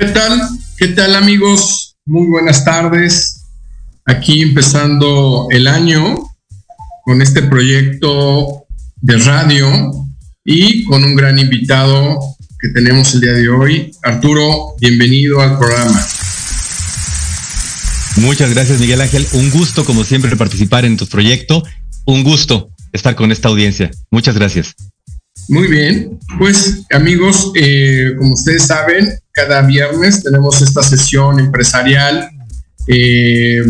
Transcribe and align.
¿Qué 0.00 0.06
tal? 0.06 0.40
¿Qué 0.78 0.88
tal 0.88 1.14
amigos? 1.14 1.94
Muy 2.06 2.26
buenas 2.26 2.64
tardes. 2.64 3.44
Aquí 4.06 4.40
empezando 4.40 5.46
el 5.50 5.66
año 5.66 6.16
con 7.04 7.20
este 7.20 7.42
proyecto 7.42 8.64
de 9.02 9.18
radio 9.18 9.92
y 10.42 10.84
con 10.84 11.04
un 11.04 11.14
gran 11.14 11.38
invitado 11.38 12.18
que 12.58 12.70
tenemos 12.70 13.12
el 13.12 13.20
día 13.20 13.32
de 13.32 13.50
hoy. 13.50 13.92
Arturo, 14.02 14.74
bienvenido 14.80 15.38
al 15.42 15.58
programa. 15.58 16.02
Muchas 18.16 18.54
gracias 18.54 18.80
Miguel 18.80 19.02
Ángel. 19.02 19.26
Un 19.34 19.50
gusto 19.50 19.84
como 19.84 20.04
siempre 20.04 20.34
participar 20.34 20.86
en 20.86 20.96
tu 20.96 21.06
proyecto. 21.08 21.62
Un 22.06 22.24
gusto 22.24 22.70
estar 22.94 23.14
con 23.16 23.32
esta 23.32 23.50
audiencia. 23.50 23.90
Muchas 24.10 24.34
gracias. 24.34 24.74
Muy 25.50 25.66
bien, 25.66 26.16
pues 26.38 26.86
amigos, 26.94 27.50
eh, 27.56 28.14
como 28.16 28.34
ustedes 28.34 28.68
saben, 28.68 29.18
cada 29.32 29.62
viernes 29.62 30.22
tenemos 30.22 30.62
esta 30.62 30.80
sesión 30.80 31.40
empresarial 31.40 32.30
eh, 32.86 33.60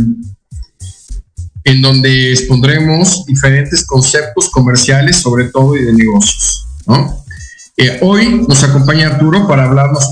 en 1.64 1.80
donde 1.80 2.32
expondremos 2.32 3.24
diferentes 3.24 3.86
conceptos 3.86 4.50
comerciales, 4.50 5.16
sobre 5.16 5.44
todo 5.44 5.74
y 5.74 5.86
de 5.86 5.94
negocios. 5.94 6.66
Eh, 7.78 7.98
hoy 8.02 8.44
nos 8.46 8.62
acompaña 8.62 9.06
Arturo 9.06 9.48
para 9.48 9.64
hablarnos 9.64 10.06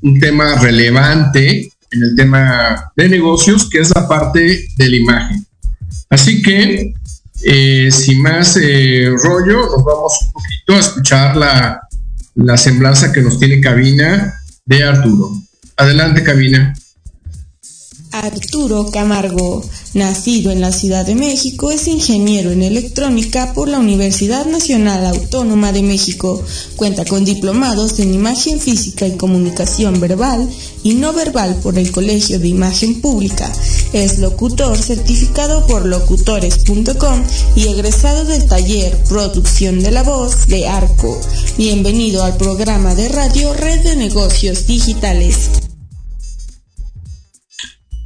un 0.00 0.18
tema 0.18 0.54
relevante 0.54 1.70
en 1.90 2.02
el 2.02 2.16
tema 2.16 2.92
de 2.96 3.10
negocios, 3.10 3.68
que 3.68 3.80
es 3.80 3.94
la 3.94 4.08
parte 4.08 4.64
de 4.74 4.88
la 4.88 4.96
imagen. 4.96 5.46
Así 6.08 6.40
que 6.40 6.94
eh, 7.42 7.90
sin 7.90 8.22
más 8.22 8.58
eh, 8.60 9.10
rollo, 9.22 9.62
nos 9.62 9.84
vamos 9.84 10.18
un 10.26 10.32
poquito 10.32 10.72
a 10.74 10.78
escuchar 10.78 11.36
la, 11.36 11.80
la 12.34 12.56
semblanza 12.56 13.12
que 13.12 13.22
nos 13.22 13.38
tiene 13.38 13.60
Cabina 13.60 14.34
de 14.64 14.84
Arturo. 14.84 15.30
Adelante, 15.76 16.22
Cabina. 16.22 16.74
Arturo 18.12 18.90
Camargo, 18.90 19.62
nacido 19.94 20.50
en 20.50 20.60
la 20.60 20.72
Ciudad 20.72 21.06
de 21.06 21.14
México, 21.14 21.70
es 21.70 21.86
ingeniero 21.86 22.50
en 22.50 22.62
electrónica 22.62 23.52
por 23.54 23.68
la 23.68 23.78
Universidad 23.78 24.46
Nacional 24.46 25.06
Autónoma 25.06 25.70
de 25.72 25.82
México. 25.82 26.42
Cuenta 26.76 27.04
con 27.04 27.24
diplomados 27.24 28.00
en 28.00 28.12
imagen 28.12 28.58
física 28.58 29.06
y 29.06 29.16
comunicación 29.16 30.00
verbal 30.00 30.48
y 30.82 30.94
no 30.94 31.12
verbal 31.12 31.56
por 31.62 31.78
el 31.78 31.92
Colegio 31.92 32.40
de 32.40 32.48
Imagen 32.48 33.00
Pública. 33.00 33.50
Es 33.92 34.18
locutor 34.18 34.76
certificado 34.76 35.66
por 35.66 35.86
locutores.com 35.86 37.22
y 37.54 37.68
egresado 37.68 38.24
del 38.24 38.46
taller 38.46 38.96
Producción 39.08 39.82
de 39.82 39.92
la 39.92 40.02
Voz 40.02 40.48
de 40.48 40.66
Arco. 40.66 41.20
Bienvenido 41.56 42.24
al 42.24 42.36
programa 42.36 42.94
de 42.94 43.08
radio 43.08 43.54
Red 43.54 43.84
de 43.84 43.96
Negocios 43.96 44.66
Digitales. 44.66 45.69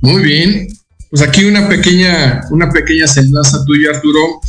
Muy 0.04 0.22
bien. 0.22 0.68
Pues 1.08 1.22
aquí 1.22 1.44
una 1.44 1.66
pequeña, 1.66 2.42
una 2.50 2.68
pequeña 2.68 3.06
semblanza 3.06 3.64
tuya, 3.64 3.92
Arturo. 3.94 4.42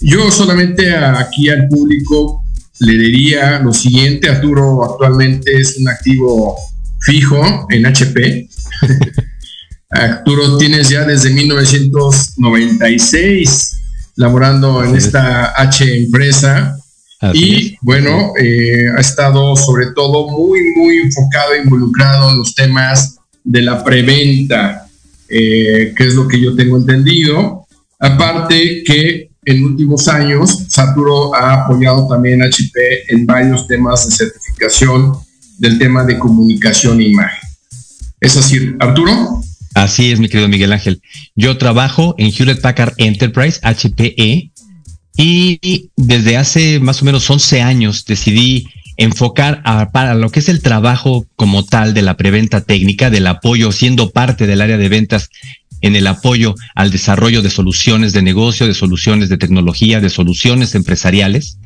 Yo 0.00 0.30
solamente 0.30 0.96
aquí 0.96 1.50
al 1.50 1.68
público 1.68 2.42
le 2.78 2.94
diría 2.94 3.58
lo 3.58 3.74
siguiente. 3.74 4.30
Arturo 4.30 4.82
actualmente 4.82 5.58
es 5.58 5.76
un 5.76 5.90
activo 5.90 6.56
fijo 7.00 7.66
en 7.68 7.84
HP. 7.84 8.48
Arturo 9.90 10.56
tienes 10.56 10.88
ya 10.88 11.04
desde 11.04 11.28
1996 11.28 13.80
laborando 14.16 14.82
en 14.84 14.96
esta 14.96 15.48
H 15.60 15.98
empresa. 15.98 16.78
y 17.34 17.76
bueno, 17.82 18.32
eh, 18.40 18.88
ha 18.96 19.00
estado 19.00 19.54
sobre 19.54 19.88
todo 19.94 20.30
muy, 20.30 20.60
muy 20.76 20.96
enfocado 20.96 21.54
involucrado 21.62 22.30
en 22.30 22.38
los 22.38 22.54
temas 22.54 23.16
de 23.44 23.60
la 23.60 23.84
preventa, 23.84 24.83
eh, 25.28 25.92
que 25.96 26.04
es 26.04 26.14
lo 26.14 26.28
que 26.28 26.40
yo 26.40 26.54
tengo 26.54 26.76
entendido. 26.76 27.66
Aparte 27.98 28.82
que 28.84 29.30
en 29.44 29.64
últimos 29.64 30.08
años, 30.08 30.64
Saturo 30.68 31.34
ha 31.34 31.64
apoyado 31.64 32.08
también 32.08 32.42
a 32.42 32.46
HP 32.46 33.12
en 33.12 33.26
varios 33.26 33.66
temas 33.66 34.08
de 34.08 34.14
certificación 34.14 35.12
del 35.58 35.78
tema 35.78 36.04
de 36.04 36.18
comunicación 36.18 37.00
e 37.00 37.08
imagen. 37.08 37.48
¿Es 38.20 38.36
así, 38.36 38.74
Arturo? 38.80 39.42
Así 39.74 40.12
es, 40.12 40.20
mi 40.20 40.28
querido 40.28 40.48
Miguel 40.48 40.72
Ángel. 40.72 41.02
Yo 41.34 41.58
trabajo 41.58 42.14
en 42.16 42.32
Hewlett 42.32 42.60
Packard 42.60 42.94
Enterprise, 42.96 43.60
HPE, 43.62 44.50
y 45.16 45.90
desde 45.96 46.36
hace 46.36 46.80
más 46.80 47.02
o 47.02 47.04
menos 47.04 47.28
11 47.28 47.62
años 47.62 48.04
decidí 48.04 48.66
enfocar 48.96 49.60
a, 49.64 49.90
para 49.90 50.14
lo 50.14 50.30
que 50.30 50.40
es 50.40 50.48
el 50.48 50.62
trabajo 50.62 51.26
como 51.36 51.64
tal 51.64 51.94
de 51.94 52.02
la 52.02 52.16
preventa 52.16 52.60
técnica, 52.60 53.10
del 53.10 53.26
apoyo, 53.26 53.72
siendo 53.72 54.10
parte 54.10 54.46
del 54.46 54.60
área 54.60 54.76
de 54.76 54.88
ventas 54.88 55.30
en 55.80 55.96
el 55.96 56.06
apoyo 56.06 56.54
al 56.74 56.90
desarrollo 56.90 57.42
de 57.42 57.50
soluciones 57.50 58.12
de 58.12 58.22
negocio, 58.22 58.66
de 58.66 58.74
soluciones 58.74 59.28
de 59.28 59.36
tecnología, 59.36 60.00
de 60.00 60.10
soluciones 60.10 60.74
empresariales. 60.74 61.58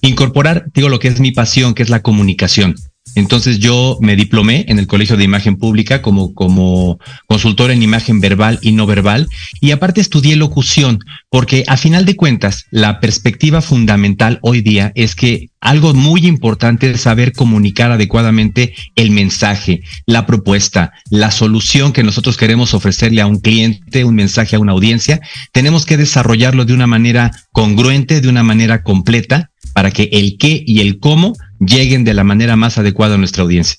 Incorporar, 0.00 0.66
digo, 0.74 0.88
lo 0.88 0.98
que 0.98 1.08
es 1.08 1.20
mi 1.20 1.32
pasión, 1.32 1.74
que 1.74 1.82
es 1.82 1.90
la 1.90 2.02
comunicación. 2.02 2.76
Entonces 3.14 3.58
yo 3.58 3.98
me 4.00 4.16
diplomé 4.16 4.66
en 4.68 4.78
el 4.78 4.86
Colegio 4.86 5.16
de 5.16 5.24
Imagen 5.24 5.56
Pública 5.56 6.02
como, 6.02 6.34
como 6.34 6.98
consultor 7.26 7.70
en 7.70 7.82
imagen 7.82 8.20
verbal 8.20 8.58
y 8.60 8.72
no 8.72 8.86
verbal 8.86 9.28
y 9.60 9.70
aparte 9.70 10.00
estudié 10.00 10.36
locución 10.36 10.98
porque 11.30 11.64
a 11.66 11.76
final 11.76 12.04
de 12.04 12.16
cuentas 12.16 12.66
la 12.70 13.00
perspectiva 13.00 13.62
fundamental 13.62 14.38
hoy 14.42 14.60
día 14.60 14.92
es 14.94 15.14
que 15.14 15.48
algo 15.60 15.94
muy 15.94 16.26
importante 16.26 16.90
es 16.90 17.00
saber 17.00 17.32
comunicar 17.32 17.90
adecuadamente 17.90 18.74
el 18.94 19.10
mensaje, 19.10 19.82
la 20.06 20.26
propuesta, 20.26 20.92
la 21.10 21.30
solución 21.30 21.92
que 21.92 22.02
nosotros 22.02 22.36
queremos 22.36 22.74
ofrecerle 22.74 23.20
a 23.20 23.26
un 23.26 23.40
cliente, 23.40 24.04
un 24.04 24.14
mensaje 24.14 24.56
a 24.56 24.60
una 24.60 24.72
audiencia. 24.72 25.20
Tenemos 25.52 25.86
que 25.86 25.96
desarrollarlo 25.96 26.64
de 26.66 26.74
una 26.74 26.86
manera 26.86 27.32
congruente, 27.50 28.20
de 28.20 28.28
una 28.28 28.42
manera 28.42 28.82
completa 28.82 29.50
para 29.72 29.90
que 29.90 30.08
el 30.12 30.36
qué 30.38 30.62
y 30.64 30.80
el 30.80 31.00
cómo 31.00 31.34
lleguen 31.60 32.04
de 32.04 32.14
la 32.14 32.24
manera 32.24 32.56
más 32.56 32.78
adecuada 32.78 33.14
a 33.14 33.18
nuestra 33.18 33.42
audiencia. 33.42 33.78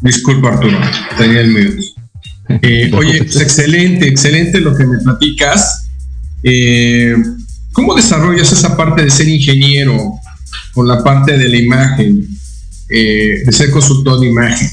Disculpa, 0.00 0.48
Arturo, 0.48 0.78
tenía 1.16 1.40
el 1.40 1.50
mute. 1.50 1.82
Eh, 2.60 2.90
oye, 2.92 3.22
pues 3.22 3.40
excelente, 3.40 4.06
excelente 4.06 4.60
lo 4.60 4.76
que 4.76 4.84
me 4.84 4.98
platicas. 4.98 5.88
Eh, 6.42 7.14
¿Cómo 7.72 7.94
desarrollas 7.94 8.52
esa 8.52 8.76
parte 8.76 9.04
de 9.04 9.10
ser 9.10 9.28
ingeniero 9.28 10.14
con 10.74 10.86
la 10.86 11.02
parte 11.02 11.38
de 11.38 11.48
la 11.48 11.56
imagen, 11.56 12.28
eh, 12.90 13.42
de 13.46 13.52
ser 13.52 13.70
consultor 13.70 14.20
de 14.20 14.26
imagen? 14.26 14.68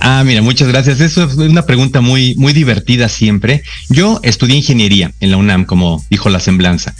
Ah, 0.00 0.24
mira, 0.24 0.40
muchas 0.40 0.66
gracias. 0.68 1.00
Eso 1.00 1.24
es 1.24 1.34
una 1.34 1.66
pregunta 1.66 2.00
muy, 2.00 2.34
muy 2.36 2.54
divertida 2.54 3.08
siempre. 3.10 3.62
Yo 3.90 4.18
estudié 4.22 4.56
ingeniería 4.56 5.12
en 5.20 5.30
la 5.30 5.36
UNAM, 5.36 5.66
como 5.66 6.04
dijo 6.08 6.30
la 6.30 6.40
semblanza, 6.40 6.94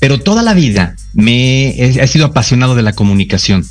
pero 0.00 0.18
toda 0.18 0.42
la 0.42 0.52
vida 0.52 0.96
me 1.14 1.80
he, 1.80 2.06
sido 2.08 2.26
apasionado 2.26 2.74
de 2.74 2.82
la 2.82 2.92
comunicación. 2.92 3.64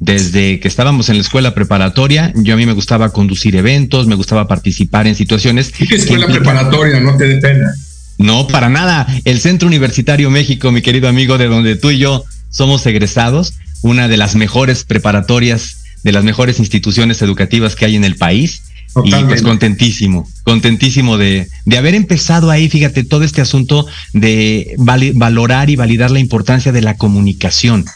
Desde 0.00 0.58
que 0.58 0.66
estábamos 0.66 1.10
en 1.10 1.16
la 1.16 1.20
escuela 1.20 1.54
preparatoria, 1.54 2.32
yo 2.34 2.54
a 2.54 2.56
mí 2.56 2.66
me 2.66 2.72
gustaba 2.72 3.12
conducir 3.12 3.54
eventos, 3.54 4.06
me 4.06 4.16
gustaba 4.16 4.48
participar 4.48 5.06
en 5.06 5.14
situaciones. 5.14 5.70
qué 5.70 5.94
escuela 5.94 6.26
preparatoria? 6.26 7.00
No 7.00 7.16
te 7.16 7.28
dé 7.28 7.36
pena. 7.36 7.70
No, 8.18 8.46
para 8.48 8.68
nada. 8.68 9.06
El 9.24 9.40
Centro 9.40 9.68
Universitario 9.68 10.30
México, 10.30 10.72
mi 10.72 10.80
querido 10.80 11.08
amigo, 11.08 11.38
de 11.38 11.46
donde 11.46 11.76
tú 11.76 11.90
y 11.90 11.98
yo 11.98 12.24
somos 12.48 12.84
egresados, 12.86 13.54
una 13.82 14.08
de 14.08 14.16
las 14.16 14.36
mejores 14.36 14.84
preparatorias 14.84 15.81
de 16.02 16.12
las 16.12 16.24
mejores 16.24 16.58
instituciones 16.58 17.22
educativas 17.22 17.76
que 17.76 17.84
hay 17.84 17.96
en 17.96 18.04
el 18.04 18.16
país. 18.16 18.62
Y 19.04 19.10
pues 19.24 19.40
contentísimo, 19.40 20.28
contentísimo 20.44 21.16
de, 21.16 21.48
de, 21.64 21.78
haber 21.78 21.94
empezado 21.94 22.50
ahí, 22.50 22.68
fíjate, 22.68 23.04
todo 23.04 23.24
este 23.24 23.40
asunto 23.40 23.86
de 24.12 24.74
valorar 24.76 25.70
y 25.70 25.76
validar 25.76 26.10
la 26.10 26.18
importancia 26.18 26.72
de 26.72 26.82
la 26.82 26.98
comunicación. 26.98 27.86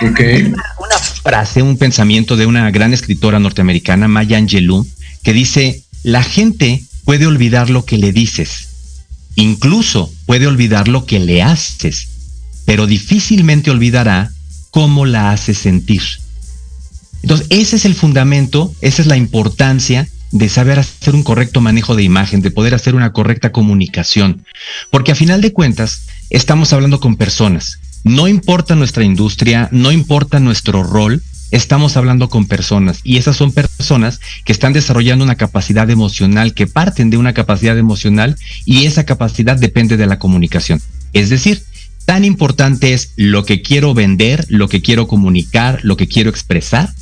Okay. 0.00 0.46
Una, 0.46 0.98
frase, 0.98 1.62
un 1.62 1.76
pensamiento 1.76 2.36
de 2.36 2.46
una 2.46 2.70
gran 2.72 2.92
escritora 2.92 3.38
norteamericana, 3.38 4.08
Maya 4.08 4.38
Angelou, 4.38 4.86
que 5.22 5.32
dice, 5.32 5.82
la 6.02 6.24
gente 6.24 6.82
puede 7.04 7.26
olvidar 7.26 7.70
lo 7.70 7.84
que 7.84 7.98
le 7.98 8.12
dices, 8.12 8.68
incluso 9.36 10.12
puede 10.26 10.46
olvidar 10.46 10.88
lo 10.88 11.06
que 11.06 11.20
le 11.20 11.42
haces, 11.42 12.08
pero 12.64 12.86
difícilmente 12.86 13.70
olvidará 13.70 14.32
cómo 14.70 15.06
la 15.06 15.30
haces 15.30 15.58
sentir. 15.58 16.02
Entonces, 17.22 17.46
ese 17.50 17.76
es 17.76 17.84
el 17.84 17.94
fundamento, 17.94 18.74
esa 18.80 19.02
es 19.02 19.08
la 19.08 19.16
importancia 19.16 20.08
de 20.32 20.48
saber 20.48 20.78
hacer 20.78 21.14
un 21.14 21.22
correcto 21.22 21.60
manejo 21.60 21.94
de 21.94 22.02
imagen, 22.02 22.40
de 22.40 22.50
poder 22.50 22.74
hacer 22.74 22.94
una 22.94 23.12
correcta 23.12 23.52
comunicación. 23.52 24.44
Porque 24.90 25.12
a 25.12 25.14
final 25.14 25.40
de 25.40 25.52
cuentas, 25.52 26.06
estamos 26.30 26.72
hablando 26.72 27.00
con 27.00 27.16
personas. 27.16 27.78
No 28.02 28.26
importa 28.26 28.74
nuestra 28.74 29.04
industria, 29.04 29.68
no 29.70 29.92
importa 29.92 30.40
nuestro 30.40 30.82
rol, 30.82 31.22
estamos 31.52 31.98
hablando 31.98 32.30
con 32.30 32.46
personas 32.46 33.00
y 33.04 33.18
esas 33.18 33.36
son 33.36 33.52
personas 33.52 34.20
que 34.44 34.52
están 34.52 34.72
desarrollando 34.72 35.22
una 35.22 35.36
capacidad 35.36 35.88
emocional, 35.88 36.54
que 36.54 36.66
parten 36.66 37.10
de 37.10 37.18
una 37.18 37.34
capacidad 37.34 37.78
emocional 37.78 38.36
y 38.64 38.86
esa 38.86 39.04
capacidad 39.04 39.56
depende 39.56 39.96
de 39.96 40.06
la 40.06 40.18
comunicación. 40.18 40.80
Es 41.12 41.28
decir, 41.28 41.62
tan 42.06 42.24
importante 42.24 42.94
es 42.94 43.12
lo 43.16 43.44
que 43.44 43.62
quiero 43.62 43.94
vender, 43.94 44.46
lo 44.48 44.68
que 44.68 44.80
quiero 44.80 45.06
comunicar, 45.06 45.80
lo 45.82 45.96
que 45.96 46.08
quiero 46.08 46.30
expresar, 46.30 46.92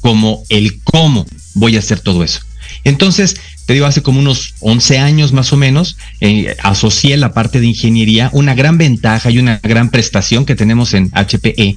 como 0.00 0.42
el 0.48 0.80
cómo 0.82 1.26
voy 1.54 1.76
a 1.76 1.80
hacer 1.80 2.00
todo 2.00 2.24
eso. 2.24 2.40
Entonces, 2.84 3.36
te 3.66 3.74
digo, 3.74 3.86
hace 3.86 4.02
como 4.02 4.20
unos 4.20 4.54
11 4.60 4.98
años 4.98 5.32
más 5.32 5.52
o 5.52 5.56
menos, 5.56 5.96
eh, 6.20 6.56
asocié 6.62 7.16
la 7.16 7.32
parte 7.32 7.60
de 7.60 7.66
ingeniería. 7.66 8.30
Una 8.32 8.54
gran 8.54 8.78
ventaja 8.78 9.30
y 9.30 9.38
una 9.38 9.60
gran 9.62 9.90
prestación 9.90 10.44
que 10.44 10.56
tenemos 10.56 10.94
en 10.94 11.10
HPE 11.12 11.76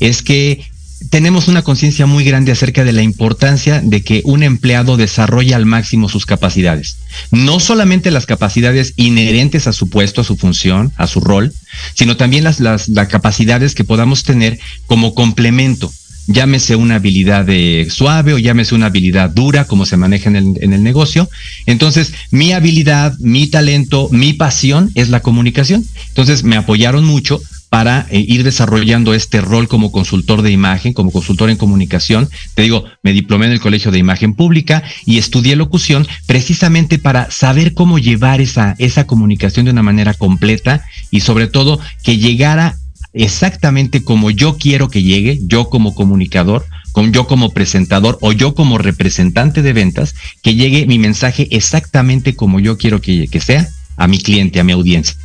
es 0.00 0.22
que 0.22 0.64
tenemos 1.10 1.48
una 1.48 1.62
conciencia 1.62 2.06
muy 2.06 2.24
grande 2.24 2.52
acerca 2.52 2.84
de 2.84 2.92
la 2.92 3.02
importancia 3.02 3.80
de 3.82 4.02
que 4.02 4.22
un 4.24 4.42
empleado 4.42 4.96
desarrolle 4.96 5.54
al 5.54 5.66
máximo 5.66 6.08
sus 6.08 6.24
capacidades. 6.24 6.96
No 7.30 7.60
solamente 7.60 8.10
las 8.10 8.26
capacidades 8.26 8.94
inherentes 8.96 9.66
a 9.66 9.72
su 9.72 9.90
puesto, 9.90 10.22
a 10.22 10.24
su 10.24 10.36
función, 10.36 10.92
a 10.96 11.06
su 11.06 11.20
rol, 11.20 11.52
sino 11.94 12.16
también 12.16 12.44
las, 12.44 12.60
las, 12.60 12.88
las 12.88 13.08
capacidades 13.08 13.74
que 13.74 13.84
podamos 13.84 14.24
tener 14.24 14.58
como 14.86 15.14
complemento 15.14 15.92
llámese 16.26 16.76
una 16.76 16.96
habilidad 16.96 17.44
de 17.44 17.88
suave 17.90 18.34
o 18.34 18.38
llámese 18.38 18.74
una 18.74 18.86
habilidad 18.86 19.30
dura, 19.30 19.64
como 19.66 19.86
se 19.86 19.96
maneja 19.96 20.28
en 20.30 20.36
el, 20.36 20.54
en 20.60 20.72
el, 20.72 20.82
negocio. 20.82 21.28
Entonces, 21.66 22.12
mi 22.30 22.52
habilidad, 22.52 23.14
mi 23.18 23.46
talento, 23.46 24.08
mi 24.10 24.32
pasión 24.32 24.90
es 24.94 25.08
la 25.08 25.20
comunicación. 25.20 25.84
Entonces, 26.08 26.44
me 26.44 26.56
apoyaron 26.56 27.04
mucho 27.04 27.40
para 27.74 28.06
eh, 28.08 28.24
ir 28.28 28.44
desarrollando 28.44 29.14
este 29.14 29.40
rol 29.40 29.66
como 29.66 29.90
consultor 29.90 30.42
de 30.42 30.52
imagen, 30.52 30.92
como 30.92 31.10
consultor 31.10 31.50
en 31.50 31.56
comunicación. 31.56 32.30
Te 32.54 32.62
digo, 32.62 32.84
me 33.02 33.12
diplomé 33.12 33.46
en 33.46 33.50
el 33.50 33.58
Colegio 33.58 33.90
de 33.90 33.98
Imagen 33.98 34.34
Pública 34.34 34.84
y 35.04 35.18
estudié 35.18 35.56
locución 35.56 36.06
precisamente 36.26 37.00
para 37.00 37.32
saber 37.32 37.74
cómo 37.74 37.98
llevar 37.98 38.40
esa, 38.40 38.76
esa 38.78 39.08
comunicación 39.08 39.64
de 39.64 39.72
una 39.72 39.82
manera 39.82 40.14
completa 40.14 40.84
y 41.10 41.22
sobre 41.22 41.48
todo 41.48 41.80
que 42.04 42.16
llegara 42.16 42.76
exactamente 43.14 44.02
como 44.02 44.30
yo 44.30 44.56
quiero 44.58 44.88
que 44.88 45.02
llegue, 45.02 45.40
yo 45.42 45.70
como 45.70 45.94
comunicador, 45.94 46.66
con 46.92 47.12
yo 47.12 47.26
como 47.26 47.50
presentador 47.50 48.18
o 48.20 48.32
yo 48.32 48.54
como 48.54 48.78
representante 48.78 49.62
de 49.62 49.72
ventas, 49.72 50.14
que 50.42 50.54
llegue 50.54 50.86
mi 50.86 50.98
mensaje 50.98 51.48
exactamente 51.50 52.36
como 52.36 52.60
yo 52.60 52.76
quiero 52.76 53.00
que, 53.00 53.28
que 53.28 53.40
sea 53.40 53.68
a 53.96 54.06
mi 54.06 54.18
cliente, 54.18 54.60
a 54.60 54.64
mi 54.64 54.72
audiencia. 54.72 55.16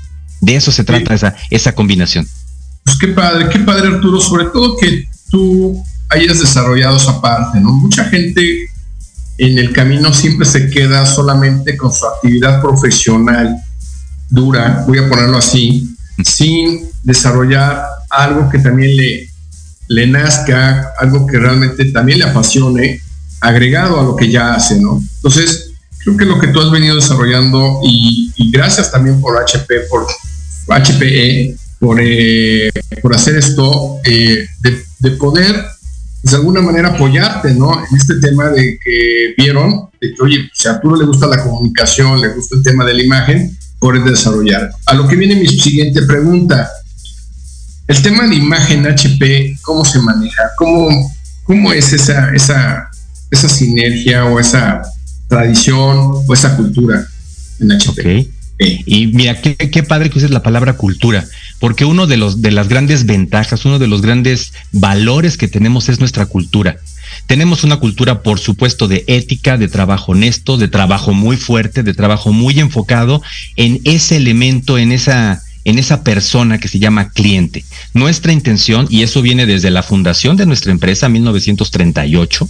De 0.41 0.55
eso 0.55 0.71
se 0.71 0.83
trata 0.83 1.13
esa, 1.13 1.35
esa 1.49 1.73
combinación. 1.73 2.27
Pues 2.83 2.97
qué 2.97 3.07
padre, 3.09 3.49
qué 3.49 3.59
padre 3.59 3.87
Arturo, 3.87 4.21
sobre 4.21 4.45
todo 4.45 4.77
que 4.77 5.05
tú 5.29 5.83
hayas 6.09 6.39
desarrollado 6.39 6.97
esa 6.97 7.19
parte, 7.21 7.59
¿no? 7.59 7.71
Mucha 7.73 8.05
gente 8.05 8.69
en 9.37 9.57
el 9.57 9.71
camino 9.73 10.13
siempre 10.13 10.45
se 10.45 10.69
queda 10.69 11.05
solamente 11.05 11.77
con 11.77 11.93
su 11.93 12.05
actividad 12.05 12.61
profesional 12.61 13.55
dura, 14.29 14.83
voy 14.87 14.99
a 14.99 15.09
ponerlo 15.09 15.37
así, 15.37 15.95
sin 16.23 16.89
desarrollar 17.03 17.83
algo 18.09 18.49
que 18.49 18.59
también 18.59 18.95
le, 18.95 19.29
le 19.89 20.07
nazca, 20.07 20.93
algo 20.99 21.25
que 21.25 21.39
realmente 21.39 21.85
también 21.85 22.19
le 22.19 22.25
apasione, 22.25 23.01
agregado 23.41 23.99
a 23.99 24.03
lo 24.03 24.15
que 24.15 24.29
ya 24.29 24.53
hace, 24.53 24.79
¿no? 24.79 25.01
Entonces, 25.15 25.71
creo 26.03 26.17
que 26.17 26.25
lo 26.25 26.39
que 26.39 26.47
tú 26.47 26.61
has 26.61 26.71
venido 26.71 26.95
desarrollando 26.95 27.81
y, 27.83 28.31
gracias 28.51 28.91
también 28.91 29.21
por 29.21 29.37
HP, 29.37 29.81
por 29.89 30.05
HPE, 30.67 31.55
por, 31.79 31.99
eh, 32.01 32.71
por 33.01 33.15
hacer 33.15 33.37
esto, 33.37 33.99
eh, 34.03 34.47
de, 34.99 35.11
poder 35.11 35.55
pues, 36.21 36.31
de 36.31 36.37
alguna 36.37 36.61
manera 36.61 36.89
apoyarte, 36.89 37.53
¿no? 37.53 37.79
En 37.79 37.97
este 37.97 38.15
tema 38.15 38.49
de 38.49 38.77
que 38.83 39.33
vieron, 39.37 39.89
de 40.01 40.13
que, 40.13 40.21
oye, 40.21 40.49
si 40.53 40.67
a 40.67 40.71
Arturo 40.71 40.97
le 40.97 41.05
gusta 41.05 41.27
la 41.27 41.43
comunicación, 41.43 42.21
le 42.21 42.29
gusta 42.29 42.55
el 42.57 42.63
tema 42.63 42.85
de 42.85 42.93
la 42.93 43.03
imagen, 43.03 43.57
por 43.79 44.03
desarrollar. 44.03 44.71
A 44.85 44.93
lo 44.93 45.07
que 45.07 45.15
viene 45.15 45.35
mi 45.35 45.47
siguiente 45.47 46.01
pregunta. 46.03 46.69
El 47.87 48.01
tema 48.01 48.27
de 48.27 48.35
imagen 48.35 48.85
HP, 48.85 49.57
¿cómo 49.61 49.83
se 49.83 49.99
maneja? 49.99 50.43
¿Cómo, 50.57 51.11
cómo 51.43 51.73
es 51.73 51.91
esa, 51.91 52.31
esa, 52.35 52.89
esa 53.31 53.49
sinergia 53.49 54.25
o 54.25 54.39
esa 54.39 54.83
tradición 55.27 56.23
o 56.27 56.33
esa 56.33 56.55
cultura 56.55 57.07
en 57.59 57.71
HP? 57.71 58.29
Y 58.59 59.07
mira, 59.07 59.41
qué, 59.41 59.55
qué, 59.55 59.83
padre 59.83 60.09
que 60.09 60.17
uses 60.17 60.31
la 60.31 60.43
palabra 60.43 60.73
cultura, 60.73 61.25
porque 61.59 61.85
uno 61.85 62.07
de 62.07 62.17
los 62.17 62.41
de 62.41 62.51
las 62.51 62.67
grandes 62.67 63.05
ventajas, 63.05 63.63
uno 63.63 63.79
de 63.79 63.87
los 63.87 64.01
grandes 64.01 64.51
valores 64.73 65.37
que 65.37 65.47
tenemos 65.47 65.87
es 65.87 65.99
nuestra 65.99 66.25
cultura. 66.25 66.77
Tenemos 67.29 67.63
una 67.63 67.77
cultura, 67.77 68.23
por 68.23 68.39
supuesto, 68.39 68.87
de 68.87 69.03
ética, 69.05 69.55
de 69.55 69.67
trabajo 69.67 70.13
honesto, 70.13 70.57
de 70.57 70.67
trabajo 70.67 71.13
muy 71.13 71.37
fuerte, 71.37 71.83
de 71.83 71.93
trabajo 71.93 72.33
muy 72.33 72.59
enfocado 72.59 73.21
en 73.55 73.81
ese 73.83 74.17
elemento, 74.17 74.79
en 74.79 74.91
esa 74.91 75.39
en 75.63 75.77
esa 75.77 76.03
persona 76.03 76.57
que 76.57 76.67
se 76.67 76.79
llama 76.79 77.11
cliente. 77.11 77.63
Nuestra 77.93 78.31
intención, 78.31 78.87
y 78.89 79.03
eso 79.03 79.21
viene 79.21 79.45
desde 79.45 79.69
la 79.69 79.83
fundación 79.83 80.37
de 80.37 80.47
nuestra 80.47 80.71
empresa, 80.71 81.07
1938, 81.07 82.49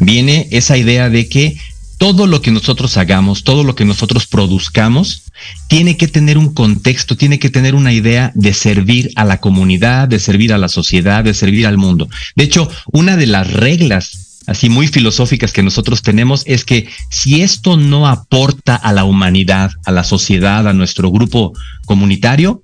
viene 0.00 0.48
esa 0.50 0.76
idea 0.76 1.08
de 1.08 1.28
que 1.28 1.58
todo 1.98 2.26
lo 2.26 2.42
que 2.42 2.50
nosotros 2.50 2.96
hagamos, 2.96 3.44
todo 3.44 3.64
lo 3.64 3.74
que 3.74 3.84
nosotros 3.84 4.26
produzcamos, 4.26 5.24
tiene 5.68 5.96
que 5.96 6.08
tener 6.08 6.38
un 6.38 6.52
contexto, 6.52 7.16
tiene 7.16 7.38
que 7.38 7.50
tener 7.50 7.74
una 7.74 7.92
idea 7.92 8.32
de 8.34 8.52
servir 8.52 9.10
a 9.16 9.24
la 9.24 9.40
comunidad, 9.40 10.08
de 10.08 10.18
servir 10.18 10.52
a 10.52 10.58
la 10.58 10.68
sociedad, 10.68 11.24
de 11.24 11.34
servir 11.34 11.66
al 11.66 11.78
mundo. 11.78 12.08
De 12.34 12.44
hecho, 12.44 12.68
una 12.92 13.16
de 13.16 13.26
las 13.26 13.50
reglas 13.52 14.42
así 14.46 14.68
muy 14.68 14.86
filosóficas 14.88 15.52
que 15.52 15.62
nosotros 15.62 16.02
tenemos 16.02 16.42
es 16.46 16.64
que 16.64 16.88
si 17.10 17.42
esto 17.42 17.76
no 17.76 18.06
aporta 18.06 18.76
a 18.76 18.92
la 18.92 19.04
humanidad, 19.04 19.72
a 19.84 19.90
la 19.90 20.04
sociedad, 20.04 20.68
a 20.68 20.72
nuestro 20.72 21.10
grupo 21.10 21.52
comunitario, 21.84 22.62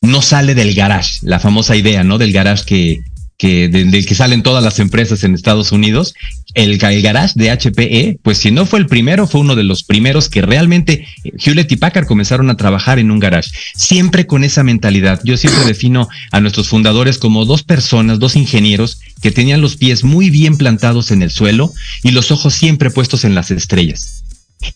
no 0.00 0.20
sale 0.20 0.54
del 0.54 0.74
garage, 0.74 1.20
la 1.22 1.38
famosa 1.38 1.76
idea, 1.76 2.02
¿no? 2.02 2.18
Del 2.18 2.32
garage 2.32 2.64
que, 2.64 3.00
que 3.38 3.68
del 3.68 4.06
que 4.06 4.14
salen 4.14 4.42
todas 4.42 4.62
las 4.62 4.78
empresas 4.78 5.24
en 5.24 5.34
Estados 5.34 5.72
Unidos, 5.72 6.14
el, 6.54 6.82
el, 6.82 7.02
garage 7.02 7.32
de 7.34 7.50
HPE, 7.50 8.18
pues 8.22 8.38
si 8.38 8.50
no 8.50 8.66
fue 8.66 8.78
el 8.78 8.86
primero, 8.86 9.26
fue 9.26 9.40
uno 9.40 9.56
de 9.56 9.64
los 9.64 9.82
primeros 9.84 10.28
que 10.28 10.42
realmente 10.42 11.06
eh, 11.24 11.32
Hewlett 11.38 11.72
y 11.72 11.76
Packard 11.76 12.06
comenzaron 12.06 12.50
a 12.50 12.56
trabajar 12.56 12.98
en 12.98 13.10
un 13.10 13.18
garage, 13.18 13.50
siempre 13.74 14.26
con 14.26 14.44
esa 14.44 14.62
mentalidad. 14.62 15.20
Yo 15.24 15.36
siempre 15.36 15.64
defino 15.64 16.08
a 16.30 16.40
nuestros 16.40 16.68
fundadores 16.68 17.18
como 17.18 17.44
dos 17.44 17.62
personas, 17.62 18.18
dos 18.18 18.36
ingenieros 18.36 19.00
que 19.20 19.30
tenían 19.30 19.60
los 19.60 19.76
pies 19.76 20.04
muy 20.04 20.30
bien 20.30 20.56
plantados 20.56 21.10
en 21.10 21.22
el 21.22 21.30
suelo 21.30 21.72
y 22.02 22.10
los 22.10 22.30
ojos 22.30 22.54
siempre 22.54 22.90
puestos 22.90 23.24
en 23.24 23.34
las 23.34 23.50
estrellas. 23.50 24.21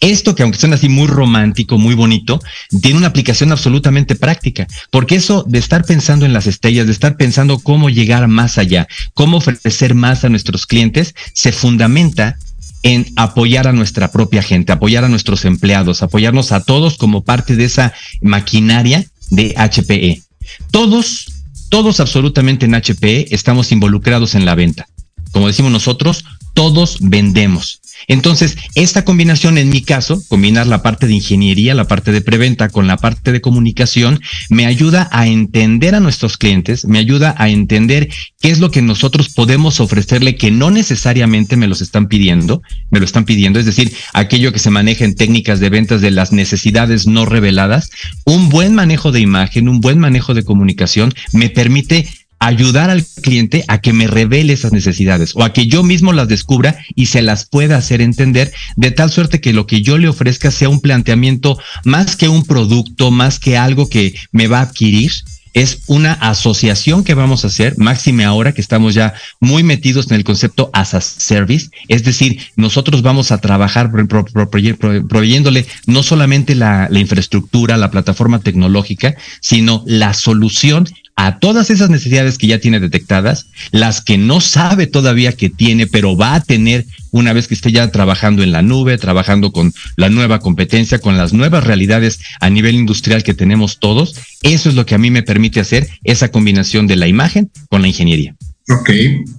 Esto 0.01 0.35
que 0.35 0.43
aunque 0.43 0.59
suena 0.59 0.77
así 0.77 0.89
muy 0.89 1.07
romántico, 1.07 1.79
muy 1.79 1.95
bonito, 1.95 2.41
tiene 2.83 2.99
una 2.99 3.09
aplicación 3.09 3.53
absolutamente 3.53 4.15
práctica, 4.15 4.67
porque 4.91 5.17
eso 5.17 5.45
de 5.47 5.59
estar 5.59 5.85
pensando 5.85 6.27
en 6.27 6.33
las 6.33 6.47
estrellas, 6.47 6.87
de 6.87 6.93
estar 6.93 7.17
pensando 7.17 7.59
cómo 7.59 7.89
llegar 7.91 8.27
más 8.29 8.59
allá, 8.59 8.89
cómo 9.15 9.39
ofrecer 9.39 9.95
más 9.95 10.25
a 10.25 10.29
nuestros 10.29 10.67
clientes, 10.67 11.15
se 11.33 11.53
fundamenta 11.53 12.37
en 12.83 13.07
apoyar 13.17 13.67
a 13.67 13.73
nuestra 13.73 14.13
propia 14.13 14.43
gente, 14.43 14.73
apoyar 14.73 15.05
a 15.05 15.09
nuestros 15.09 15.45
empleados, 15.45 16.03
apoyarnos 16.03 16.53
a 16.53 16.63
todos 16.63 16.97
como 16.97 17.25
parte 17.25 17.57
de 17.57 17.65
esa 17.65 17.93
maquinaria 18.21 19.05
de 19.31 19.55
HPE. 19.57 20.23
Todos, 20.71 21.27
todos 21.69 22.01
absolutamente 22.01 22.67
en 22.67 22.75
HPE 22.75 23.35
estamos 23.35 23.73
involucrados 23.73 24.35
en 24.35 24.45
la 24.45 24.55
venta. 24.55 24.87
Como 25.33 25.49
decimos 25.49 25.73
nosotros, 25.73 26.25
todos 26.55 26.99
vendemos. 27.01 27.81
Entonces, 28.09 28.57
esta 28.75 29.05
combinación, 29.05 29.59
en 29.59 29.69
mi 29.69 29.83
caso, 29.83 30.23
combinar 30.29 30.67
la 30.67 30.83
parte 30.83 31.07
de 31.07 31.15
ingeniería, 31.15 31.75
la 31.75 31.89
parte 31.89 32.13
de 32.13 32.21
preventa 32.21 32.69
con 32.69 32.87
la 32.87 32.97
parte 32.97 33.33
de 33.33 33.41
comunicación, 33.41 34.21
me 34.49 34.67
ayuda 34.67 35.09
a 35.13 35.27
entender 35.27 35.95
a 35.95 36.01
nuestros 36.01 36.37
clientes, 36.37 36.85
me 36.85 36.99
ayuda 36.99 37.35
a 37.39 37.49
entender 37.49 38.09
qué 38.41 38.51
es 38.51 38.59
lo 38.59 38.71
que 38.71 38.83
nosotros 38.83 39.31
podemos 39.31 39.81
ofrecerle 39.81 40.37
que 40.37 40.51
no 40.51 40.71
necesariamente 40.71 41.57
me 41.57 41.67
los 41.67 41.81
están 41.81 42.07
pidiendo, 42.07 42.63
me 42.91 43.01
lo 43.01 43.05
están 43.05 43.25
pidiendo, 43.25 43.59
es 43.59 43.67
decir, 43.67 43.93
aquello 44.13 44.53
que 44.53 44.59
se 44.59 44.71
maneja 44.71 45.05
en 45.05 45.15
técnicas 45.15 45.61
de 45.61 45.71
ventas 45.71 46.01
de 46.01 46.11
las 46.11 46.33
necesidades 46.33 47.07
no 47.07 47.27
reveladas, 47.27 47.91
un 48.25 48.49
buen 48.49 48.75
manejo 48.75 49.13
de 49.13 49.21
imagen, 49.21 49.69
un 49.69 49.81
buen 49.81 49.99
manejo 49.99 50.35
de 50.35 50.45
comunicación 50.45 51.13
me 51.33 51.51
permite 51.51 52.09
ayudar 52.39 52.91
al 52.91 53.05
cliente 53.23 53.65
a 53.69 53.81
que 53.81 53.93
me 53.93 54.07
revele 54.07 54.53
esas 54.53 54.73
necesidades 54.73 55.35
o 55.35 55.43
a 55.43 55.53
que 55.53 55.67
yo 55.67 55.83
mismo 55.83 56.13
las 56.13 56.29
descubra 56.29 56.79
y 56.95 57.07
se 57.07 57.23
las 57.23 57.47
pueda 57.47 57.77
hacer 57.77 58.01
entender 58.01 58.53
de 58.77 58.91
tal 58.91 59.11
suerte 59.11 59.41
que 59.41 59.53
lo 59.53 59.67
que 59.67 59.83
yo 59.83 59.99
le 59.99 60.09
ofrezca 60.09 60.51
sea 60.51 60.69
un 60.69 60.81
planteamiento 60.81 61.59
más 61.85 62.17
que 62.17 62.29
un 62.29 62.45
producto, 62.45 63.11
más 63.11 63.39
que 63.39 63.57
algo 63.57 63.89
que 63.89 64.15
me 64.33 64.47
va 64.47 64.59
a 64.59 64.63
adquirir, 64.63 65.13
es 65.57 65.79
una 65.87 66.13
asociación 66.13 67.03
que 67.03 67.15
vamos 67.15 67.43
a 67.43 67.47
hacer, 67.47 67.79
máxime 67.79 68.27
ahora 68.27 68.53
que 68.53 68.61
estamos 68.61 68.93
ya 68.93 69.15
muy 69.41 69.63
metidos 69.63 70.11
en 70.11 70.17
el 70.17 70.23
concepto 70.23 70.69
as 70.75 70.93
a 70.93 71.01
service, 71.01 71.71
es 71.89 72.05
decir, 72.05 72.39
nosotros 72.57 73.01
vamos 73.01 73.33
a 73.33 73.39
trabajar 73.39 73.91
proveyéndole 73.91 75.67
no 75.87 76.03
solamente 76.03 76.55
la, 76.55 76.89
la 76.91 76.99
infraestructura, 76.99 77.79
la 77.79 77.91
plataforma 77.91 78.41
tecnológica, 78.41 79.17
sino 79.41 79.83
la 79.87 80.13
solución 80.13 80.91
a 81.17 81.39
todas 81.39 81.71
esas 81.71 81.89
necesidades 81.89 82.37
que 82.37 82.47
ya 82.47 82.61
tiene 82.61 82.79
detectadas, 82.79 83.47
las 83.73 84.03
que 84.03 84.19
no 84.19 84.43
sabe 84.43 84.87
todavía 84.87 85.33
que 85.33 85.49
tiene, 85.49 85.87
pero 85.87 86.17
va 86.17 86.35
a 86.35 86.43
tener 86.43 86.85
una 87.11 87.33
vez 87.33 87.49
que 87.49 87.55
esté 87.55 87.73
ya 87.73 87.91
trabajando 87.91 88.43
en 88.43 88.53
la 88.53 88.61
nube, 88.61 88.99
trabajando 88.99 89.51
con 89.51 89.73
la 89.97 90.11
nueva 90.11 90.41
competencia, 90.41 90.99
con 90.99 91.17
las 91.17 91.33
nuevas 91.33 91.65
realidades 91.65 92.21
a 92.41 92.51
nivel 92.51 92.75
industrial 92.75 93.23
que 93.23 93.33
tenemos 93.33 93.81
todos. 93.81 94.15
Eso 94.43 94.69
es 94.69 94.75
lo 94.75 94.85
que 94.85 94.95
a 94.95 94.99
mí 94.99 95.11
me 95.11 95.23
permite 95.23 95.59
hacer 95.59 95.89
esa 96.05 96.29
combinación 96.29 96.87
de 96.87 96.97
la 96.97 97.09
imagen 97.09 97.51
con 97.71 97.81
la 97.81 97.89
ingeniería. 97.89 98.37
Ok, 98.69 98.91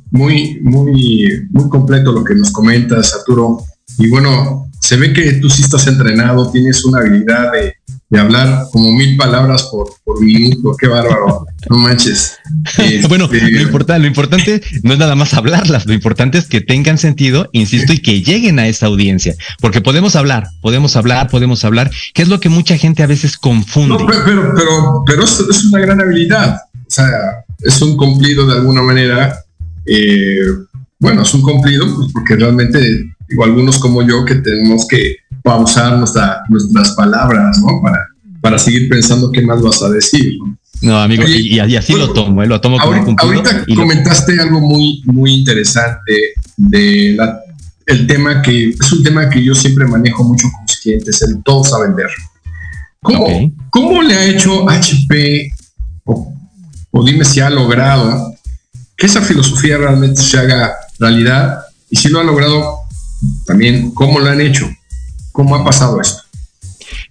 muy, 0.10 0.60
muy, 0.64 1.28
muy 1.52 1.70
completo 1.70 2.12
lo 2.12 2.24
que 2.24 2.34
nos 2.34 2.52
comentas, 2.52 3.14
Arturo. 3.14 3.64
Y 4.00 4.10
bueno, 4.10 4.68
se 4.80 4.98
ve 4.98 5.14
que 5.14 5.34
tú 5.34 5.50
sí 5.50 5.62
estás 5.62 5.86
entrenado, 5.86 6.50
tienes 6.50 6.84
una 6.86 7.00
habilidad 7.00 7.52
de, 7.52 7.76
hablar 8.16 8.68
como 8.72 8.92
mil 8.94 9.18
palabras 9.18 9.64
por, 9.64 9.90
por 10.06 10.22
minuto. 10.22 10.76
Qué 10.80 10.88
bárbaro. 10.88 11.46
No 11.70 11.78
manches. 11.78 12.38
bueno, 13.10 13.26
este, 13.26 13.52
lo, 13.52 13.62
importante, 13.62 14.02
lo 14.02 14.08
importante 14.08 14.62
no 14.84 14.94
es 14.94 15.00
nada 15.00 15.16
más 15.16 15.34
hablarlas, 15.34 15.86
lo 15.86 15.94
importante 15.94 16.38
es 16.38 16.48
que 16.48 16.62
tengan 16.62 16.98
sentido, 16.98 17.50
insisto, 17.52 17.92
y 17.92 18.00
que 18.00 18.22
lleguen 18.22 18.60
a 18.60 18.68
esa 18.68 18.86
audiencia. 18.86 19.36
Porque 19.60 19.82
podemos 19.82 20.16
hablar, 20.16 20.48
podemos 20.62 20.96
hablar, 20.96 21.30
podemos 21.30 21.66
hablar, 21.66 21.92
que 22.14 22.22
es 22.22 22.30
lo 22.30 22.40
que 22.40 22.50
mucha 22.50 22.78
gente 22.78 23.04
a 23.04 23.08
veces 23.08 23.38
confunde. 23.38 23.98
pero, 24.08 24.54
pero, 24.56 25.04
pero, 25.06 25.24
es, 25.24 25.66
una 25.66 25.80
gran 25.80 26.00
habilidad. 26.00 26.62
O 26.74 26.90
sea, 26.90 27.10
es 27.62 27.82
un 27.82 27.98
cumplido 27.98 28.46
de 28.48 28.54
alguna 28.54 28.82
manera. 28.82 29.38
Eh, 29.86 30.38
bueno, 31.00 31.24
es 31.24 31.34
un 31.34 31.42
cumplido 31.42 31.86
pues, 31.94 32.12
porque 32.14 32.36
realmente 32.36 32.80
digo, 33.28 33.44
algunos 33.44 33.78
como 33.78 34.02
yo 34.02 34.26
que 34.26 34.36
tenemos 34.36 34.88
que 34.88 35.18
pausar 35.48 35.98
nuestra, 35.98 36.44
nuestras 36.50 36.92
palabras, 36.92 37.58
¿no? 37.60 37.82
Para, 37.82 38.06
para 38.42 38.60
seguir 38.60 38.90
pensando 38.90 39.32
qué 39.32 39.42
más 39.42 39.62
vas 39.62 39.82
a 39.82 39.90
decir, 39.90 40.38
¿no? 40.40 40.58
No, 40.80 41.00
amigo, 41.00 41.24
y, 41.26 41.60
así 41.60 41.94
lo 41.94 42.14
tomo, 42.14 42.44
¿eh? 42.44 42.48
lo 42.48 42.62
tomo 42.62 42.78
como 42.78 42.94
ahorita, 42.94 43.24
Ahorita 43.24 43.66
comentaste 43.76 44.40
algo 44.40 44.62
muy, 44.62 45.02
muy 45.06 45.34
interesante 45.34 46.14
de 46.56 47.16
la, 47.18 47.40
el 47.88 48.06
tema 48.06 48.44
que 48.44 48.70
es 48.70 48.92
un 48.92 49.04
tema 49.04 49.28
que 49.28 49.44
yo 49.44 49.56
siempre 49.56 49.88
manejo 49.88 50.24
mucho 50.24 50.48
con 50.52 50.62
mis 50.66 50.78
clientes, 50.78 51.20
el 51.24 51.42
todos 51.44 51.74
a 51.74 51.80
vender. 51.80 52.10
¿Cómo, 53.02 53.26
¿cómo 53.72 54.04
le 54.04 54.14
ha 54.14 54.26
hecho 54.26 54.70
HP 54.70 55.52
o, 56.04 56.32
o 56.92 57.04
dime 57.04 57.26
si 57.26 57.40
ha 57.40 57.50
logrado 57.50 58.36
que 58.96 59.08
esa 59.08 59.22
filosofía 59.22 59.80
realmente 59.80 60.22
se 60.22 60.38
haga 60.38 60.76
realidad 61.00 61.60
y 61.90 61.96
si 61.96 62.10
lo 62.10 62.20
ha 62.20 62.24
logrado, 62.24 62.80
también 63.48 63.92
cómo 63.92 64.20
lo 64.20 64.30
han 64.30 64.42
hecho, 64.42 64.70
cómo 65.38 65.56
ha 65.56 65.64
pasado 65.64 66.02
esto. 66.02 66.24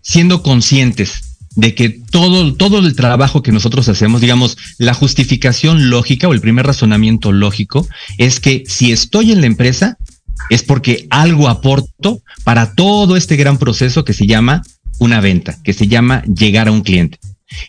Siendo 0.02 0.42
conscientes 0.42 1.36
de 1.54 1.76
que 1.76 1.90
todo, 1.90 2.54
todo 2.54 2.80
el 2.80 2.96
trabajo 2.96 3.40
que 3.40 3.52
nosotros 3.52 3.88
hacemos, 3.88 4.20
digamos, 4.20 4.58
la 4.78 4.94
justificación 4.94 5.90
lógica 5.90 6.26
o 6.26 6.32
el 6.32 6.40
primer 6.40 6.66
razonamiento 6.66 7.30
lógico 7.30 7.86
es 8.18 8.40
que 8.40 8.64
si 8.66 8.90
estoy 8.90 9.30
en 9.30 9.42
la 9.42 9.46
empresa 9.46 9.96
es 10.50 10.64
porque 10.64 11.06
algo 11.08 11.48
aporto 11.48 12.20
para 12.42 12.74
todo 12.74 13.16
este 13.16 13.36
gran 13.36 13.58
proceso 13.58 14.04
que 14.04 14.12
se 14.12 14.26
llama 14.26 14.62
una 14.98 15.20
venta, 15.20 15.56
que 15.62 15.72
se 15.72 15.86
llama 15.86 16.24
llegar 16.24 16.66
a 16.66 16.72
un 16.72 16.80
cliente. 16.80 17.20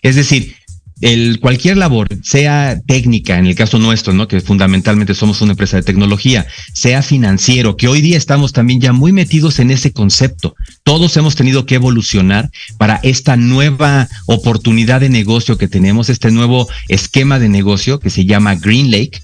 Es 0.01 0.15
decir, 0.15 0.55
el, 1.01 1.39
cualquier 1.39 1.77
labor, 1.77 2.07
sea 2.23 2.79
técnica, 2.85 3.37
en 3.37 3.47
el 3.47 3.55
caso 3.55 3.79
nuestro, 3.79 4.13
¿no? 4.13 4.27
Que 4.27 4.41
fundamentalmente 4.41 5.13
somos 5.13 5.41
una 5.41 5.51
empresa 5.51 5.77
de 5.77 5.83
tecnología, 5.83 6.45
sea 6.73 7.01
financiero, 7.01 7.77
que 7.77 7.87
hoy 7.87 8.01
día 8.01 8.17
estamos 8.17 8.53
también 8.53 8.81
ya 8.81 8.93
muy 8.93 9.11
metidos 9.11 9.59
en 9.59 9.71
ese 9.71 9.91
concepto. 9.91 10.55
Todos 10.83 11.15
hemos 11.17 11.35
tenido 11.35 11.65
que 11.65 11.75
evolucionar 11.75 12.49
para 12.77 12.99
esta 13.03 13.37
nueva 13.37 14.07
oportunidad 14.25 15.01
de 15.01 15.09
negocio 15.09 15.57
que 15.57 15.67
tenemos, 15.67 16.09
este 16.09 16.31
nuevo 16.31 16.67
esquema 16.87 17.39
de 17.39 17.49
negocio 17.49 17.99
que 17.99 18.09
se 18.09 18.25
llama 18.25 18.55
Green 18.55 18.91
Lake, 18.91 19.21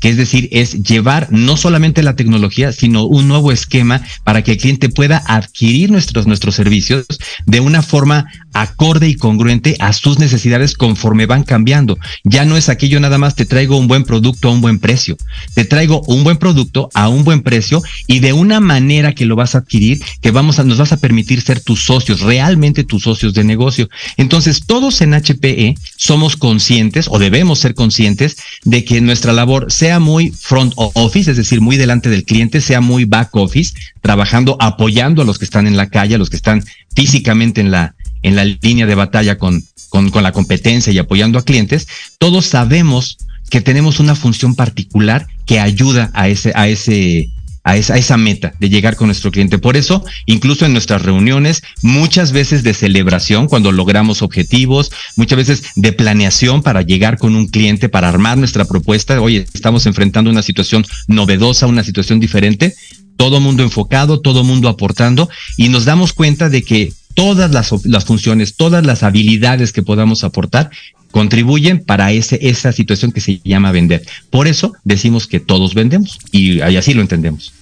que 0.00 0.08
es 0.08 0.16
decir, 0.16 0.48
es 0.50 0.82
llevar 0.82 1.28
no 1.30 1.56
solamente 1.56 2.02
la 2.02 2.16
tecnología, 2.16 2.72
sino 2.72 3.04
un 3.04 3.28
nuevo 3.28 3.52
esquema 3.52 4.02
para 4.24 4.42
que 4.42 4.52
el 4.52 4.58
cliente 4.58 4.88
pueda 4.88 5.22
adquirir 5.26 5.90
nuestros, 5.90 6.26
nuestros 6.26 6.54
servicios 6.54 7.06
de 7.46 7.60
una 7.60 7.82
forma 7.82 8.26
acorde 8.52 9.08
y 9.08 9.14
congruente 9.14 9.76
a 9.78 9.92
sus 9.92 10.18
necesidades 10.18 10.74
conforme 10.74 11.26
van 11.26 11.44
cambiando. 11.44 11.98
Ya 12.24 12.44
no 12.44 12.56
es 12.56 12.68
aquello 12.68 12.98
nada 12.98 13.18
más 13.18 13.34
te 13.34 13.46
traigo 13.46 13.76
un 13.76 13.86
buen 13.86 14.04
producto 14.04 14.48
a 14.48 14.52
un 14.52 14.60
buen 14.60 14.78
precio. 14.78 15.16
Te 15.54 15.64
traigo 15.64 16.02
un 16.06 16.24
buen 16.24 16.38
producto 16.38 16.90
a 16.94 17.08
un 17.08 17.24
buen 17.24 17.42
precio 17.42 17.82
y 18.06 18.20
de 18.20 18.32
una 18.32 18.60
manera 18.60 19.14
que 19.14 19.26
lo 19.26 19.36
vas 19.36 19.54
a 19.54 19.58
adquirir, 19.58 20.02
que 20.20 20.30
vamos 20.30 20.58
a, 20.58 20.64
nos 20.64 20.78
vas 20.78 20.92
a 20.92 20.96
permitir 20.96 21.42
ser 21.42 21.60
tus 21.60 21.84
socios, 21.84 22.20
realmente 22.20 22.84
tus 22.84 23.02
socios 23.02 23.34
de 23.34 23.44
negocio. 23.44 23.88
Entonces, 24.16 24.64
todos 24.66 25.00
en 25.00 25.12
HPE 25.12 25.76
somos 25.96 26.36
conscientes 26.36 27.06
o 27.08 27.18
debemos 27.18 27.58
ser 27.58 27.74
conscientes 27.74 28.36
de 28.64 28.84
que 28.84 29.00
nuestra 29.00 29.32
labor 29.32 29.70
sea 29.70 29.89
sea 29.90 29.98
muy 29.98 30.30
front 30.30 30.72
office, 30.76 31.32
es 31.32 31.36
decir, 31.36 31.60
muy 31.60 31.76
delante 31.76 32.10
del 32.10 32.22
cliente, 32.22 32.60
sea 32.60 32.80
muy 32.80 33.06
back 33.06 33.34
office, 33.34 33.74
trabajando, 34.00 34.56
apoyando 34.60 35.22
a 35.22 35.24
los 35.24 35.36
que 35.36 35.44
están 35.44 35.66
en 35.66 35.76
la 35.76 35.88
calle, 35.88 36.14
a 36.14 36.18
los 36.18 36.30
que 36.30 36.36
están 36.36 36.62
físicamente 36.94 37.60
en 37.60 37.72
la, 37.72 37.96
en 38.22 38.36
la 38.36 38.44
línea 38.44 38.86
de 38.86 38.94
batalla 38.94 39.36
con, 39.36 39.64
con, 39.88 40.10
con 40.10 40.22
la 40.22 40.30
competencia 40.30 40.92
y 40.92 40.98
apoyando 40.98 41.40
a 41.40 41.44
clientes, 41.44 41.88
todos 42.18 42.46
sabemos 42.46 43.18
que 43.50 43.60
tenemos 43.60 43.98
una 43.98 44.14
función 44.14 44.54
particular 44.54 45.26
que 45.44 45.58
ayuda 45.58 46.12
a 46.14 46.28
ese, 46.28 46.52
a 46.54 46.68
ese, 46.68 47.28
a 47.62 47.76
esa, 47.76 48.16
meta 48.16 48.54
de 48.58 48.70
llegar 48.70 48.96
con 48.96 49.08
nuestro 49.08 49.30
cliente. 49.30 49.58
Por 49.58 49.76
eso, 49.76 50.04
incluso 50.26 50.64
en 50.64 50.72
nuestras 50.72 51.02
reuniones, 51.02 51.62
muchas 51.82 52.32
veces 52.32 52.62
de 52.62 52.74
celebración, 52.74 53.48
cuando 53.48 53.70
logramos 53.72 54.22
objetivos, 54.22 54.90
muchas 55.16 55.36
veces 55.36 55.62
de 55.76 55.92
planeación 55.92 56.62
para 56.62 56.82
llegar 56.82 57.18
con 57.18 57.36
un 57.36 57.48
cliente, 57.48 57.88
para 57.88 58.08
armar 58.08 58.38
nuestra 58.38 58.64
propuesta. 58.64 59.20
Oye, 59.20 59.46
estamos 59.52 59.86
enfrentando 59.86 60.30
una 60.30 60.42
situación 60.42 60.86
novedosa, 61.06 61.66
una 61.66 61.84
situación 61.84 62.18
diferente. 62.18 62.74
Todo 63.16 63.40
mundo 63.40 63.62
enfocado, 63.62 64.20
todo 64.20 64.44
mundo 64.44 64.68
aportando 64.68 65.28
y 65.58 65.68
nos 65.68 65.84
damos 65.84 66.14
cuenta 66.14 66.48
de 66.48 66.62
que 66.62 66.92
todas 67.14 67.50
las, 67.50 67.70
las 67.84 68.06
funciones, 68.06 68.56
todas 68.56 68.86
las 68.86 69.02
habilidades 69.02 69.72
que 69.72 69.82
podamos 69.82 70.24
aportar 70.24 70.70
contribuyen 71.10 71.84
para 71.84 72.12
ese, 72.12 72.38
esa 72.42 72.72
situación 72.72 73.12
que 73.12 73.20
se 73.20 73.40
llama 73.44 73.72
vender. 73.72 74.02
Por 74.30 74.46
eso 74.46 74.74
decimos 74.84 75.26
que 75.26 75.40
todos 75.40 75.74
vendemos 75.74 76.18
y, 76.32 76.60
así 76.60 76.94
lo 76.94 77.02
entendemos. 77.02 77.52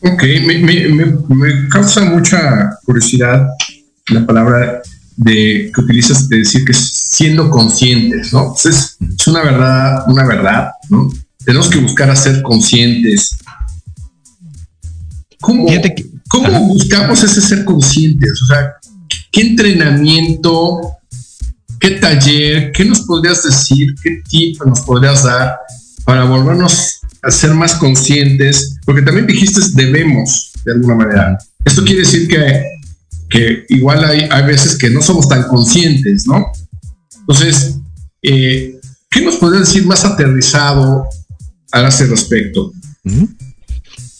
Ok, 0.00 0.22
me, 0.44 1.68
causa 1.68 2.04
mucha 2.04 2.70
curiosidad 2.84 3.46
la 4.08 4.26
palabra 4.26 4.82
de 5.16 5.70
que 5.72 5.80
utilizas 5.80 6.28
de 6.28 6.38
decir 6.38 6.64
que 6.64 6.74
siendo 6.74 7.50
conscientes, 7.50 8.32
¿no? 8.32 8.52
Pues 8.52 8.66
es, 8.66 8.96
es, 9.18 9.26
una 9.28 9.42
verdad, 9.42 10.04
una 10.08 10.26
verdad, 10.26 10.70
¿no? 10.90 11.08
Tenemos 11.44 11.68
que 11.68 11.78
buscar 11.78 12.10
a 12.10 12.16
ser 12.16 12.42
conscientes. 12.42 13.36
¿Cómo, 15.40 15.66
¿cómo 16.28 16.68
buscamos 16.68 17.22
ese 17.22 17.40
ser 17.40 17.64
conscientes? 17.64 18.42
O 18.42 18.46
sea, 18.46 18.74
¿qué 19.30 19.42
entrenamiento 19.42 20.80
¿Qué 21.82 21.90
taller, 21.90 22.70
qué 22.70 22.84
nos 22.84 23.00
podrías 23.00 23.42
decir, 23.42 23.92
qué 24.04 24.22
tip 24.30 24.62
nos 24.64 24.82
podrías 24.82 25.24
dar 25.24 25.58
para 26.04 26.22
volvernos 26.22 27.00
a 27.20 27.30
ser 27.32 27.54
más 27.54 27.74
conscientes? 27.74 28.76
Porque 28.86 29.02
también 29.02 29.26
dijiste 29.26 29.60
debemos, 29.74 30.52
de 30.64 30.74
alguna 30.74 30.94
manera. 30.94 31.36
Esto 31.64 31.82
quiere 31.84 32.02
decir 32.02 32.28
que, 32.28 32.62
que 33.28 33.64
igual 33.68 34.04
hay, 34.04 34.28
hay 34.30 34.46
veces 34.46 34.78
que 34.78 34.90
no 34.90 35.02
somos 35.02 35.28
tan 35.28 35.42
conscientes, 35.48 36.24
¿no? 36.24 36.52
Entonces, 37.18 37.78
eh, 38.22 38.78
¿qué 39.10 39.22
nos 39.22 39.34
podrías 39.38 39.66
decir 39.66 39.84
más 39.84 40.04
aterrizado 40.04 41.08
a 41.72 41.88
ese 41.88 42.06
respecto? 42.06 42.70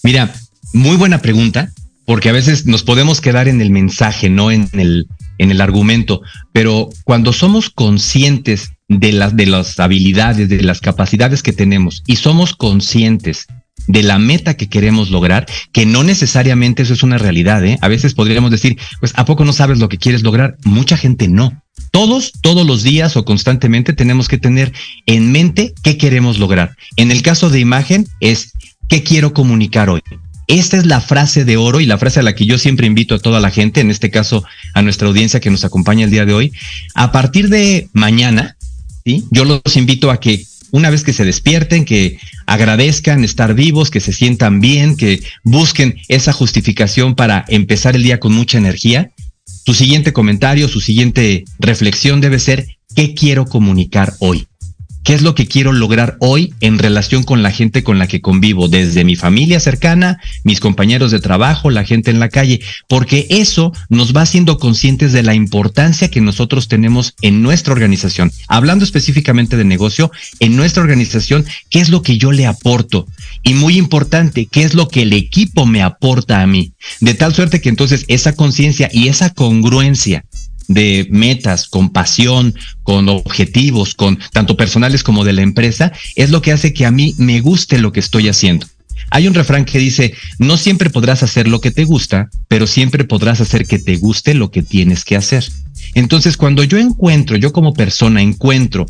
Mira, 0.02 0.34
muy 0.72 0.96
buena 0.96 1.22
pregunta, 1.22 1.72
porque 2.06 2.28
a 2.28 2.32
veces 2.32 2.66
nos 2.66 2.82
podemos 2.82 3.20
quedar 3.20 3.46
en 3.46 3.60
el 3.60 3.70
mensaje, 3.70 4.30
no 4.30 4.50
en 4.50 4.68
el, 4.72 5.06
en 5.38 5.50
el 5.50 5.60
argumento, 5.60 6.22
pero 6.52 6.88
cuando 7.04 7.32
somos 7.32 7.70
conscientes 7.70 8.72
de 8.88 9.12
las, 9.12 9.36
de 9.36 9.46
las 9.46 9.78
habilidades, 9.80 10.48
de 10.48 10.62
las 10.62 10.80
capacidades 10.80 11.42
que 11.42 11.52
tenemos 11.52 12.02
y 12.06 12.16
somos 12.16 12.54
conscientes 12.54 13.46
de 13.86 14.02
la 14.02 14.18
meta 14.18 14.54
que 14.54 14.68
queremos 14.68 15.10
lograr, 15.10 15.46
que 15.72 15.86
no 15.86 16.04
necesariamente 16.04 16.82
eso 16.82 16.92
es 16.92 17.02
una 17.02 17.18
realidad, 17.18 17.64
¿eh? 17.64 17.78
A 17.80 17.88
veces 17.88 18.14
podríamos 18.14 18.50
decir, 18.50 18.78
pues, 19.00 19.12
¿a 19.16 19.24
poco 19.24 19.44
no 19.44 19.52
sabes 19.52 19.78
lo 19.78 19.88
que 19.88 19.98
quieres 19.98 20.22
lograr? 20.22 20.56
Mucha 20.64 20.96
gente 20.96 21.28
no. 21.28 21.62
Todos, 21.90 22.32
todos 22.40 22.66
los 22.66 22.82
días 22.82 23.16
o 23.16 23.24
constantemente 23.24 23.92
tenemos 23.92 24.28
que 24.28 24.38
tener 24.38 24.72
en 25.06 25.32
mente 25.32 25.74
qué 25.82 25.96
queremos 25.96 26.38
lograr. 26.38 26.76
En 26.96 27.10
el 27.10 27.22
caso 27.22 27.50
de 27.50 27.60
imagen 27.60 28.06
es, 28.20 28.52
¿qué 28.88 29.02
quiero 29.02 29.32
comunicar 29.32 29.90
hoy? 29.90 30.02
Esta 30.52 30.76
es 30.76 30.84
la 30.84 31.00
frase 31.00 31.46
de 31.46 31.56
oro 31.56 31.80
y 31.80 31.86
la 31.86 31.96
frase 31.96 32.20
a 32.20 32.22
la 32.22 32.34
que 32.34 32.44
yo 32.44 32.58
siempre 32.58 32.86
invito 32.86 33.14
a 33.14 33.18
toda 33.18 33.40
la 33.40 33.50
gente, 33.50 33.80
en 33.80 33.90
este 33.90 34.10
caso 34.10 34.44
a 34.74 34.82
nuestra 34.82 35.08
audiencia 35.08 35.40
que 35.40 35.48
nos 35.48 35.64
acompaña 35.64 36.04
el 36.04 36.10
día 36.10 36.26
de 36.26 36.34
hoy. 36.34 36.52
A 36.92 37.10
partir 37.10 37.48
de 37.48 37.88
mañana, 37.94 38.58
¿sí? 39.02 39.24
yo 39.30 39.46
los 39.46 39.62
invito 39.76 40.10
a 40.10 40.20
que 40.20 40.44
una 40.70 40.90
vez 40.90 41.04
que 41.04 41.14
se 41.14 41.24
despierten, 41.24 41.86
que 41.86 42.18
agradezcan 42.44 43.24
estar 43.24 43.54
vivos, 43.54 43.90
que 43.90 44.00
se 44.00 44.12
sientan 44.12 44.60
bien, 44.60 44.98
que 44.98 45.22
busquen 45.42 45.96
esa 46.08 46.34
justificación 46.34 47.14
para 47.14 47.46
empezar 47.48 47.96
el 47.96 48.02
día 48.02 48.20
con 48.20 48.34
mucha 48.34 48.58
energía. 48.58 49.10
Tu 49.64 49.72
siguiente 49.72 50.12
comentario, 50.12 50.68
su 50.68 50.82
siguiente 50.82 51.44
reflexión 51.60 52.20
debe 52.20 52.38
ser, 52.38 52.66
¿qué 52.94 53.14
quiero 53.14 53.46
comunicar 53.46 54.12
hoy? 54.18 54.46
Qué 55.04 55.14
es 55.14 55.22
lo 55.22 55.34
que 55.34 55.46
quiero 55.46 55.72
lograr 55.72 56.16
hoy 56.20 56.54
en 56.60 56.78
relación 56.78 57.22
con 57.22 57.42
la 57.42 57.50
gente 57.50 57.82
con 57.82 57.98
la 57.98 58.06
que 58.06 58.20
convivo, 58.20 58.68
desde 58.68 59.04
mi 59.04 59.16
familia 59.16 59.60
cercana, 59.60 60.20
mis 60.44 60.60
compañeros 60.60 61.10
de 61.10 61.20
trabajo, 61.20 61.70
la 61.70 61.84
gente 61.84 62.10
en 62.10 62.20
la 62.20 62.28
calle, 62.28 62.60
porque 62.88 63.26
eso 63.30 63.72
nos 63.88 64.14
va 64.14 64.22
haciendo 64.22 64.58
conscientes 64.58 65.12
de 65.12 65.22
la 65.22 65.34
importancia 65.34 66.10
que 66.10 66.20
nosotros 66.20 66.68
tenemos 66.68 67.14
en 67.22 67.42
nuestra 67.42 67.72
organización. 67.72 68.30
Hablando 68.48 68.84
específicamente 68.84 69.56
de 69.56 69.64
negocio, 69.64 70.10
en 70.40 70.56
nuestra 70.56 70.82
organización, 70.82 71.44
¿qué 71.70 71.80
es 71.80 71.88
lo 71.88 72.02
que 72.02 72.18
yo 72.18 72.32
le 72.32 72.46
aporto? 72.46 73.06
Y 73.42 73.54
muy 73.54 73.76
importante, 73.76 74.46
¿qué 74.46 74.62
es 74.62 74.74
lo 74.74 74.88
que 74.88 75.02
el 75.02 75.12
equipo 75.12 75.66
me 75.66 75.82
aporta 75.82 76.42
a 76.42 76.46
mí? 76.46 76.72
De 77.00 77.14
tal 77.14 77.34
suerte 77.34 77.60
que 77.60 77.68
entonces 77.68 78.04
esa 78.08 78.34
conciencia 78.34 78.88
y 78.92 79.08
esa 79.08 79.30
congruencia 79.30 80.24
de 80.68 81.06
metas, 81.10 81.68
con 81.68 81.90
pasión, 81.90 82.54
con 82.82 83.08
objetivos, 83.08 83.94
con 83.94 84.18
tanto 84.32 84.56
personales 84.56 85.02
como 85.02 85.24
de 85.24 85.32
la 85.32 85.42
empresa, 85.42 85.92
es 86.16 86.30
lo 86.30 86.42
que 86.42 86.52
hace 86.52 86.72
que 86.72 86.86
a 86.86 86.90
mí 86.90 87.14
me 87.18 87.40
guste 87.40 87.78
lo 87.78 87.92
que 87.92 88.00
estoy 88.00 88.28
haciendo. 88.28 88.66
Hay 89.14 89.28
un 89.28 89.34
refrán 89.34 89.66
que 89.66 89.78
dice, 89.78 90.14
no 90.38 90.56
siempre 90.56 90.88
podrás 90.88 91.22
hacer 91.22 91.46
lo 91.46 91.60
que 91.60 91.70
te 91.70 91.84
gusta, 91.84 92.30
pero 92.48 92.66
siempre 92.66 93.04
podrás 93.04 93.42
hacer 93.42 93.66
que 93.66 93.78
te 93.78 93.98
guste 93.98 94.32
lo 94.32 94.50
que 94.50 94.62
tienes 94.62 95.04
que 95.04 95.16
hacer. 95.16 95.44
Entonces, 95.92 96.38
cuando 96.38 96.64
yo 96.64 96.78
encuentro, 96.78 97.36
yo 97.36 97.52
como 97.52 97.74
persona 97.74 98.22
encuentro 98.22 98.86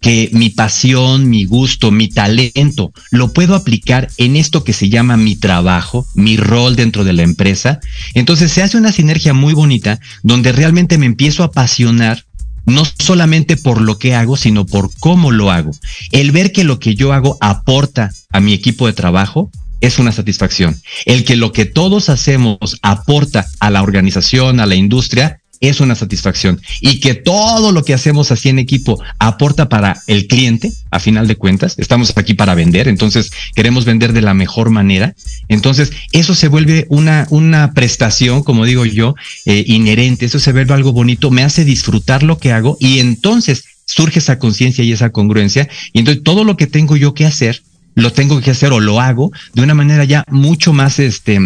que 0.00 0.30
mi 0.32 0.48
pasión, 0.48 1.28
mi 1.28 1.44
gusto, 1.44 1.90
mi 1.90 2.08
talento, 2.08 2.94
lo 3.10 3.34
puedo 3.34 3.54
aplicar 3.54 4.08
en 4.16 4.36
esto 4.36 4.64
que 4.64 4.72
se 4.72 4.88
llama 4.88 5.18
mi 5.18 5.36
trabajo, 5.36 6.06
mi 6.14 6.38
rol 6.38 6.74
dentro 6.74 7.04
de 7.04 7.12
la 7.12 7.22
empresa, 7.22 7.80
entonces 8.14 8.52
se 8.52 8.62
hace 8.62 8.78
una 8.78 8.92
sinergia 8.92 9.34
muy 9.34 9.52
bonita 9.52 10.00
donde 10.22 10.52
realmente 10.52 10.96
me 10.96 11.04
empiezo 11.04 11.42
a 11.42 11.46
apasionar 11.46 12.24
no 12.64 12.84
solamente 12.98 13.58
por 13.58 13.82
lo 13.82 13.98
que 13.98 14.14
hago, 14.14 14.38
sino 14.38 14.64
por 14.64 14.90
cómo 14.98 15.30
lo 15.30 15.50
hago. 15.50 15.72
El 16.12 16.32
ver 16.32 16.50
que 16.50 16.64
lo 16.64 16.78
que 16.78 16.94
yo 16.94 17.12
hago 17.12 17.36
aporta 17.42 18.10
a 18.32 18.40
mi 18.40 18.54
equipo 18.54 18.86
de 18.86 18.94
trabajo 18.94 19.50
es 19.80 19.98
una 19.98 20.12
satisfacción. 20.12 20.80
El 21.04 21.24
que 21.24 21.36
lo 21.36 21.52
que 21.52 21.64
todos 21.64 22.08
hacemos 22.08 22.78
aporta 22.82 23.46
a 23.60 23.70
la 23.70 23.82
organización, 23.82 24.60
a 24.60 24.66
la 24.66 24.74
industria, 24.74 25.40
es 25.60 25.80
una 25.80 25.94
satisfacción 25.94 26.60
y 26.80 27.00
que 27.00 27.14
todo 27.14 27.72
lo 27.72 27.84
que 27.84 27.94
hacemos 27.94 28.30
así 28.30 28.48
en 28.48 28.58
equipo 28.58 29.02
aporta 29.18 29.68
para 29.68 30.02
el 30.06 30.26
cliente, 30.26 30.72
a 30.90 31.00
final 31.00 31.26
de 31.26 31.36
cuentas, 31.36 31.76
estamos 31.78 32.12
aquí 32.16 32.34
para 32.34 32.54
vender, 32.54 32.88
entonces 32.88 33.30
queremos 33.54 33.84
vender 33.84 34.12
de 34.12 34.22
la 34.22 34.34
mejor 34.34 34.70
manera, 34.70 35.14
entonces 35.48 35.92
eso 36.12 36.34
se 36.34 36.48
vuelve 36.48 36.86
una, 36.88 37.26
una 37.30 37.72
prestación, 37.72 38.42
como 38.42 38.64
digo 38.64 38.84
yo, 38.84 39.14
eh, 39.44 39.64
inherente, 39.66 40.26
eso 40.26 40.38
se 40.38 40.52
vuelve 40.52 40.74
algo 40.74 40.92
bonito, 40.92 41.30
me 41.30 41.42
hace 41.42 41.64
disfrutar 41.64 42.22
lo 42.22 42.38
que 42.38 42.52
hago 42.52 42.76
y 42.80 42.98
entonces 42.98 43.64
surge 43.86 44.18
esa 44.18 44.38
conciencia 44.38 44.84
y 44.84 44.92
esa 44.92 45.10
congruencia 45.10 45.68
y 45.92 46.00
entonces 46.00 46.22
todo 46.24 46.44
lo 46.44 46.56
que 46.56 46.66
tengo 46.66 46.96
yo 46.96 47.14
que 47.14 47.24
hacer, 47.24 47.62
lo 47.96 48.12
tengo 48.12 48.40
que 48.40 48.52
hacer 48.52 48.72
o 48.72 48.78
lo 48.78 49.00
hago 49.00 49.32
de 49.54 49.62
una 49.62 49.74
manera 49.74 50.04
ya 50.04 50.24
mucho 50.28 50.72
más 50.72 51.00
este, 51.00 51.40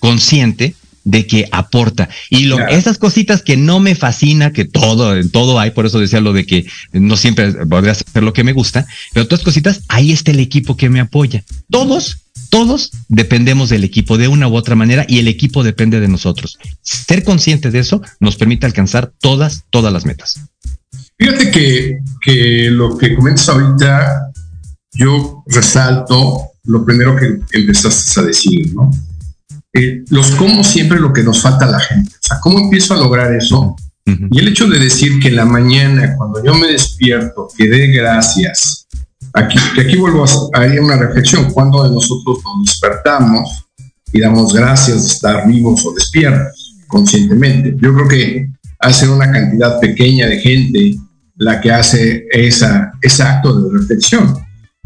consciente 0.00 0.74
de 1.04 1.26
que 1.26 1.48
aporta. 1.52 2.08
Y 2.30 2.44
lo, 2.44 2.58
esas 2.68 2.98
cositas 2.98 3.42
que 3.42 3.56
no 3.56 3.80
me 3.80 3.94
fascina, 3.94 4.52
que 4.52 4.64
todo, 4.64 5.16
en 5.16 5.30
todo 5.30 5.58
hay, 5.58 5.72
por 5.72 5.86
eso 5.86 5.98
decía 6.00 6.20
lo 6.20 6.32
de 6.32 6.46
que 6.46 6.66
no 6.92 7.16
siempre 7.16 7.52
podría 7.66 7.92
hacer 7.92 8.22
lo 8.22 8.32
que 8.32 8.44
me 8.44 8.52
gusta, 8.52 8.86
pero 9.12 9.24
otras 9.24 9.42
cositas, 9.42 9.82
ahí 9.88 10.12
está 10.12 10.30
el 10.30 10.40
equipo 10.40 10.76
que 10.76 10.88
me 10.88 11.00
apoya. 11.00 11.44
Todos, 11.70 12.18
todos 12.50 12.90
dependemos 13.08 13.68
del 13.68 13.84
equipo 13.84 14.16
de 14.16 14.28
una 14.28 14.48
u 14.48 14.54
otra 14.54 14.76
manera 14.76 15.04
y 15.08 15.18
el 15.18 15.28
equipo 15.28 15.62
depende 15.62 16.00
de 16.00 16.08
nosotros. 16.08 16.58
Ser 16.82 17.24
consciente 17.24 17.70
de 17.70 17.80
eso 17.80 18.00
nos 18.20 18.36
permite 18.36 18.66
alcanzar 18.66 19.12
todas, 19.20 19.64
todas 19.70 19.92
las 19.92 20.06
metas. 20.06 20.40
Fíjate 21.18 21.50
que, 21.50 21.98
que 22.20 22.68
lo 22.70 22.96
que 22.96 23.14
comentas 23.14 23.48
ahorita, 23.48 24.31
yo 24.92 25.42
resalto 25.46 26.52
lo 26.64 26.84
primero 26.84 27.16
que 27.16 27.40
empezaste 27.52 28.20
a 28.20 28.24
decir, 28.24 28.74
¿no? 28.74 28.90
Eh, 29.74 30.04
los 30.10 30.32
cómo 30.32 30.62
siempre 30.62 31.00
lo 31.00 31.12
que 31.12 31.22
nos 31.22 31.40
falta 31.40 31.64
a 31.64 31.70
la 31.70 31.80
gente. 31.80 32.10
O 32.14 32.26
sea, 32.26 32.38
¿cómo 32.40 32.58
empiezo 32.58 32.94
a 32.94 32.98
lograr 32.98 33.34
eso? 33.34 33.74
Y 34.04 34.40
el 34.40 34.48
hecho 34.48 34.66
de 34.66 34.80
decir 34.80 35.20
que 35.20 35.28
en 35.28 35.36
la 35.36 35.44
mañana, 35.44 36.16
cuando 36.16 36.44
yo 36.44 36.54
me 36.54 36.66
despierto, 36.66 37.48
que 37.56 37.68
dé 37.68 37.86
gracias, 37.86 38.86
aquí, 39.32 39.58
que 39.74 39.82
aquí 39.82 39.96
vuelvo 39.96 40.22
a 40.22 40.24
hacer 40.24 40.80
una 40.80 40.96
reflexión, 40.96 41.52
cuando 41.52 41.84
de 41.84 41.94
nosotros 41.94 42.38
nos 42.44 42.66
despertamos 42.66 43.64
y 44.12 44.20
damos 44.20 44.52
gracias 44.52 45.02
de 45.02 45.08
estar 45.08 45.46
vivos 45.46 45.86
o 45.86 45.94
despiertos 45.94 46.74
conscientemente. 46.88 47.76
Yo 47.80 47.94
creo 47.94 48.08
que 48.08 48.50
hace 48.80 49.08
una 49.08 49.30
cantidad 49.30 49.80
pequeña 49.80 50.26
de 50.26 50.40
gente 50.40 50.96
la 51.36 51.60
que 51.60 51.70
hace 51.70 52.26
esa, 52.30 52.92
ese 53.00 53.22
acto 53.22 53.58
de 53.58 53.78
reflexión, 53.78 54.36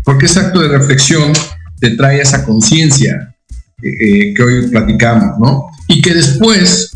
porque 0.06 0.26
ese 0.26 0.38
acto 0.38 0.60
de 0.60 0.68
reflexión 0.68 1.32
te 1.80 1.90
trae 1.96 2.20
esa 2.20 2.44
conciencia 2.44 3.34
eh, 3.82 4.32
que 4.34 4.42
hoy 4.42 4.68
platicamos, 4.68 5.36
¿no? 5.40 5.66
Y 5.88 6.00
que 6.00 6.14
después 6.14 6.92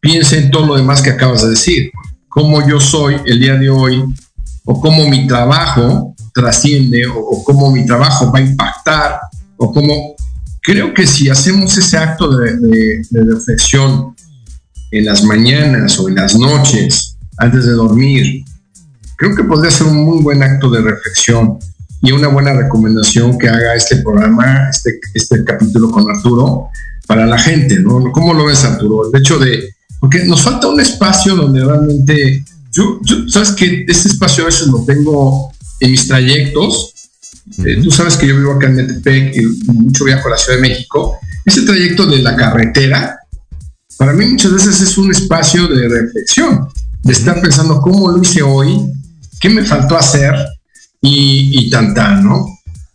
piense 0.00 0.38
en 0.38 0.50
todo 0.50 0.64
lo 0.64 0.76
demás 0.76 1.02
que 1.02 1.10
acabas 1.10 1.42
de 1.42 1.50
decir, 1.50 1.90
cómo 2.28 2.66
yo 2.66 2.80
soy 2.80 3.16
el 3.26 3.38
día 3.38 3.56
de 3.56 3.68
hoy, 3.68 4.02
o 4.64 4.80
cómo 4.80 5.10
mi 5.10 5.26
trabajo 5.26 6.14
trasciende, 6.32 7.06
o, 7.06 7.44
cómo 7.44 7.70
mi 7.70 7.84
trabajo 7.84 8.32
va 8.32 8.38
a 8.38 8.42
impactar, 8.42 9.20
o 9.58 9.70
cómo... 9.70 10.14
Creo 10.62 10.94
que 10.94 11.06
si 11.06 11.28
hacemos 11.28 11.76
ese 11.76 11.98
acto 11.98 12.34
de, 12.34 12.56
de 13.10 13.24
reflexión 13.24 14.14
en 14.90 15.04
las 15.04 15.22
mañanas 15.22 15.98
o 15.98 16.08
en 16.08 16.14
las 16.14 16.34
noches, 16.34 17.18
antes 17.36 17.66
de 17.66 17.72
dormir, 17.72 18.42
creo 19.16 19.36
que 19.36 19.44
podría 19.44 19.70
ser 19.70 19.88
un 19.88 20.04
muy 20.04 20.22
buen 20.22 20.42
acto 20.42 20.70
de 20.70 20.80
reflexión 20.80 21.58
y 22.02 22.10
una 22.10 22.28
buena 22.28 22.52
recomendación 22.52 23.38
que 23.38 23.48
haga 23.48 23.74
este 23.74 23.96
programa, 23.98 24.68
este, 24.68 24.98
este 25.14 25.44
capítulo 25.44 25.90
con 25.90 26.10
Arturo, 26.10 26.68
para 27.06 27.26
la 27.26 27.38
gente, 27.38 27.78
¿no? 27.78 28.10
¿Cómo 28.10 28.34
lo 28.34 28.46
ves, 28.46 28.64
Arturo? 28.64 29.08
El 29.08 29.20
hecho 29.20 29.38
de, 29.38 29.72
porque 30.00 30.24
nos 30.24 30.42
falta 30.42 30.66
un 30.66 30.80
espacio 30.80 31.36
donde 31.36 31.64
realmente, 31.64 32.44
yo, 32.72 33.00
sabes 33.28 33.52
que 33.52 33.84
este 33.86 34.08
espacio 34.08 34.42
a 34.42 34.46
veces 34.46 34.66
lo 34.66 34.84
tengo 34.84 35.52
en 35.78 35.90
mis 35.92 36.08
trayectos, 36.08 36.92
eh, 37.64 37.80
tú 37.82 37.90
sabes 37.90 38.16
que 38.16 38.26
yo 38.26 38.36
vivo 38.36 38.52
acá 38.52 38.66
en 38.66 38.76
Metepec 38.76 39.36
y 39.36 39.72
mucho 39.72 40.04
viajo 40.04 40.26
a 40.26 40.32
la 40.32 40.38
Ciudad 40.38 40.58
de 40.58 40.68
México, 40.68 41.18
ese 41.44 41.62
trayecto 41.62 42.06
de 42.06 42.18
la 42.18 42.34
carretera, 42.34 43.16
para 43.96 44.12
mí 44.12 44.26
muchas 44.26 44.52
veces 44.52 44.80
es 44.80 44.98
un 44.98 45.12
espacio 45.12 45.68
de 45.68 45.88
reflexión, 45.88 46.68
de 47.02 47.12
estar 47.12 47.40
pensando 47.40 47.80
cómo 47.80 48.10
lo 48.10 48.20
hice 48.20 48.42
hoy, 48.42 48.80
qué 49.40 49.50
me 49.50 49.64
faltó 49.64 49.96
hacer, 49.96 50.34
y, 51.02 51.66
y 51.66 51.70
tan 51.70 51.92
tan, 51.94 52.24
¿no? 52.24 52.46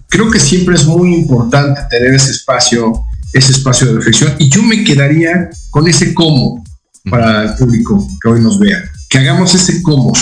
Creo 0.10 0.32
que 0.32 0.40
siempre 0.40 0.76
es 0.76 0.86
muy 0.86 1.14
importante 1.14 1.82
tener 1.90 2.14
ese 2.14 2.32
espacio, 2.32 3.04
ese 3.34 3.52
espacio 3.52 3.88
de 3.88 3.94
reflexión 3.96 4.34
y 4.40 4.50
yo 4.50 4.64
me 4.64 4.84
quedaría 4.84 5.50
con 5.70 5.88
ese 5.88 6.14
cómo 6.14 6.64
para 7.10 7.44
el 7.44 7.56
público 7.56 8.08
que 8.22 8.30
hoy 8.30 8.42
nos 8.42 8.58
vea, 8.58 8.84
que 9.10 9.20
hagamos 9.20 9.54
ese 9.54 9.82
cómo. 9.82 10.14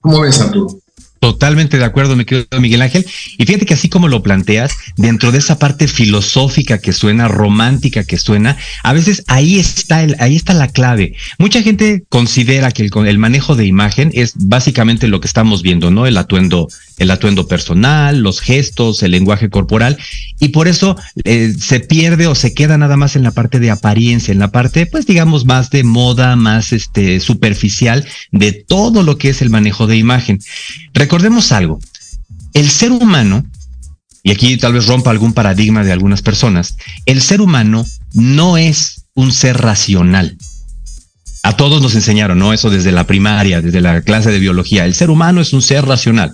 ¿Cómo 0.00 0.20
ves, 0.20 0.40
Arturo? 0.40 0.78
Totalmente 1.24 1.78
de 1.78 1.86
acuerdo, 1.86 2.16
mi 2.16 2.26
querido 2.26 2.60
Miguel 2.60 2.82
Ángel. 2.82 3.06
Y 3.38 3.46
fíjate 3.46 3.64
que 3.64 3.72
así 3.72 3.88
como 3.88 4.08
lo 4.08 4.22
planteas, 4.22 4.76
dentro 4.98 5.32
de 5.32 5.38
esa 5.38 5.58
parte 5.58 5.88
filosófica 5.88 6.76
que 6.76 6.92
suena, 6.92 7.28
romántica 7.28 8.04
que 8.04 8.18
suena, 8.18 8.58
a 8.82 8.92
veces 8.92 9.24
ahí 9.26 9.58
está 9.58 10.02
el, 10.02 10.16
ahí 10.18 10.36
está 10.36 10.52
la 10.52 10.68
clave. 10.68 11.14
Mucha 11.38 11.62
gente 11.62 12.04
considera 12.10 12.72
que 12.72 12.90
el, 12.92 13.18
manejo 13.18 13.56
de 13.56 13.64
imagen 13.64 14.10
es 14.12 14.34
básicamente 14.36 15.08
lo 15.08 15.20
que 15.20 15.26
estamos 15.26 15.62
viendo, 15.62 15.90
¿no? 15.90 16.06
El 16.06 16.18
atuendo, 16.18 16.68
el 16.98 17.10
atuendo 17.10 17.48
personal, 17.48 18.20
los 18.20 18.42
gestos, 18.42 19.02
el 19.02 19.12
lenguaje 19.12 19.48
corporal, 19.48 19.96
y 20.40 20.48
por 20.48 20.68
eso 20.68 20.94
eh, 21.24 21.54
se 21.58 21.80
pierde 21.80 22.26
o 22.26 22.34
se 22.34 22.52
queda 22.52 22.76
nada 22.76 22.98
más 22.98 23.16
en 23.16 23.22
la 23.22 23.30
parte 23.30 23.60
de 23.60 23.70
apariencia, 23.70 24.30
en 24.30 24.40
la 24.40 24.52
parte, 24.52 24.84
pues 24.84 25.06
digamos, 25.06 25.46
más 25.46 25.70
de 25.70 25.84
moda, 25.84 26.36
más 26.36 26.74
este 26.74 27.18
superficial 27.20 28.04
de 28.30 28.52
todo 28.52 29.02
lo 29.02 29.16
que 29.16 29.30
es 29.30 29.40
el 29.40 29.48
manejo 29.48 29.86
de 29.86 29.96
imagen. 29.96 30.38
Recordemos 31.14 31.52
algo, 31.52 31.78
el 32.54 32.68
ser 32.68 32.90
humano, 32.90 33.46
y 34.24 34.32
aquí 34.32 34.56
tal 34.56 34.72
vez 34.72 34.88
rompa 34.88 35.12
algún 35.12 35.32
paradigma 35.32 35.84
de 35.84 35.92
algunas 35.92 36.22
personas, 36.22 36.76
el 37.06 37.22
ser 37.22 37.40
humano 37.40 37.86
no 38.14 38.56
es 38.56 39.04
un 39.14 39.30
ser 39.30 39.58
racional. 39.58 40.36
A 41.44 41.56
todos 41.56 41.80
nos 41.80 41.94
enseñaron, 41.94 42.40
¿no? 42.40 42.52
Eso 42.52 42.68
desde 42.68 42.90
la 42.90 43.06
primaria, 43.06 43.60
desde 43.60 43.80
la 43.80 44.02
clase 44.02 44.32
de 44.32 44.40
biología. 44.40 44.86
El 44.86 44.94
ser 44.96 45.08
humano 45.08 45.40
es 45.40 45.52
un 45.52 45.62
ser 45.62 45.86
racional. 45.86 46.32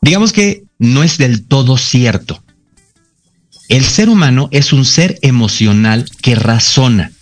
Digamos 0.00 0.32
que 0.32 0.62
no 0.78 1.02
es 1.02 1.18
del 1.18 1.44
todo 1.44 1.76
cierto. 1.76 2.42
El 3.68 3.84
ser 3.84 4.08
humano 4.08 4.48
es 4.52 4.72
un 4.72 4.86
ser 4.86 5.18
emocional 5.20 6.06
que 6.22 6.34
razona. 6.34 7.12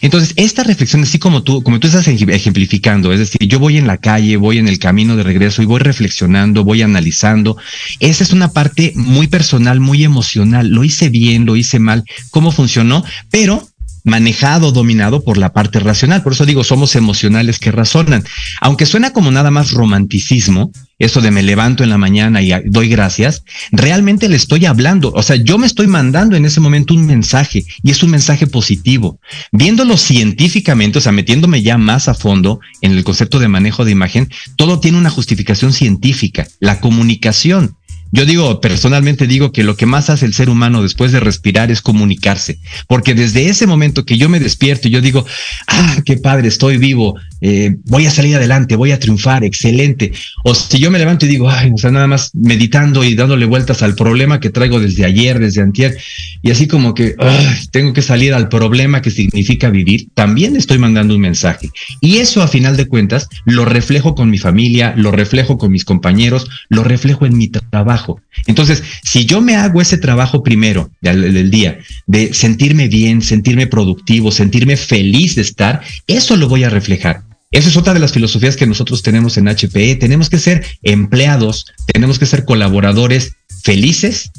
Entonces, 0.00 0.32
esta 0.36 0.64
reflexión, 0.64 1.02
así 1.02 1.18
como 1.18 1.42
tú, 1.42 1.62
como 1.62 1.78
tú 1.78 1.86
estás 1.86 2.08
ejemplificando, 2.08 3.12
es 3.12 3.18
decir, 3.18 3.46
yo 3.46 3.58
voy 3.58 3.76
en 3.76 3.86
la 3.86 3.98
calle, 3.98 4.36
voy 4.36 4.58
en 4.58 4.68
el 4.68 4.78
camino 4.78 5.16
de 5.16 5.22
regreso 5.22 5.62
y 5.62 5.66
voy 5.66 5.80
reflexionando, 5.80 6.64
voy 6.64 6.82
analizando. 6.82 7.56
Esa 8.00 8.24
es 8.24 8.32
una 8.32 8.52
parte 8.52 8.92
muy 8.96 9.28
personal, 9.28 9.80
muy 9.80 10.04
emocional. 10.04 10.68
Lo 10.68 10.84
hice 10.84 11.08
bien, 11.08 11.46
lo 11.46 11.56
hice 11.56 11.78
mal, 11.78 12.04
cómo 12.30 12.50
funcionó, 12.50 13.04
pero 13.30 13.68
manejado, 14.04 14.70
dominado 14.70 15.24
por 15.24 15.38
la 15.38 15.52
parte 15.52 15.80
racional. 15.80 16.22
Por 16.22 16.34
eso 16.34 16.46
digo, 16.46 16.62
somos 16.62 16.94
emocionales 16.94 17.58
que 17.58 17.72
razonan. 17.72 18.24
Aunque 18.60 18.86
suena 18.86 19.12
como 19.12 19.30
nada 19.30 19.50
más 19.50 19.72
romanticismo, 19.72 20.70
eso 20.98 21.20
de 21.20 21.30
me 21.30 21.42
levanto 21.42 21.82
en 21.82 21.90
la 21.90 21.98
mañana 21.98 22.40
y 22.40 22.52
doy 22.66 22.88
gracias, 22.88 23.42
realmente 23.72 24.28
le 24.28 24.36
estoy 24.36 24.66
hablando. 24.66 25.12
O 25.14 25.22
sea, 25.22 25.36
yo 25.36 25.58
me 25.58 25.66
estoy 25.66 25.86
mandando 25.86 26.36
en 26.36 26.44
ese 26.44 26.60
momento 26.60 26.94
un 26.94 27.06
mensaje 27.06 27.64
y 27.82 27.90
es 27.90 28.02
un 28.02 28.10
mensaje 28.10 28.46
positivo. 28.46 29.18
Viéndolo 29.50 29.96
científicamente, 29.96 30.98
o 30.98 31.00
sea, 31.00 31.12
metiéndome 31.12 31.62
ya 31.62 31.78
más 31.78 32.08
a 32.08 32.14
fondo 32.14 32.60
en 32.80 32.92
el 32.92 33.04
concepto 33.04 33.38
de 33.38 33.48
manejo 33.48 33.84
de 33.84 33.90
imagen, 33.90 34.30
todo 34.56 34.80
tiene 34.80 34.98
una 34.98 35.10
justificación 35.10 35.72
científica. 35.72 36.46
La 36.60 36.80
comunicación 36.80 37.76
yo 38.14 38.24
digo, 38.24 38.60
personalmente 38.60 39.26
digo 39.26 39.50
que 39.50 39.64
lo 39.64 39.76
que 39.76 39.86
más 39.86 40.08
hace 40.08 40.24
el 40.24 40.34
ser 40.34 40.48
humano 40.48 40.84
después 40.84 41.10
de 41.10 41.18
respirar 41.18 41.72
es 41.72 41.82
comunicarse, 41.82 42.60
porque 42.86 43.12
desde 43.12 43.48
ese 43.48 43.66
momento 43.66 44.04
que 44.04 44.16
yo 44.16 44.28
me 44.28 44.38
despierto 44.38 44.86
y 44.86 44.92
yo 44.92 45.00
digo, 45.00 45.26
ah, 45.66 45.96
qué 46.04 46.16
padre, 46.16 46.46
estoy 46.46 46.78
vivo, 46.78 47.16
eh, 47.46 47.76
voy 47.84 48.06
a 48.06 48.10
salir 48.10 48.36
adelante, 48.36 48.74
voy 48.74 48.92
a 48.92 48.98
triunfar, 48.98 49.44
excelente. 49.44 50.12
O 50.44 50.54
si 50.54 50.78
yo 50.78 50.90
me 50.90 50.98
levanto 50.98 51.26
y 51.26 51.28
digo, 51.28 51.50
ay, 51.50 51.72
o 51.74 51.76
sea, 51.76 51.90
nada 51.90 52.06
más 52.06 52.30
meditando 52.32 53.04
y 53.04 53.14
dándole 53.14 53.44
vueltas 53.44 53.82
al 53.82 53.94
problema 53.94 54.40
que 54.40 54.48
traigo 54.48 54.80
desde 54.80 55.04
ayer, 55.04 55.38
desde 55.38 55.60
antier, 55.60 55.94
y 56.40 56.50
así 56.50 56.66
como 56.66 56.94
que 56.94 57.14
ay, 57.18 57.46
tengo 57.70 57.92
que 57.92 58.00
salir 58.00 58.32
al 58.32 58.48
problema 58.48 59.02
que 59.02 59.10
significa 59.10 59.68
vivir, 59.68 60.08
también 60.14 60.56
estoy 60.56 60.78
mandando 60.78 61.14
un 61.14 61.20
mensaje. 61.20 61.68
Y 62.00 62.16
eso 62.16 62.42
a 62.42 62.48
final 62.48 62.78
de 62.78 62.86
cuentas 62.86 63.28
lo 63.44 63.66
reflejo 63.66 64.14
con 64.14 64.30
mi 64.30 64.38
familia, 64.38 64.94
lo 64.96 65.10
reflejo 65.10 65.58
con 65.58 65.70
mis 65.70 65.84
compañeros, 65.84 66.48
lo 66.70 66.82
reflejo 66.82 67.26
en 67.26 67.36
mi 67.36 67.48
trabajo 67.48 68.22
entonces, 68.46 68.82
si 69.02 69.26
yo 69.26 69.40
me 69.40 69.56
hago 69.56 69.80
ese 69.80 69.98
trabajo 69.98 70.42
primero 70.42 70.90
del, 71.00 71.50
día, 71.50 71.78
de 72.06 72.32
sentirme 72.34 72.88
bien, 72.88 73.22
sentirme 73.22 73.66
productivo, 73.66 74.30
sentirme 74.30 74.76
feliz 74.76 75.34
de 75.36 75.42
estar, 75.42 75.82
eso 76.06 76.36
lo 76.36 76.48
voy 76.48 76.64
a 76.64 76.70
reflejar. 76.70 77.22
Esa 77.54 77.68
es 77.68 77.76
otra 77.76 77.94
de 77.94 78.00
las 78.00 78.12
filosofías 78.12 78.56
que 78.56 78.66
nosotros 78.66 79.02
tenemos 79.02 79.36
en 79.36 79.46
HPE. 79.46 79.94
Tenemos 79.94 80.28
que 80.28 80.40
ser 80.40 80.66
empleados, 80.82 81.66
tenemos 81.92 82.18
que 82.18 82.26
ser 82.26 82.44
colaboradores 82.44 83.36
felices, 83.62 84.32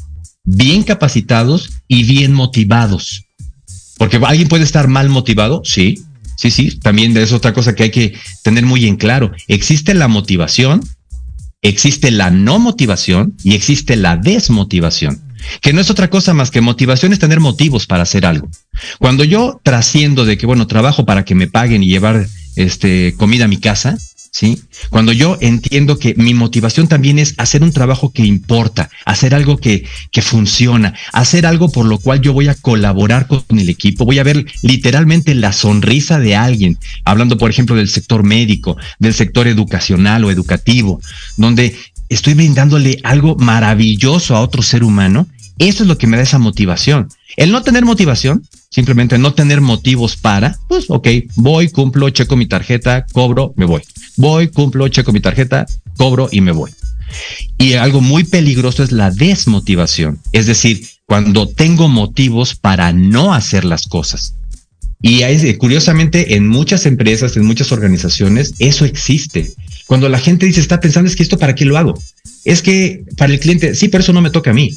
bien 0.44 0.84
capacitados 0.84 1.70
y 1.88 2.04
bien 2.04 2.34
motivados. 2.34 3.24
Porque 3.98 4.18
alguien 4.18 4.50
puede 4.50 4.66
estar 4.66 4.90
mal 4.90 5.08
motivado, 5.08 5.62
sí, 5.64 6.04
sí, 6.36 6.52
sí. 6.52 6.78
También 6.78 7.16
es 7.16 7.32
otra 7.32 7.54
cosa 7.54 7.74
que 7.74 7.84
hay 7.84 7.92
que 7.92 8.20
tener 8.44 8.66
muy 8.66 8.86
en 8.86 8.98
claro. 8.98 9.32
Existe 9.48 9.94
la 9.94 10.10
motivación 10.10 10.82
existe 11.70 12.12
la 12.12 12.30
no 12.30 12.60
motivación 12.60 13.36
y 13.44 13.56
existe 13.56 13.96
la 13.96 14.18
desmotivación, 14.18 15.34
que 15.62 15.74
no 15.74 15.82
es 15.82 15.90
otra 15.90 16.12
cosa 16.12 16.34
más 16.36 16.52
que 16.52 16.62
motivación 16.62 17.12
es 17.12 17.20
tener 17.20 17.40
motivos 17.40 17.88
para 17.88 18.04
hacer 18.04 18.26
algo. 18.26 18.50
Cuando 19.00 19.24
yo 19.24 19.60
trasciendo 19.64 20.26
de 20.26 20.38
que, 20.38 20.46
bueno, 20.46 20.68
trabajo 20.68 21.06
para 21.06 21.26
que 21.26 21.34
me 21.34 21.48
paguen 21.48 21.82
y 21.82 21.88
llevar 21.88 22.28
este, 22.56 23.16
comida 23.18 23.46
a 23.46 23.50
mi 23.50 23.58
casa, 23.58 23.98
¿sí? 24.36 24.62
Cuando 24.90 25.14
yo 25.14 25.38
entiendo 25.40 25.98
que 25.98 26.14
mi 26.16 26.34
motivación 26.34 26.90
también 26.90 27.20
es 27.20 27.36
hacer 27.38 27.64
un 27.64 27.72
trabajo 27.72 28.12
que 28.12 28.26
importa, 28.26 28.90
hacer 29.06 29.34
algo 29.34 29.56
que, 29.56 29.86
que 30.12 30.22
funciona, 30.22 30.94
hacer 31.14 31.46
algo 31.46 31.72
por 31.72 31.86
lo 31.86 32.00
cual 32.00 32.20
yo 32.20 32.34
voy 32.34 32.50
a 32.50 32.56
colaborar 32.56 33.28
con 33.28 33.44
el 33.58 33.70
equipo, 33.70 34.04
voy 34.04 34.20
a 34.20 34.24
ver 34.24 34.46
literalmente 34.62 35.34
la 35.36 35.54
sonrisa 35.54 36.20
de 36.20 36.36
alguien, 36.36 36.78
hablando 37.06 37.38
por 37.38 37.50
ejemplo 37.50 37.78
del 37.78 37.88
sector 37.88 38.24
médico, 38.24 38.76
del 39.00 39.14
sector 39.14 39.48
educacional 39.48 40.26
o 40.26 40.32
educativo, 40.32 41.00
donde 41.38 41.74
estoy 42.10 42.34
brindándole 42.34 43.00
algo 43.04 43.38
maravilloso 43.38 44.36
a 44.36 44.42
otro 44.42 44.62
ser 44.62 44.84
humano, 44.84 45.28
eso 45.60 45.84
es 45.84 45.88
lo 45.88 45.98
que 45.98 46.08
me 46.08 46.18
da 46.18 46.24
esa 46.24 46.40
motivación. 46.40 47.08
El 47.38 47.52
no 47.52 47.64
tener 47.64 47.86
motivación 47.86 48.44
simplemente 48.76 49.18
no 49.18 49.34
tener 49.34 49.62
motivos 49.62 50.18
para, 50.18 50.58
pues 50.68 50.88
ok, 50.90 51.08
voy, 51.38 51.70
cumplo, 51.70 52.10
checo 52.10 52.36
mi 52.36 52.46
tarjeta, 52.46 53.06
cobro, 53.14 53.54
me 53.56 53.64
voy. 53.64 53.82
Voy, 54.18 54.50
cumplo, 54.50 54.90
checo 54.90 55.14
mi 55.14 55.22
tarjeta, 55.22 55.66
cobro 55.96 56.28
y 56.30 56.42
me 56.42 56.52
voy. 56.52 56.72
Y 57.58 57.76
algo 57.76 58.02
muy 58.02 58.26
peligroso 58.26 58.84
es 58.84 58.92
la 58.92 59.12
desmotivación, 59.12 60.20
es 60.34 60.46
decir, 60.46 60.86
cuando 61.06 61.48
tengo 61.48 61.88
motivos 61.88 62.56
para 62.56 62.92
no 62.92 63.34
hacer 63.34 63.64
las 63.64 63.88
cosas. 63.88 64.36
Y 65.02 65.54
curiosamente 65.54 66.36
en 66.36 66.46
muchas 66.46 66.86
empresas, 66.86 67.38
en 67.38 67.46
muchas 67.46 67.72
organizaciones, 67.72 68.56
eso 68.60 68.84
existe. 68.84 69.54
Cuando 69.88 70.10
la 70.10 70.20
gente 70.20 70.48
dice, 70.48 70.60
está 70.60 70.82
pensando, 70.82 71.10
es 71.10 71.16
que 71.16 71.24
esto 71.24 71.38
para 71.38 71.56
qué 71.56 71.64
lo 71.64 71.78
hago. 71.78 71.94
Es 72.44 72.62
que 72.62 73.06
para 73.16 73.32
el 73.32 73.40
cliente, 73.40 73.74
sí, 73.74 73.88
pero 73.88 74.04
eso 74.04 74.12
no 74.12 74.22
me 74.22 74.32
toca 74.32 74.52
a 74.52 74.54
mí. 74.54 74.76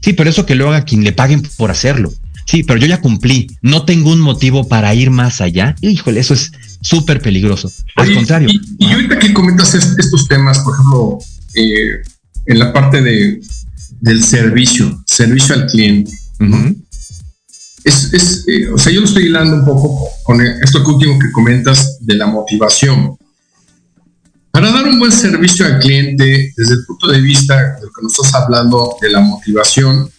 Sí, 0.00 0.12
pero 0.12 0.30
eso 0.30 0.46
que 0.46 0.54
lo 0.54 0.68
haga 0.68 0.84
quien 0.84 1.02
le 1.02 1.10
paguen 1.12 1.42
por 1.56 1.72
hacerlo. 1.72 2.12
Sí, 2.46 2.62
pero 2.64 2.78
yo 2.78 2.86
ya 2.86 3.00
cumplí, 3.00 3.48
no 3.62 3.84
tengo 3.84 4.10
un 4.10 4.20
motivo 4.20 4.68
para 4.68 4.94
ir 4.94 5.10
más 5.10 5.40
allá. 5.40 5.74
Híjole, 5.80 6.20
eso 6.20 6.34
es 6.34 6.52
súper 6.80 7.20
peligroso. 7.20 7.70
Al 7.96 8.14
contrario. 8.14 8.48
Y, 8.78 8.92
ahorita 8.92 9.18
que 9.18 9.32
comentas 9.32 9.74
estos 9.74 10.28
temas, 10.28 10.58
por 10.60 10.74
ejemplo, 10.74 11.18
eh, 11.54 12.02
en 12.46 12.58
la 12.58 12.72
parte 12.72 13.00
de, 13.00 13.40
del 14.00 14.22
servicio, 14.24 15.02
servicio 15.06 15.54
al 15.54 15.66
cliente. 15.66 16.12
es, 17.84 18.44
eh, 18.48 18.68
o 18.68 18.78
sea, 18.78 18.92
yo 18.92 19.00
lo 19.00 19.06
estoy 19.06 19.26
hilando 19.26 19.56
un 19.56 19.64
poco 19.64 20.08
con 20.24 20.40
esto 20.40 20.82
último 20.84 21.18
que 21.18 21.30
comentas 21.30 21.98
de 22.00 22.14
la 22.14 22.26
motivación. 22.26 23.16
Para 24.50 24.70
dar 24.70 24.84
un 24.84 24.98
buen 24.98 25.12
servicio 25.12 25.64
al 25.64 25.78
cliente, 25.78 26.52
desde 26.56 26.74
el 26.74 26.84
punto 26.84 27.08
de 27.08 27.20
vista 27.20 27.56
de 27.56 27.86
lo 27.86 27.92
que 27.92 28.02
nos 28.02 28.12
estás 28.12 28.34
hablando 28.34 28.96
de 29.00 29.10
la 29.10 29.20
motivación, 29.20 30.10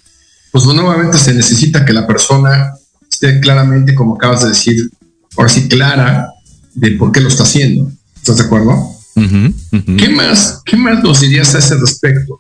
pues 0.53 0.65
nuevamente 0.65 1.17
se 1.17 1.33
necesita 1.33 1.83
que 1.83 1.93
la 1.93 2.05
persona 2.05 2.73
esté 3.11 3.39
claramente, 3.39 3.95
como 3.95 4.13
acabas 4.13 4.43
de 4.43 4.49
decir, 4.49 4.87
ahora 5.35 5.49
sí 5.49 5.67
clara 5.67 6.29
de 6.75 6.91
por 6.91 7.11
qué 7.11 7.21
lo 7.21 7.29
está 7.29 7.41
haciendo. 7.41 7.91
¿Estás 8.15 8.37
de 8.37 8.43
acuerdo? 8.43 8.87
¿Qué 9.15 10.09
más, 10.09 10.61
qué 10.63 10.77
más 10.77 11.03
nos 11.03 11.21
dirías 11.21 11.55
a 11.55 11.57
ese 11.57 11.75
respecto? 11.75 12.39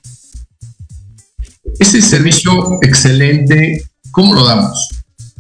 Ese 1.79 2.03
servicio 2.03 2.77
excelente, 2.83 3.83
¿cómo 4.11 4.35
lo 4.35 4.45
damos? 4.45 4.89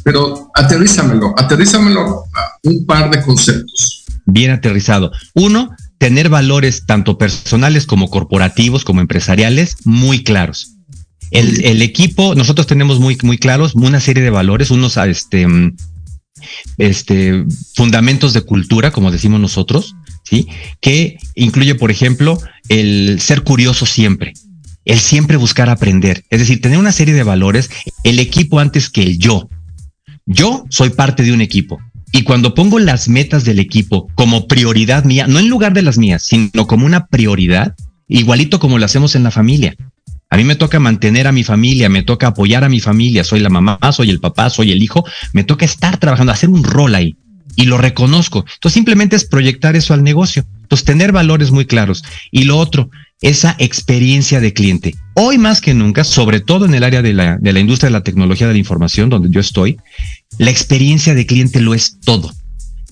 Pero 0.03 0.49
aterrízamelo, 0.55 1.35
aterrízamelo 1.37 2.23
a 2.33 2.57
un 2.63 2.87
par 2.87 3.11
de 3.11 3.21
conceptos. 3.21 4.03
Bien 4.25 4.49
aterrizado. 4.49 5.11
Uno, 5.35 5.69
tener 5.99 6.29
valores 6.29 6.87
tanto 6.87 7.19
personales 7.19 7.85
como 7.85 8.09
corporativos, 8.09 8.83
como 8.83 8.99
empresariales, 8.99 9.77
muy 9.85 10.23
claros. 10.23 10.72
El, 11.33 11.81
equipo, 11.81 12.35
nosotros 12.35 12.67
tenemos 12.67 12.99
muy, 12.99 13.17
muy 13.23 13.39
claros 13.39 13.73
una 13.73 13.99
serie 13.99 14.21
de 14.21 14.29
valores, 14.29 14.69
unos 14.69 14.97
este, 14.97 15.47
este, 16.77 17.43
fundamentos 17.75 18.33
de 18.33 18.41
cultura, 18.41 18.91
como 18.91 19.09
decimos 19.09 19.39
nosotros, 19.39 19.95
¿sí? 20.23 20.47
Que 20.79 21.17
incluye, 21.33 21.73
por 21.73 21.89
ejemplo, 21.89 22.39
el 22.69 23.19
ser 23.19 23.41
curioso 23.41 23.87
siempre, 23.87 24.33
el 24.85 24.99
siempre 24.99 25.37
buscar 25.37 25.69
aprender, 25.69 26.23
es 26.29 26.39
decir, 26.39 26.61
tener 26.61 26.77
una 26.77 26.91
serie 26.91 27.15
de 27.15 27.23
valores, 27.23 27.71
el 28.03 28.19
equipo 28.19 28.59
antes 28.59 28.91
que 28.91 29.01
el 29.01 29.17
yo. 29.17 29.49
Yo 30.27 30.65
soy 30.69 30.91
parte 30.91 31.23
de 31.23 31.33
un 31.33 31.41
equipo. 31.41 31.79
Y 32.11 32.21
cuando 32.21 32.53
pongo 32.53 32.77
las 32.77 33.09
metas 33.09 33.43
del 33.43 33.57
equipo 33.57 34.07
como 34.13 34.47
prioridad 34.47 35.03
mía, 35.03 35.25
no 35.25 35.39
en 35.39 35.49
lugar 35.49 35.73
de 35.73 35.81
las 35.81 35.97
mías, 35.97 36.21
sino 36.21 36.67
como 36.67 36.85
una 36.85 37.07
prioridad, 37.07 37.73
igualito 38.07 38.59
como 38.59 38.77
lo 38.77 38.85
hacemos 38.85 39.15
en 39.15 39.23
la 39.23 39.31
familia. 39.31 39.75
A 40.33 40.35
mí 40.35 40.43
me 40.45 40.55
toca 40.55 40.79
mantener 40.79 41.27
a 41.27 41.31
mi 41.31 41.43
familia, 41.43 41.89
me 41.89 42.01
toca 42.01 42.25
apoyar 42.25 42.63
a 42.63 42.69
mi 42.69 42.79
familia, 42.79 43.23
soy 43.23 43.39
la 43.39 43.51
mamá, 43.51 43.77
soy 43.91 44.09
el 44.09 44.19
papá, 44.19 44.49
soy 44.49 44.71
el 44.71 44.81
hijo, 44.81 45.05
me 45.31 45.43
toca 45.43 45.63
estar 45.63 45.97
trabajando, 45.97 46.33
hacer 46.33 46.49
un 46.49 46.63
rol 46.63 46.95
ahí 46.95 47.15
y 47.55 47.65
lo 47.65 47.77
reconozco. 47.77 48.39
Entonces 48.39 48.73
simplemente 48.73 49.15
es 49.15 49.25
proyectar 49.25 49.75
eso 49.75 49.93
al 49.93 50.01
negocio. 50.01 50.43
Entonces 50.63 50.85
tener 50.85 51.11
valores 51.11 51.51
muy 51.51 51.65
claros. 51.65 52.03
Y 52.31 52.45
lo 52.45 52.57
otro, 52.57 52.89
esa 53.21 53.55
experiencia 53.59 54.39
de 54.39 54.53
cliente. 54.53 54.95
Hoy 55.13 55.37
más 55.37 55.61
que 55.61 55.75
nunca, 55.75 56.03
sobre 56.03 56.39
todo 56.39 56.65
en 56.65 56.73
el 56.73 56.83
área 56.83 57.03
de 57.03 57.13
la, 57.13 57.37
de 57.37 57.53
la 57.53 57.59
industria 57.59 57.89
de 57.89 57.93
la 57.93 58.03
tecnología 58.03 58.47
de 58.47 58.53
la 58.53 58.59
información, 58.59 59.11
donde 59.11 59.29
yo 59.29 59.39
estoy, 59.39 59.77
la 60.39 60.49
experiencia 60.49 61.13
de 61.13 61.27
cliente 61.27 61.61
lo 61.61 61.75
es 61.75 61.99
todo. 62.03 62.33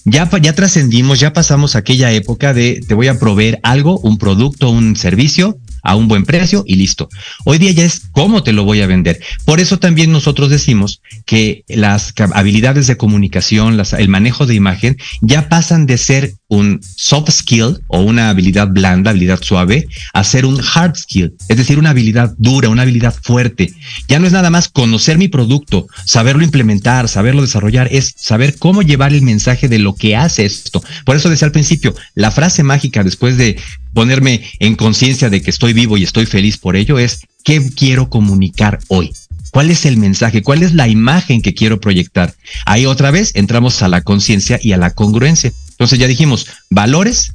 Ya, 0.06 0.30
ya 0.40 0.54
trascendimos, 0.54 1.20
ya 1.20 1.34
pasamos 1.34 1.76
aquella 1.76 2.12
época 2.12 2.54
de 2.54 2.82
te 2.88 2.94
voy 2.94 3.08
a 3.08 3.18
proveer 3.18 3.60
algo, 3.64 3.98
un 4.02 4.20
producto, 4.20 4.70
un 4.70 4.96
servicio, 4.96 5.58
a 5.84 5.96
un 5.96 6.08
buen 6.08 6.26
precio 6.26 6.64
y 6.66 6.76
listo. 6.76 7.10
Hoy 7.46 7.58
día 7.58 7.72
ya 7.72 7.86
es 7.86 8.02
cómo 8.12 8.44
te 8.44 8.54
lo 8.54 8.64
voy 8.64 8.82
a 8.82 8.88
vender. 8.88 9.20
Por 9.46 9.60
eso 9.60 9.80
también 9.80 10.12
nosotros 10.12 10.50
decimos 10.50 11.02
que 11.26 11.64
las 11.68 12.14
habilidades 12.34 12.88
de 12.88 12.98
comunicación, 12.98 13.82
el 13.98 14.10
manejo 14.10 14.46
de 14.46 14.56
imagen, 14.56 14.98
ya 15.22 15.50
pasan 15.50 15.86
de 15.86 15.98
ser 15.98 16.34
un 16.52 16.82
soft 16.84 17.32
skill 17.32 17.80
o 17.88 18.02
una 18.02 18.30
habilidad 18.30 18.68
blanda, 18.68 19.12
habilidad 19.12 19.42
suave, 19.42 19.88
a 20.12 20.24
ser 20.26 20.46
un 20.46 20.60
hard 20.62 20.98
skill, 20.98 21.34
es 21.48 21.56
decir, 21.56 21.80
una 21.80 21.92
habilidad 21.92 22.36
dura, 22.38 22.68
una 22.68 22.82
habilidad 22.82 23.16
fuerte. 23.24 23.74
Ya 24.10 24.20
no 24.20 24.28
es 24.28 24.34
nada 24.34 24.50
más 24.50 24.68
conocer 24.68 25.18
mi 25.18 25.30
producto, 25.30 25.88
saberlo 26.06 26.44
implementar, 26.44 27.08
saberlo 27.08 27.42
desarrollar, 27.42 27.88
es 27.90 28.14
saber 28.18 28.58
cómo 28.60 28.82
llevar 28.82 29.14
el 29.14 29.22
mensaje 29.22 29.70
de 29.70 29.80
lo 29.80 29.96
que 29.96 30.18
hace 30.18 30.44
esto. 30.44 30.84
Por 31.06 31.16
eso 31.16 31.30
decía 31.30 31.46
al 31.46 31.54
principio, 31.54 31.96
la 32.16 32.32
frase 32.32 32.64
mágica 32.64 33.02
después 33.06 33.38
de 33.38 33.58
ponerme 33.94 34.44
en 34.60 34.76
conciencia 34.76 35.30
de 35.30 35.42
que 35.42 35.52
estoy 35.52 35.72
vivo 35.72 35.96
y 35.96 36.04
estoy 36.04 36.26
feliz 36.26 36.58
por 36.58 36.76
ello 36.76 37.00
es, 37.00 37.22
¿qué 37.46 37.66
quiero 37.74 38.10
comunicar 38.10 38.80
hoy? 38.90 39.14
¿Cuál 39.52 39.70
es 39.70 39.86
el 39.86 39.98
mensaje? 39.98 40.42
¿Cuál 40.42 40.64
es 40.64 40.74
la 40.74 40.88
imagen 40.88 41.42
que 41.42 41.54
quiero 41.54 41.80
proyectar? 41.82 42.34
Ahí 42.66 42.86
otra 42.86 43.12
vez 43.12 43.32
entramos 43.36 43.82
a 43.82 43.90
la 43.90 44.02
conciencia 44.02 44.60
y 44.62 44.72
a 44.72 44.78
la 44.78 44.92
congruencia. 44.92 45.52
Entonces 45.82 45.98
ya 45.98 46.06
dijimos, 46.06 46.46
valores 46.70 47.34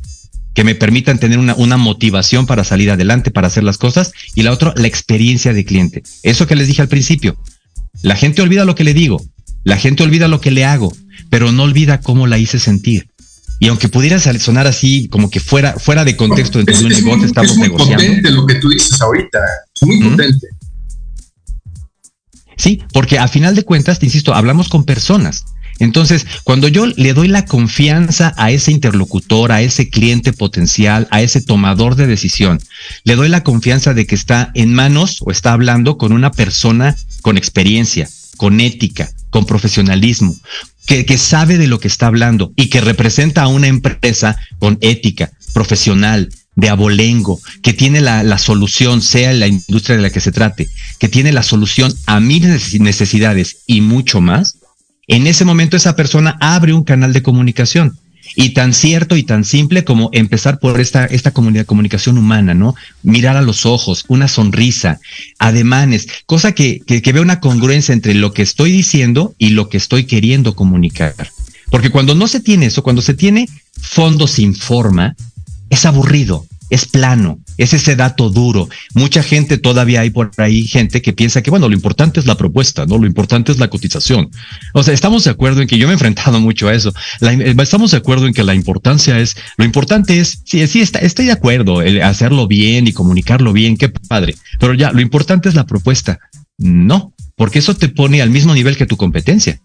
que 0.54 0.62
me 0.62 0.76
permitan 0.76 1.18
tener 1.18 1.40
una, 1.40 1.56
una, 1.56 1.76
motivación 1.76 2.46
para 2.46 2.62
salir 2.62 2.92
adelante, 2.92 3.32
para 3.32 3.48
hacer 3.48 3.64
las 3.64 3.76
cosas, 3.76 4.12
y 4.37 4.42
la 4.42 4.52
otra, 4.52 4.72
la 4.76 4.87
experiencia 4.87 5.52
de 5.52 5.64
cliente. 5.64 6.04
Eso 6.22 6.46
que 6.46 6.54
les 6.54 6.68
dije 6.68 6.80
al 6.80 6.87
principio. 6.87 7.37
La 8.02 8.14
gente 8.14 8.42
olvida 8.42 8.64
lo 8.64 8.76
que 8.76 8.85
le 8.85 8.94
digo, 8.94 9.20
la 9.64 9.76
gente 9.76 10.04
olvida 10.04 10.28
lo 10.28 10.40
que 10.40 10.52
le 10.52 10.64
hago, 10.64 10.94
pero 11.28 11.50
no 11.50 11.64
olvida 11.64 12.00
cómo 12.00 12.28
la 12.28 12.38
hice 12.38 12.61
sentir. 12.61 13.09
Y 13.59 13.66
aunque 13.66 13.88
pudiera 13.88 14.20
sonar 14.20 14.68
así, 14.68 15.09
como 15.09 15.28
que 15.28 15.40
fuera, 15.40 15.76
fuera 15.80 16.04
de 16.04 16.16
contexto 16.16 16.59
dentro 16.59 16.76
de 16.78 16.85
un 16.85 16.92
negocio, 16.92 17.26
estamos 17.26 17.50
es 17.50 17.56
muy 17.56 17.66
negociando. 17.66 18.04
potente 18.04 18.30
lo 18.30 18.46
que 18.46 18.54
tú 18.54 18.68
dices 18.68 19.00
ahorita. 19.00 19.40
Es 19.74 19.82
muy 19.82 20.00
potente. 20.09 20.46
Sí, 22.56 22.80
porque 22.92 23.18
a 23.18 23.26
final 23.26 23.56
de 23.56 23.64
cuentas, 23.64 23.98
te 23.98 24.06
insisto, 24.06 24.32
hablamos 24.37 24.68
con 24.68 24.85
personas. 24.85 25.46
Entonces, 25.78 26.26
cuando 26.44 26.68
yo 26.68 26.86
le 26.86 27.12
doy 27.12 27.28
la 27.28 27.44
confianza 27.44 28.32
a 28.36 28.50
ese 28.50 28.72
interlocutor, 28.72 29.52
a 29.52 29.62
ese 29.62 29.90
cliente 29.90 30.32
potencial, 30.32 31.06
a 31.10 31.22
ese 31.22 31.40
tomador 31.40 31.96
de 31.96 32.06
decisión, 32.06 32.60
le 33.04 33.16
doy 33.16 33.28
la 33.28 33.42
confianza 33.42 33.92
de 33.92 34.06
que 34.06 34.14
está 34.14 34.50
en 34.54 34.72
manos 34.72 35.18
o 35.20 35.30
está 35.30 35.52
hablando 35.52 35.98
con 35.98 36.12
una 36.12 36.30
persona 36.30 36.96
con 37.22 37.36
experiencia, 37.36 38.08
con 38.36 38.60
ética, 38.60 39.10
con 39.30 39.44
profesionalismo, 39.46 40.34
que, 40.86 41.18
sabe 41.18 41.58
de 41.58 41.66
lo 41.66 41.80
que 41.80 41.88
está 41.88 42.06
hablando 42.06 42.52
y 42.56 42.68
que 42.68 42.80
representa 42.80 43.42
a 43.42 43.48
una 43.48 43.66
empresa 43.66 44.38
con 44.58 44.78
ética, 44.80 45.32
profesional, 45.52 46.30
de 46.54 46.70
abolengo, 46.70 47.40
que 47.62 47.74
tiene 47.74 48.00
la, 48.00 48.22
la, 48.22 48.38
solución, 48.38 49.02
sea 49.02 49.32
la 49.34 49.46
industria 49.46 49.96
de 49.96 50.02
la 50.02 50.10
que 50.10 50.20
se 50.20 50.32
trate, 50.32 50.68
que 50.98 51.08
tiene 51.08 51.32
la 51.32 51.42
solución 51.42 51.92
a 52.06 52.18
de 52.18 52.60
necesidades 52.78 53.58
y 53.66 53.82
mucho 53.82 54.20
más, 54.20 54.56
en 55.07 55.27
ese 55.27 55.45
momento 55.45 55.77
esa 55.77 55.97
persona 55.97 56.37
abre 56.40 56.73
un 56.73 56.85
canal 56.85 57.12
de 57.12 57.23
comunicación. 57.23 57.99
Y 58.35 58.51
tan 58.51 58.75
cierto 58.75 59.16
y 59.16 59.23
tan 59.23 59.45
simple 59.45 59.85
como 59.85 60.11
empezar 60.12 60.59
por 60.59 60.81
esta, 60.81 61.07
esta 61.07 61.31
comunicación 61.31 62.19
humana, 62.19 62.55
¿no? 62.55 62.75
Mirar 63.03 63.37
a 63.37 63.42
los 63.42 63.64
ojos, 63.64 64.05
una 64.09 64.27
sonrisa, 64.27 65.01
ademanes, 65.38 66.09
cosa 66.27 66.53
que, 66.53 66.81
que, 66.87 67.03
que 67.03 67.12
vea 67.12 67.23
una 67.23 67.40
congruencia 67.40 67.92
entre 67.92 68.14
lo 68.14 68.33
que 68.33 68.42
estoy 68.42 68.73
diciendo 68.73 69.35
y 69.38 69.51
lo 69.51 69.69
que 69.69 69.77
estoy 69.77 70.05
queriendo 70.05 70.57
comunicar. 70.57 71.14
Porque 71.71 71.90
cuando 71.90 72.14
no 72.14 72.27
se 72.27 72.40
tiene 72.40 72.66
eso, 72.66 72.83
cuando 72.83 73.01
se 73.01 73.14
tiene 73.14 73.49
fondo 73.81 74.27
sin 74.27 74.55
forma, 74.55 75.14
es 75.71 75.87
aburrido 75.87 76.47
es 76.70 76.87
plano, 76.87 77.38
es 77.57 77.72
ese 77.74 77.96
dato 77.96 78.31
duro. 78.31 78.68
Mucha 78.94 79.22
gente 79.22 79.59
todavía 79.59 80.00
hay 80.00 80.11
por 80.11 80.31
ahí 80.38 80.66
gente 80.66 81.00
que 81.02 81.12
piensa 81.12 81.42
que, 81.42 81.50
bueno, 81.50 81.68
lo 81.68 81.74
importante 81.74 82.20
es 82.20 82.26
la 82.26 82.37
propuesta, 82.37 82.87
¿no? 82.87 82.98
Lo 82.98 83.07
importante 83.07 83.52
es 83.52 83.59
la 83.59 83.68
cotización. 83.68 84.31
O 84.72 84.83
sea, 84.83 84.94
estamos 84.94 85.24
de 85.24 85.31
acuerdo 85.31 85.62
en 85.62 85.68
que 85.68 85.79
yo 85.79 85.87
me 85.87 85.92
he 85.92 85.94
enfrentado 85.94 86.40
mucho 86.46 86.68
a 86.68 86.74
eso. 86.74 86.92
La, 87.20 87.33
estamos 87.33 87.92
de 87.92 87.98
acuerdo 87.98 88.26
en 88.26 88.35
que 88.35 88.42
la 88.42 88.55
importancia 88.55 89.18
es, 89.18 89.37
lo 89.57 89.64
importante 89.64 90.18
es, 90.18 90.42
sí, 90.44 90.66
sí, 90.66 90.81
está, 90.81 90.98
estoy 90.98 91.26
de 91.26 91.33
acuerdo, 91.33 91.83
el 91.83 92.02
hacerlo 92.02 92.46
bien 92.46 92.87
y 92.87 92.92
comunicarlo 92.92 93.52
bien, 93.52 93.76
qué 93.76 93.88
padre. 93.88 94.35
Pero 94.59 94.74
ya, 94.74 94.92
lo 94.92 95.00
importante 95.00 95.48
es 95.48 95.55
la 95.55 95.66
propuesta. 95.66 96.18
No, 96.59 97.14
porque 97.37 97.59
eso 97.59 97.74
te 97.74 97.88
pone 97.88 98.22
al 98.22 98.31
mismo 98.31 98.55
nivel 98.55 98.76
que 98.76 98.87
tu 98.87 98.96
competencia. 98.96 99.61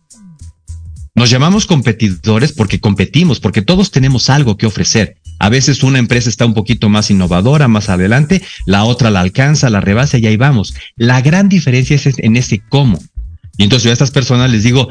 Nos 1.14 1.30
llamamos 1.30 1.66
competidores 1.66 2.54
porque 2.54 2.80
competimos, 2.80 3.40
porque 3.40 3.62
todos 3.62 3.92
tenemos 3.92 4.30
algo 4.30 4.58
que 4.58 4.66
ofrecer. 4.66 5.18
A 5.42 5.50
veces 5.50 5.82
una 5.82 5.98
empresa 5.98 6.30
está 6.30 6.46
un 6.46 6.54
poquito 6.54 6.88
más 6.88 7.10
innovadora, 7.10 7.68
más 7.68 7.90
adelante, 7.90 8.44
la 8.68 8.84
otra 8.84 9.10
la 9.10 9.22
alcanza, 9.22 9.72
la 9.72 9.82
rebasa 9.82 10.20
y 10.20 10.28
ahí 10.28 10.38
vamos. 10.38 10.76
La 10.98 11.20
gran 11.22 11.50
diferencia 11.50 11.96
es 11.96 12.06
en 12.06 12.38
ese 12.38 12.62
cómo. 12.70 13.00
Y 13.58 13.64
entonces 13.64 13.86
yo 13.86 13.90
a 13.90 13.94
estas 13.94 14.12
personas 14.12 14.52
les 14.52 14.62
digo, 14.62 14.90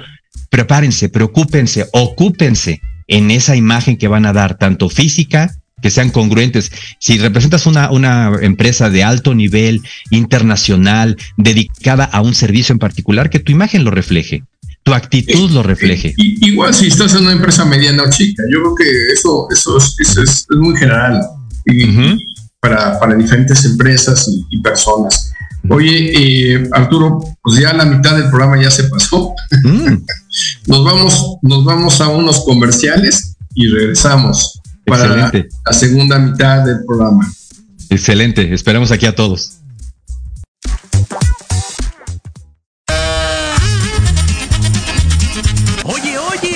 prepárense, 0.49 1.09
preocúpense, 1.09 1.87
ocúpense 1.93 2.81
en 3.07 3.31
esa 3.31 3.55
imagen 3.55 3.97
que 3.97 4.09
van 4.09 4.27
a 4.27 4.33
dar, 4.33 4.59
tanto 4.59 4.89
física, 4.89 5.55
que 5.81 5.93
sean 5.93 6.11
congruentes. 6.11 6.73
Si 6.99 7.17
representas 7.19 7.67
una, 7.67 7.93
una 7.93 8.33
empresa 8.41 8.91
de 8.91 9.05
alto 9.05 9.37
nivel, 9.37 9.83
internacional, 10.11 11.17
dedicada 11.37 12.07
a 12.07 12.23
un 12.23 12.35
servicio 12.35 12.73
en 12.73 12.81
particular, 12.81 13.31
que 13.31 13.39
tu 13.39 13.53
imagen 13.53 13.85
lo 13.85 13.93
refleje 13.93 14.43
tu 14.83 14.95
actitud 14.95 15.51
lo 15.51 15.63
refleje. 15.63 16.15
igual 16.17 16.75
si 16.75 16.87
estás 16.87 17.15
en 17.15 17.23
una 17.23 17.33
empresa 17.33 17.65
mediana 17.65 18.05
o 18.05 18.11
chica, 18.11 18.43
yo 18.51 18.61
creo 18.61 18.75
que 18.75 19.13
eso, 19.13 19.47
eso, 19.51 19.77
es, 19.79 19.95
eso 19.99 20.23
es, 20.23 20.47
muy 20.51 20.77
general 20.77 21.21
y, 21.67 22.27
para, 22.61 22.99
para, 22.99 23.15
diferentes 23.15 23.65
empresas 23.65 24.29
y, 24.51 24.61
personas. 24.63 25.33
Oye, 25.69 26.55
eh, 26.55 26.69
Arturo, 26.73 27.21
pues 27.43 27.59
ya 27.61 27.75
la 27.75 27.85
mitad 27.85 28.17
del 28.17 28.31
programa 28.31 28.61
ya 28.61 28.71
se 28.71 28.85
pasó. 28.85 29.35
Mm. 29.65 29.97
nos, 30.67 30.85
vamos, 30.85 31.37
nos 31.43 31.65
vamos 31.65 32.01
a 32.01 32.09
unos 32.09 32.45
comerciales 32.45 33.37
y 33.55 33.69
regresamos 33.69 34.61
para 34.87 35.31
la 35.65 35.73
segunda 35.73 36.19
mitad 36.19 36.65
del 36.65 36.85
programa. 36.87 37.31
Excelente, 37.91 38.55
esperamos 38.55 38.91
aquí 38.91 39.07
a 39.07 39.15
todos. 39.15 39.60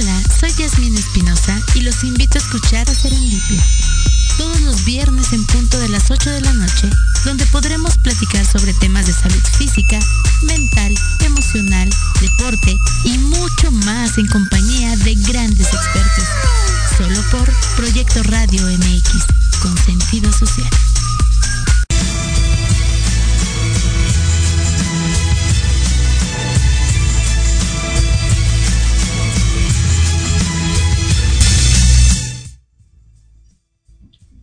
Soy 0.00 0.50
Yasmin 0.54 0.96
Espinosa 0.96 1.60
y 1.74 1.82
los 1.82 2.04
invito 2.04 2.38
a 2.38 2.40
escuchar 2.40 2.88
a 2.88 2.94
Serendipia. 2.94 3.62
Todos 4.38 4.58
los 4.62 4.84
viernes 4.86 5.30
en 5.34 5.44
punto 5.44 5.78
de 5.78 5.90
las 5.90 6.10
8 6.10 6.30
de 6.30 6.40
la 6.40 6.54
noche, 6.54 6.88
donde 7.26 7.44
podremos 7.46 7.98
platicar 7.98 8.46
sobre 8.46 8.72
temas 8.72 9.06
de 9.06 9.12
salud 9.12 9.42
física, 9.58 9.98
mental, 10.40 10.94
emocional, 11.20 11.90
deporte 12.18 12.78
y 13.04 13.18
mucho 13.18 13.70
más 13.72 14.16
en 14.16 14.26
compañía 14.28 14.96
de 14.96 15.16
grandes 15.16 15.66
expertos. 15.66 16.24
Solo 16.96 17.20
por 17.30 17.52
Proyecto 17.76 18.22
Radio 18.22 18.62
MX, 18.68 19.26
con 19.60 19.76
sentido 19.84 20.32
social. 20.32 20.70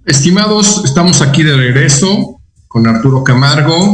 Estimados, 0.07 0.85
estamos 0.85 1.21
aquí 1.21 1.43
de 1.43 1.53
regreso 1.53 2.39
con 2.69 2.87
Arturo 2.87 3.25
Camargo, 3.25 3.93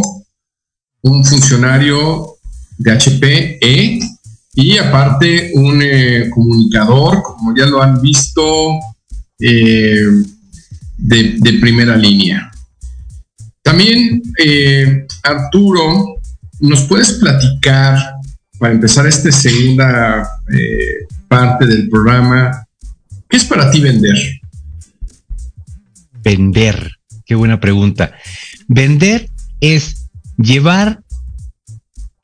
un 1.02 1.26
funcionario 1.26 2.36
de 2.78 2.92
HPE 2.92 4.00
y 4.54 4.78
aparte 4.78 5.54
un 5.56 5.82
eh, 5.82 6.30
comunicador, 6.30 7.24
como 7.24 7.58
ya 7.58 7.66
lo 7.66 7.82
han 7.82 8.00
visto, 8.00 8.78
eh, 9.40 10.06
de, 10.98 11.58
primera 11.60 11.98
línea. 11.98 12.52
También, 13.64 14.22
eh, 14.38 15.08
Arturo, 15.24 16.18
¿nos 16.60 16.84
puedes 16.84 17.14
platicar, 17.14 17.98
para 18.60 18.74
empezar 18.76 19.08
esta 19.08 19.32
segunda 19.32 20.30
parte 21.28 21.66
del 21.66 21.90
programa, 21.90 22.68
qué 23.28 23.38
es 23.38 23.46
para 23.46 23.72
ti 23.72 23.82
vender? 23.82 24.43
Vender? 26.24 26.98
Qué 27.26 27.36
buena 27.36 27.60
pregunta. 27.60 28.14
Vender 28.68 29.30
es 29.62 30.10
llevar 30.38 31.02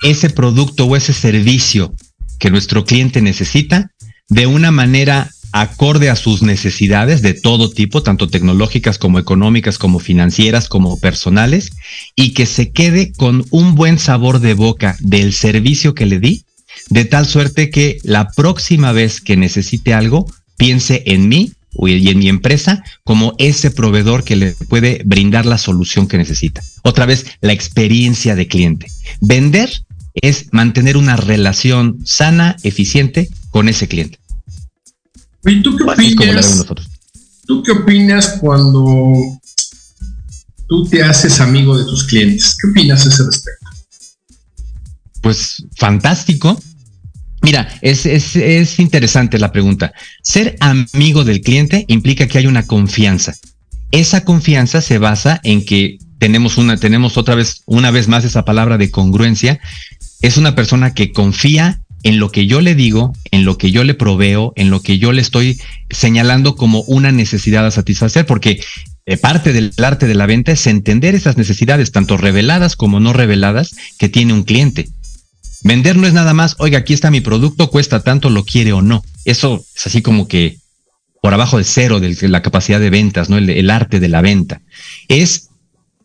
ese 0.02 0.30
producto 0.30 0.86
o 0.86 0.96
ese 0.96 1.14
servicio 1.14 1.94
que 2.40 2.50
nuestro 2.50 2.86
cliente 2.86 3.22
necesita 3.22 3.92
de 4.30 4.48
una 4.48 4.72
manera 4.72 5.30
acorde 5.52 6.10
a 6.10 6.16
sus 6.16 6.42
necesidades 6.42 7.22
de 7.22 7.34
todo 7.34 7.70
tipo, 7.70 8.04
tanto 8.04 8.28
tecnológicas 8.28 8.98
como 8.98 9.20
económicas, 9.20 9.78
como 9.78 10.00
financieras, 10.00 10.68
como 10.68 11.00
personales, 11.00 11.72
y 12.16 12.34
que 12.34 12.46
se 12.46 12.72
quede 12.72 13.12
con 13.14 13.46
un 13.50 13.76
buen 13.76 13.98
sabor 13.98 14.40
de 14.40 14.54
boca 14.54 14.96
del 15.00 15.34
servicio 15.34 15.96
que 15.96 16.06
le 16.06 16.20
di, 16.20 16.46
de 16.90 17.06
tal 17.06 17.26
suerte 17.26 17.70
que 17.70 17.98
la 18.04 18.30
próxima 18.30 18.92
vez 18.92 19.22
que 19.22 19.38
necesite 19.38 19.94
algo, 19.94 20.32
piense 20.58 21.04
en 21.08 21.28
mí 21.28 21.54
y 21.74 22.10
en 22.10 22.20
mi 22.20 22.30
empresa 22.30 22.84
como 23.04 23.36
ese 23.38 23.72
proveedor 23.72 24.24
que 24.24 24.36
le 24.36 24.52
puede 24.54 25.02
brindar 25.06 25.46
la 25.46 25.58
solución 25.58 26.08
que 26.08 26.18
necesita. 26.18 26.62
Otra 26.84 27.06
vez, 27.06 27.26
la 27.42 27.54
experiencia 27.54 28.36
de 28.36 28.48
cliente. 28.48 28.88
Vender 29.22 29.70
es 30.14 30.48
mantener 30.52 30.98
una 30.98 31.16
relación 31.16 32.00
sana, 32.06 32.58
eficiente 32.64 33.30
con 33.52 33.70
ese 33.70 33.88
cliente. 33.88 34.20
¿Y 35.46 35.62
tú 35.62 35.78
qué 35.78 35.84
opinas? 35.84 36.66
¿Tú 37.46 37.64
qué 37.64 37.72
opinas 37.72 38.38
cuando 38.40 39.14
tú 40.68 40.88
te 40.88 41.04
haces 41.04 41.40
amigo 41.40 41.78
de 41.78 41.86
tus 41.86 42.04
clientes? 42.04 42.56
¿Qué 42.62 42.70
opinas 42.70 43.06
a 43.06 43.10
ese 43.10 43.24
respecto? 43.24 43.70
Pues 45.22 45.66
fantástico, 45.76 46.62
Mira, 47.42 47.70
es, 47.82 48.06
es, 48.06 48.36
es, 48.36 48.80
interesante 48.80 49.40
la 49.40 49.52
pregunta. 49.52 49.94
Ser 50.22 50.58
amigo 50.60 51.24
del 51.24 51.42
cliente 51.42 51.86
implica 51.88 52.28
que 52.28 52.38
hay 52.38 52.48
una 52.48 52.68
confianza. 52.68 53.34
Esa 53.92 54.26
confianza 54.26 54.82
se 54.82 54.98
basa 54.98 55.40
en 55.44 55.66
que 55.66 55.98
tenemos 56.20 56.58
una, 56.58 56.78
tenemos 56.78 57.18
otra 57.18 57.36
vez, 57.36 57.64
una 57.66 57.92
vez 57.92 58.08
más 58.08 58.26
esa 58.26 58.46
palabra 58.46 58.78
de 58.78 58.92
congruencia. 58.92 59.60
Es 60.22 60.38
una 60.38 60.54
persona 60.54 60.94
que 60.94 61.12
confía 61.12 61.82
en 62.04 62.20
lo 62.20 62.32
que 62.32 62.46
yo 62.46 62.62
le 62.62 62.76
digo, 62.76 63.14
en 63.32 63.46
lo 63.46 63.58
que 63.58 63.72
yo 63.72 63.84
le 63.84 63.94
proveo, 63.94 64.54
en 64.56 64.70
lo 64.70 64.82
que 64.82 65.00
yo 65.00 65.12
le 65.12 65.22
estoy 65.22 65.60
señalando 65.90 66.56
como 66.56 66.82
una 66.84 67.12
necesidad 67.12 67.66
a 67.66 67.72
satisfacer, 67.72 68.26
porque 68.26 68.62
eh, 69.06 69.18
parte 69.18 69.54
del 69.54 69.74
arte 69.78 70.08
de 70.08 70.16
la 70.16 70.26
venta 70.26 70.52
es 70.52 70.68
entender 70.68 71.16
esas 71.16 71.38
necesidades, 71.38 71.92
tanto 71.92 72.16
reveladas 72.16 72.76
como 72.76 73.00
no 73.00 73.12
reveladas, 73.12 73.76
que 73.98 74.10
tiene 74.10 74.34
un 74.34 74.44
cliente. 74.44 74.88
Vender 75.64 75.98
no 75.98 76.08
es 76.08 76.14
nada 76.14 76.34
más, 76.34 76.56
oiga, 76.60 76.80
aquí 76.80 76.94
está 76.94 77.12
mi 77.12 77.22
producto, 77.22 77.70
cuesta 77.70 78.02
tanto, 78.02 78.30
lo 78.30 78.46
quiere 78.46 78.74
o 78.74 78.82
no. 78.82 79.04
Eso 79.26 79.64
es 79.76 79.88
así 79.88 80.02
como 80.02 80.28
que 80.28 80.58
por 81.22 81.34
abajo 81.34 81.58
de 81.58 81.64
cero 81.64 82.00
de 82.00 82.16
la 82.30 82.42
capacidad 82.42 82.80
de 82.80 82.90
ventas, 82.90 83.30
¿no? 83.30 83.38
El, 83.38 83.70
arte 83.70 84.00
de 84.00 84.08
la 84.08 84.22
venta. 84.22 84.62
Es 85.08 85.50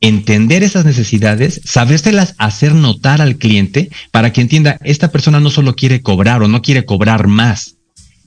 entender 0.00 0.62
esas 0.62 0.84
necesidades, 0.84 1.60
sabérselas 1.64 2.34
hacer 2.38 2.74
notar 2.74 3.22
al 3.22 3.36
cliente 3.36 3.90
para 4.10 4.32
que 4.32 4.40
entienda, 4.40 4.78
esta 4.82 5.10
persona 5.10 5.40
no 5.40 5.50
solo 5.50 5.76
quiere 5.76 6.02
cobrar 6.02 6.42
o 6.42 6.48
no 6.48 6.62
quiere 6.62 6.84
cobrar 6.84 7.26
más, 7.26 7.76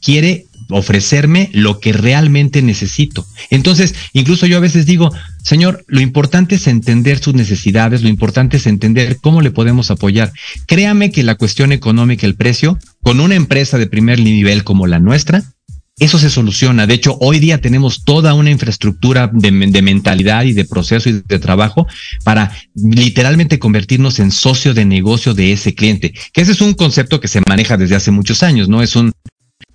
quiere 0.02 0.47
ofrecerme 0.70 1.50
lo 1.54 1.80
que 1.80 1.94
realmente 1.94 2.62
necesito. 2.62 3.26
Entonces, 3.50 3.96
incluso 4.14 4.46
yo 4.46 4.58
a 4.58 4.62
veces 4.62 4.86
digo, 4.86 5.12
Señor, 5.44 5.86
lo 5.88 6.02
importante 6.02 6.56
es 6.56 6.68
entender 6.68 7.20
sus 7.20 7.34
necesidades, 7.34 8.02
lo 8.02 8.10
importante 8.10 8.58
es 8.58 8.68
entender 8.68 9.18
cómo 9.22 9.42
le 9.42 9.52
podemos 9.52 9.92
apoyar. 9.92 10.32
Créame 10.66 11.12
que 11.12 11.24
la 11.24 11.36
cuestión 11.36 11.72
económica, 11.72 12.26
el 12.26 12.36
precio, 12.36 12.78
con 13.02 13.20
una 13.20 13.36
empresa 13.36 13.78
de 13.78 13.88
primer 13.88 14.20
nivel 14.20 14.64
como 14.64 14.88
la 14.88 15.00
nuestra, 15.00 15.44
eso 16.00 16.20
se 16.20 16.30
soluciona. 16.30 16.86
De 16.86 16.94
hecho, 16.94 17.18
hoy 17.22 17.40
día 17.40 17.60
tenemos 17.60 18.04
toda 18.04 18.36
una 18.36 18.52
infraestructura 18.52 19.32
de, 19.34 19.52
mentalidad 19.52 20.44
y 20.44 20.54
de 20.54 20.66
proceso 20.66 21.10
y 21.10 21.24
de 21.26 21.40
trabajo 21.40 21.88
para 22.24 22.52
literalmente 22.76 23.58
convertirnos 23.58 24.20
en 24.20 24.32
socio 24.32 24.76
de 24.76 24.86
negocio 24.86 25.34
de 25.34 25.54
ese 25.54 25.74
cliente. 25.74 26.14
Que 26.34 26.42
ese 26.42 26.52
es 26.52 26.62
un 26.62 26.76
concepto 26.76 27.20
que 27.20 27.28
se 27.28 27.42
maneja 27.48 27.78
desde 27.78 27.96
hace 27.96 28.12
muchos 28.12 28.44
años, 28.44 28.70
¿no? 28.70 28.84
Es 28.84 28.96
un 28.96 29.12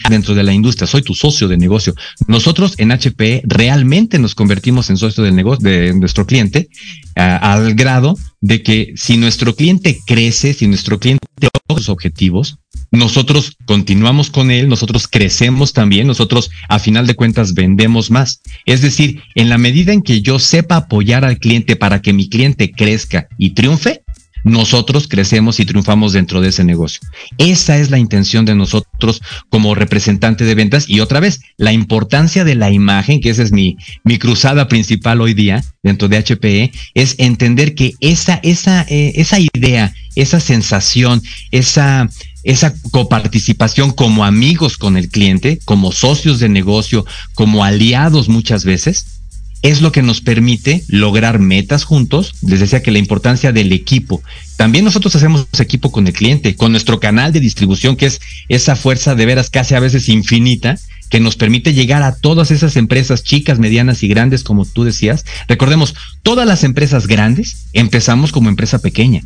dentro 0.09 0.35
de 0.35 0.43
la 0.43 0.53
industria, 0.53 0.87
soy 0.87 1.03
tu 1.03 1.14
socio 1.14 1.49
de 1.49 1.57
negocio. 1.57 1.95
Nosotros 2.26 2.74
en 2.78 2.93
HP 2.93 3.43
realmente 3.45 4.18
nos 4.18 4.35
convertimos 4.35 4.91
en 4.91 4.97
socio 4.97 5.22
del 5.24 5.35
negocio 5.35 5.68
de 5.68 5.95
nuestro 5.95 6.26
cliente 6.26 6.68
al 7.14 7.74
grado 7.74 8.18
de 8.41 8.62
que 8.62 8.93
si 8.97 9.16
nuestro 9.16 9.55
cliente 9.55 10.01
crece, 10.07 10.55
si 10.55 10.66
nuestro 10.66 10.99
cliente 10.99 11.26
nuestros 11.68 11.89
objetivos, 11.89 12.59
nosotros 12.91 13.57
continuamos 13.64 14.30
con 14.30 14.51
él, 14.51 14.68
nosotros 14.68 15.09
crecemos 15.09 15.72
también, 15.72 16.07
nosotros 16.07 16.51
a 16.68 16.78
final 16.78 17.07
de 17.07 17.14
cuentas 17.14 17.55
vendemos 17.55 18.11
más. 18.11 18.43
Es 18.66 18.83
decir, 18.83 19.22
en 19.35 19.49
la 19.49 19.57
medida 19.57 19.93
en 19.93 20.03
que 20.03 20.20
yo 20.20 20.39
sepa 20.39 20.76
apoyar 20.76 21.24
al 21.24 21.39
cliente 21.39 21.76
para 21.76 22.03
que 22.03 22.12
mi 22.12 22.28
cliente 22.28 22.70
crezca 22.70 23.28
y 23.39 23.51
triunfe, 23.51 24.01
nosotros 24.45 25.09
crecemos 25.09 25.61
y 25.61 25.64
triunfamos 25.64 26.12
dentro 26.12 26.40
de 26.40 26.49
ese 26.49 26.64
negocio. 26.64 27.01
Esa 27.38 27.78
es 27.78 27.90
la 27.90 27.99
intención 27.99 28.45
de 28.45 28.55
nosotros 28.55 29.20
como 29.49 29.74
representante 29.74 30.45
de 30.45 30.55
ventas 30.55 30.88
y 30.88 31.01
otra 31.01 31.20
vez, 31.20 31.40
la 31.57 31.72
importancia 31.72 32.45
de 32.45 32.55
la 32.55 32.70
imagen, 32.70 33.20
que 33.20 33.30
esa 33.30 33.43
es 33.43 33.53
mi, 33.53 33.76
mi 34.05 34.18
cruzada 34.18 34.68
principal 34.68 35.20
hoy 35.20 35.34
día 35.34 35.64
dentro 35.82 36.09
de 36.09 36.18
HPE, 36.18 36.72
es 36.95 37.16
entender 37.18 37.74
que 37.74 37.95
esa, 38.01 38.40
esa, 38.43 38.82
eh, 38.88 39.12
esa 39.16 39.38
idea, 39.38 39.95
esa 40.14 40.40
sensación, 40.40 41.22
esa, 41.51 42.09
esa 42.45 42.74
coparticipación 42.90 43.93
como 43.93 44.24
amigos 44.24 44.76
con 44.76 44.97
el 44.97 45.09
cliente, 45.09 45.59
como 45.64 45.93
socios 45.93 46.38
de 46.38 46.49
negocio, 46.49 47.05
como 47.34 47.64
aliados 47.64 48.28
muchas 48.28 48.64
veces, 48.64 49.22
es 49.62 49.80
lo 49.80 49.92
que 49.92 50.02
nos 50.02 50.20
permite 50.20 50.84
lograr 50.88 51.38
metas 51.38 51.84
juntos. 51.84 52.34
Les 52.42 52.60
decía 52.60 52.82
que 52.82 52.90
la 52.90 52.98
importancia 52.98 53.52
del 53.52 53.72
equipo. 53.72 54.22
También 54.56 54.84
nosotros 54.84 55.14
hacemos 55.14 55.46
equipo 55.58 55.90
con 55.92 56.06
el 56.06 56.12
cliente, 56.12 56.56
con 56.56 56.72
nuestro 56.72 57.00
canal 57.00 57.32
de 57.32 57.40
distribución, 57.40 57.96
que 57.96 58.06
es 58.06 58.20
esa 58.48 58.76
fuerza 58.76 59.14
de 59.14 59.26
veras 59.26 59.50
casi 59.50 59.74
a 59.74 59.80
veces 59.80 60.08
infinita, 60.08 60.78
que 61.08 61.20
nos 61.20 61.36
permite 61.36 61.74
llegar 61.74 62.02
a 62.02 62.16
todas 62.16 62.50
esas 62.50 62.76
empresas 62.76 63.22
chicas, 63.22 63.58
medianas 63.58 64.02
y 64.02 64.08
grandes, 64.08 64.42
como 64.42 64.64
tú 64.64 64.82
decías. 64.82 65.24
Recordemos, 65.46 65.94
todas 66.22 66.46
las 66.46 66.64
empresas 66.64 67.06
grandes 67.06 67.66
empezamos 67.72 68.32
como 68.32 68.48
empresa 68.48 68.80
pequeña. 68.80 69.22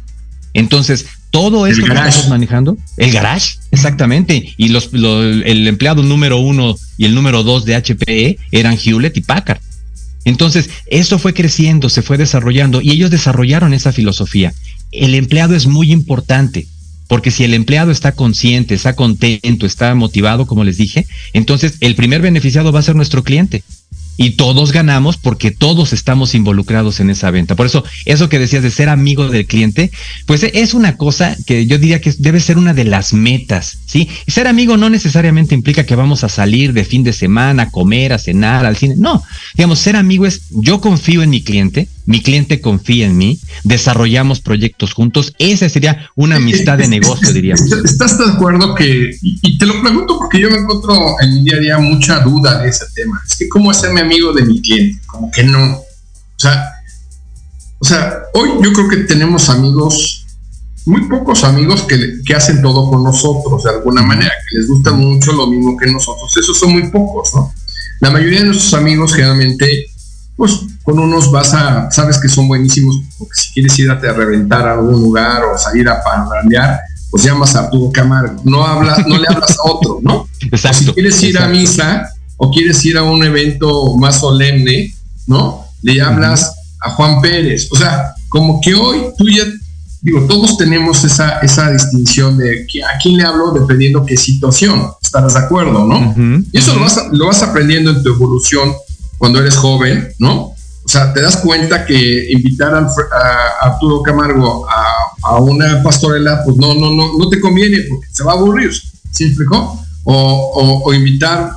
Entonces, 0.53 1.07
todo 1.31 1.67
eso 1.67 1.85
que 1.85 1.93
estamos 1.93 2.29
manejando, 2.29 2.79
el 2.97 3.13
garage, 3.13 3.59
exactamente. 3.71 4.55
Y 4.57 4.69
los, 4.69 4.91
el 4.93 5.69
empleado 5.69 6.03
número 6.03 6.39
uno 6.39 6.77
y 6.97 7.05
el 7.05 7.15
número 7.15 7.43
dos 7.43 7.65
de 7.67 7.77
HPE 7.77 8.39
eran 8.53 8.79
Hewlett 8.83 9.17
y 9.19 9.21
Packard. 9.21 9.61
Entonces, 10.27 10.69
eso 10.89 11.21
fue 11.21 11.35
creciendo, 11.35 11.89
se 11.89 12.03
fue 12.03 12.19
desarrollando 12.19 12.81
y 12.81 12.91
ellos 12.91 13.13
desarrollaron 13.13 13.73
esa 13.73 13.93
filosofía. 13.93 14.53
El 14.91 15.15
empleado 15.15 15.55
es 15.55 15.69
muy 15.69 15.93
importante, 15.93 16.67
porque 17.07 17.31
si 17.31 17.45
el 17.45 17.55
empleado 17.55 17.93
está 17.93 18.11
consciente, 18.11 18.75
está 18.75 18.97
contento, 18.97 19.67
está 19.67 19.95
motivado, 19.95 20.49
como 20.49 20.65
les 20.65 20.79
dije, 20.79 21.07
entonces 21.33 21.75
el 21.81 21.95
primer 21.95 22.23
beneficiado 22.23 22.73
va 22.73 22.81
a 22.81 22.83
ser 22.83 22.97
nuestro 22.97 23.23
cliente 23.23 23.63
y 24.17 24.31
todos 24.31 24.73
ganamos 24.73 25.17
porque 25.17 25.51
todos 25.51 25.93
estamos 25.93 26.35
involucrados 26.35 27.01
en 27.01 27.11
esa 27.11 27.31
venta. 27.31 27.55
Por 27.55 27.67
eso, 27.67 27.85
eso 28.05 28.29
que 28.29 28.39
decías 28.39 28.63
de 28.63 28.71
ser 28.71 28.89
amigo 28.89 29.29
del 29.29 29.47
cliente, 29.47 29.91
pues 30.27 30.43
es 30.43 30.75
una 30.75 30.97
cosa 30.97 31.37
que 31.47 31.67
yo 31.67 31.79
diría 31.79 32.01
que 32.01 32.15
debe 32.19 32.41
ser 32.41 32.59
una 32.59 32.75
de 32.75 32.85
las 32.85 33.13
metas, 33.13 33.79
¿sí? 33.87 34.09
Y 34.27 34.31
ser 34.33 34.47
amigo 34.47 34.77
no 34.77 34.91
necesariamente 34.91 35.55
implica 35.55 35.85
que 35.85 35.97
vamos 35.97 36.25
a 36.25 36.29
salir 36.29 36.73
de 36.73 36.85
fin 36.85 37.03
de 37.03 37.13
semana, 37.13 37.65
a 37.65 37.71
comer, 37.71 38.13
a 38.13 38.19
cenar, 38.19 38.65
al 38.67 38.77
cine. 38.77 38.95
No, 38.97 39.23
digamos, 39.55 39.79
ser 39.79 39.97
amigo 39.97 40.27
es 40.27 40.43
yo 40.51 40.81
confío 40.81 41.23
en 41.23 41.31
mi 41.31 41.43
cliente, 41.43 41.89
mi 42.07 42.21
cliente 42.23 42.61
confía 42.61 43.07
en 43.07 43.17
mí, 43.17 43.41
desarrollamos 43.65 44.41
proyectos 44.41 44.93
juntos. 44.93 45.35
Esa 45.39 45.69
sería 45.69 46.09
una 46.15 46.37
amistad 46.37 46.79
de 46.79 46.89
negocio, 46.89 47.33
diríamos. 47.33 47.71
¿Estás 47.85 48.19
de 48.19 48.25
acuerdo 48.27 48.75
que, 48.75 49.11
y 49.21 49.59
te 49.59 49.67
lo 49.67 49.81
pregunto 49.83 50.19
porque 50.19 50.41
yo 50.41 50.51
me 50.51 50.59
encuentro 50.59 51.17
en 51.21 51.35
mi 51.35 51.45
día 51.45 51.57
a 51.57 51.61
día 51.61 51.79
mucha 51.79 52.21
duda 52.21 52.63
de 52.63 52.69
ese 52.69 52.85
tema, 52.95 53.21
es 53.27 53.37
que 53.37 53.49
cómo 53.49 53.71
hacerme 53.71 54.05
amigo 54.07 54.33
de 54.33 54.45
mi 54.45 54.61
cliente, 54.63 55.01
como 55.07 55.31
que 55.31 55.45
no. 55.45 55.77
O 55.77 56.39
sea, 56.39 56.73
o 57.79 57.85
sea, 57.85 58.23
hoy 58.35 58.51
yo 58.63 58.73
creo 58.73 58.89
que 58.89 58.97
tenemos 58.99 59.49
amigos, 59.49 60.27
muy 60.87 61.09
pocos 61.09 61.45
amigos 61.45 61.83
que, 61.83 62.23
que 62.25 62.35
hacen 62.35 62.63
todo 62.63 62.91
con 62.91 63.03
nosotros 63.03 63.65
de 63.65 63.71
alguna 63.71 64.03
manera, 64.03 64.33
que 64.49 64.59
les 64.59 64.69
gusta 64.69 64.93
mucho 64.93 65.33
lo 65.33 65.47
mismo 65.47 65.77
que 65.77 65.91
nosotros. 65.91 66.35
Esos 66.37 66.59
son 66.59 66.73
muy 66.73 66.91
pocos, 66.91 67.35
¿no? 67.35 67.53
La 68.01 68.11
mayoría 68.11 68.41
de 68.41 68.47
nuestros 68.47 68.75
amigos 68.75 69.15
generalmente 69.15 69.91
pues 70.37 70.61
con 70.83 70.99
unos 70.99 71.33
vas 71.33 71.55
a, 71.55 71.91
sabes 71.91 72.19
que 72.19 72.29
son 72.29 72.47
buenísimos, 72.47 73.01
porque 73.19 73.41
si 73.41 73.53
quieres 73.55 73.79
ir 73.79 73.91
a, 73.91 73.95
reventar 73.95 74.69
a 74.69 74.75
algún 74.75 75.01
lugar 75.01 75.43
o 75.45 75.59
salir 75.59 75.89
a 75.89 76.03
parrandear, 76.03 76.79
pues 77.11 77.25
llamas 77.25 77.57
a 77.57 77.61
Arturo 77.61 77.91
Camargo, 77.91 78.43
no 78.45 78.65
hablas, 78.65 79.07
no 79.07 79.19
le 79.19 79.27
hablas 79.29 79.57
a 79.59 79.69
otro, 79.69 79.99
¿no? 80.03 80.29
Exacto. 80.53 80.79
si 80.79 80.93
quieres 80.93 81.23
ir 81.23 81.39
a 81.39 81.49
misa 81.49 82.11
o 82.37 82.51
quieres 82.51 82.85
ir 82.85 82.97
a 82.99 83.03
un 83.03 83.23
evento 83.25 83.97
más 83.97 84.21
solemne, 84.21 84.95
¿no? 85.27 85.65
Le 85.83 86.01
hablas 86.01 86.55
a 86.81 86.91
Juan 86.91 87.21
Pérez, 87.21 87.69
o 87.71 87.77
sea, 87.77 88.15
como 88.29 88.61
que 88.61 88.75
hoy 88.75 88.99
tú 89.17 89.25
ya, 89.29 89.45
digo, 90.03 90.27
todos 90.27 90.57
tenemos 90.57 91.05
esa, 91.05 91.39
esa 91.41 91.71
distinción 91.71 92.37
de 92.37 92.67
a 92.85 92.99
quién 93.03 93.17
le 93.17 93.25
hablo 93.25 93.53
dependiendo 93.53 94.05
qué 94.05 94.17
situación, 94.17 94.91
estarás 95.03 95.35
de 95.35 95.41
acuerdo, 95.41 95.85
¿no? 95.87 96.15
Y 96.53 96.59
eso 96.59 96.75
lo, 96.75 96.81
vas, 96.81 97.01
lo 97.13 97.27
vas 97.27 97.43
aprendiendo 97.43 97.91
en 97.91 98.03
tu 98.03 98.11
evolución 98.11 98.73
cuando 99.19 99.41
eres 99.41 99.57
joven, 99.57 100.09
¿no? 100.19 100.57
O 100.87 100.89
sea, 100.89 101.13
te 101.13 101.21
das 101.21 101.39
cuenta 101.39 101.85
que 101.85 102.31
invitar 102.31 102.73
a, 102.73 102.87
Arturo 103.61 104.03
Camargo 104.03 104.65
a, 104.69 105.41
una 105.41 105.83
pastorela, 105.83 106.43
pues 106.45 106.57
no, 106.57 106.75
no, 106.75 106.93
no, 106.93 107.19
no 107.19 107.29
te 107.29 107.41
conviene 107.41 107.79
porque 107.89 108.07
se 108.13 108.23
va 108.23 108.33
a 108.33 108.37
aburrir, 108.37 108.71
¿sí 109.11 109.25
explicó? 109.25 109.81
O, 110.05 110.83
o, 110.85 110.95
invitar, 110.95 111.51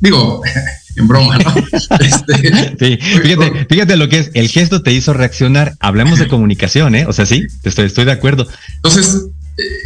digo, 0.00 0.42
en 0.96 1.08
broma, 1.08 1.38
¿no? 1.38 1.54
Este, 2.00 2.34
sí, 2.78 2.98
fíjate, 3.22 3.66
fíjate 3.68 3.96
lo 3.96 4.08
que 4.08 4.18
es, 4.18 4.30
el 4.34 4.48
gesto 4.48 4.82
te 4.82 4.92
hizo 4.92 5.12
reaccionar, 5.12 5.74
hablamos 5.80 6.18
de 6.18 6.28
comunicación, 6.28 6.94
¿eh? 6.94 7.06
O 7.06 7.12
sea, 7.12 7.26
sí, 7.26 7.46
estoy, 7.62 7.86
estoy 7.86 8.04
de 8.04 8.12
acuerdo. 8.12 8.46
Entonces, 8.76 9.26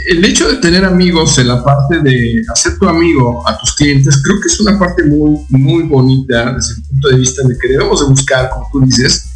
el 0.08 0.24
hecho 0.24 0.48
de 0.48 0.56
tener 0.56 0.84
amigos 0.84 1.38
en 1.38 1.48
la 1.48 1.64
parte 1.64 2.00
de 2.00 2.42
hacer 2.52 2.78
tu 2.78 2.88
amigo 2.88 3.46
a 3.48 3.58
tus 3.58 3.74
clientes, 3.74 4.22
creo 4.22 4.40
que 4.40 4.48
es 4.48 4.60
una 4.60 4.78
parte 4.78 5.02
muy, 5.04 5.40
muy 5.48 5.82
bonita 5.84 6.52
desde 6.52 6.74
el 6.74 6.82
punto 6.82 7.08
de 7.08 7.16
vista 7.16 7.42
de 7.46 7.56
que 7.58 7.68
debemos 7.68 8.00
de 8.00 8.06
buscar, 8.06 8.50
como 8.50 8.68
tú 8.72 8.80
dices, 8.80 9.26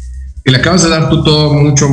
que 0.43 0.51
le 0.51 0.57
acabas 0.57 0.83
de 0.83 0.89
dar 0.89 1.09
tú 1.09 1.23
todo 1.23 1.53
mucho 1.53 1.87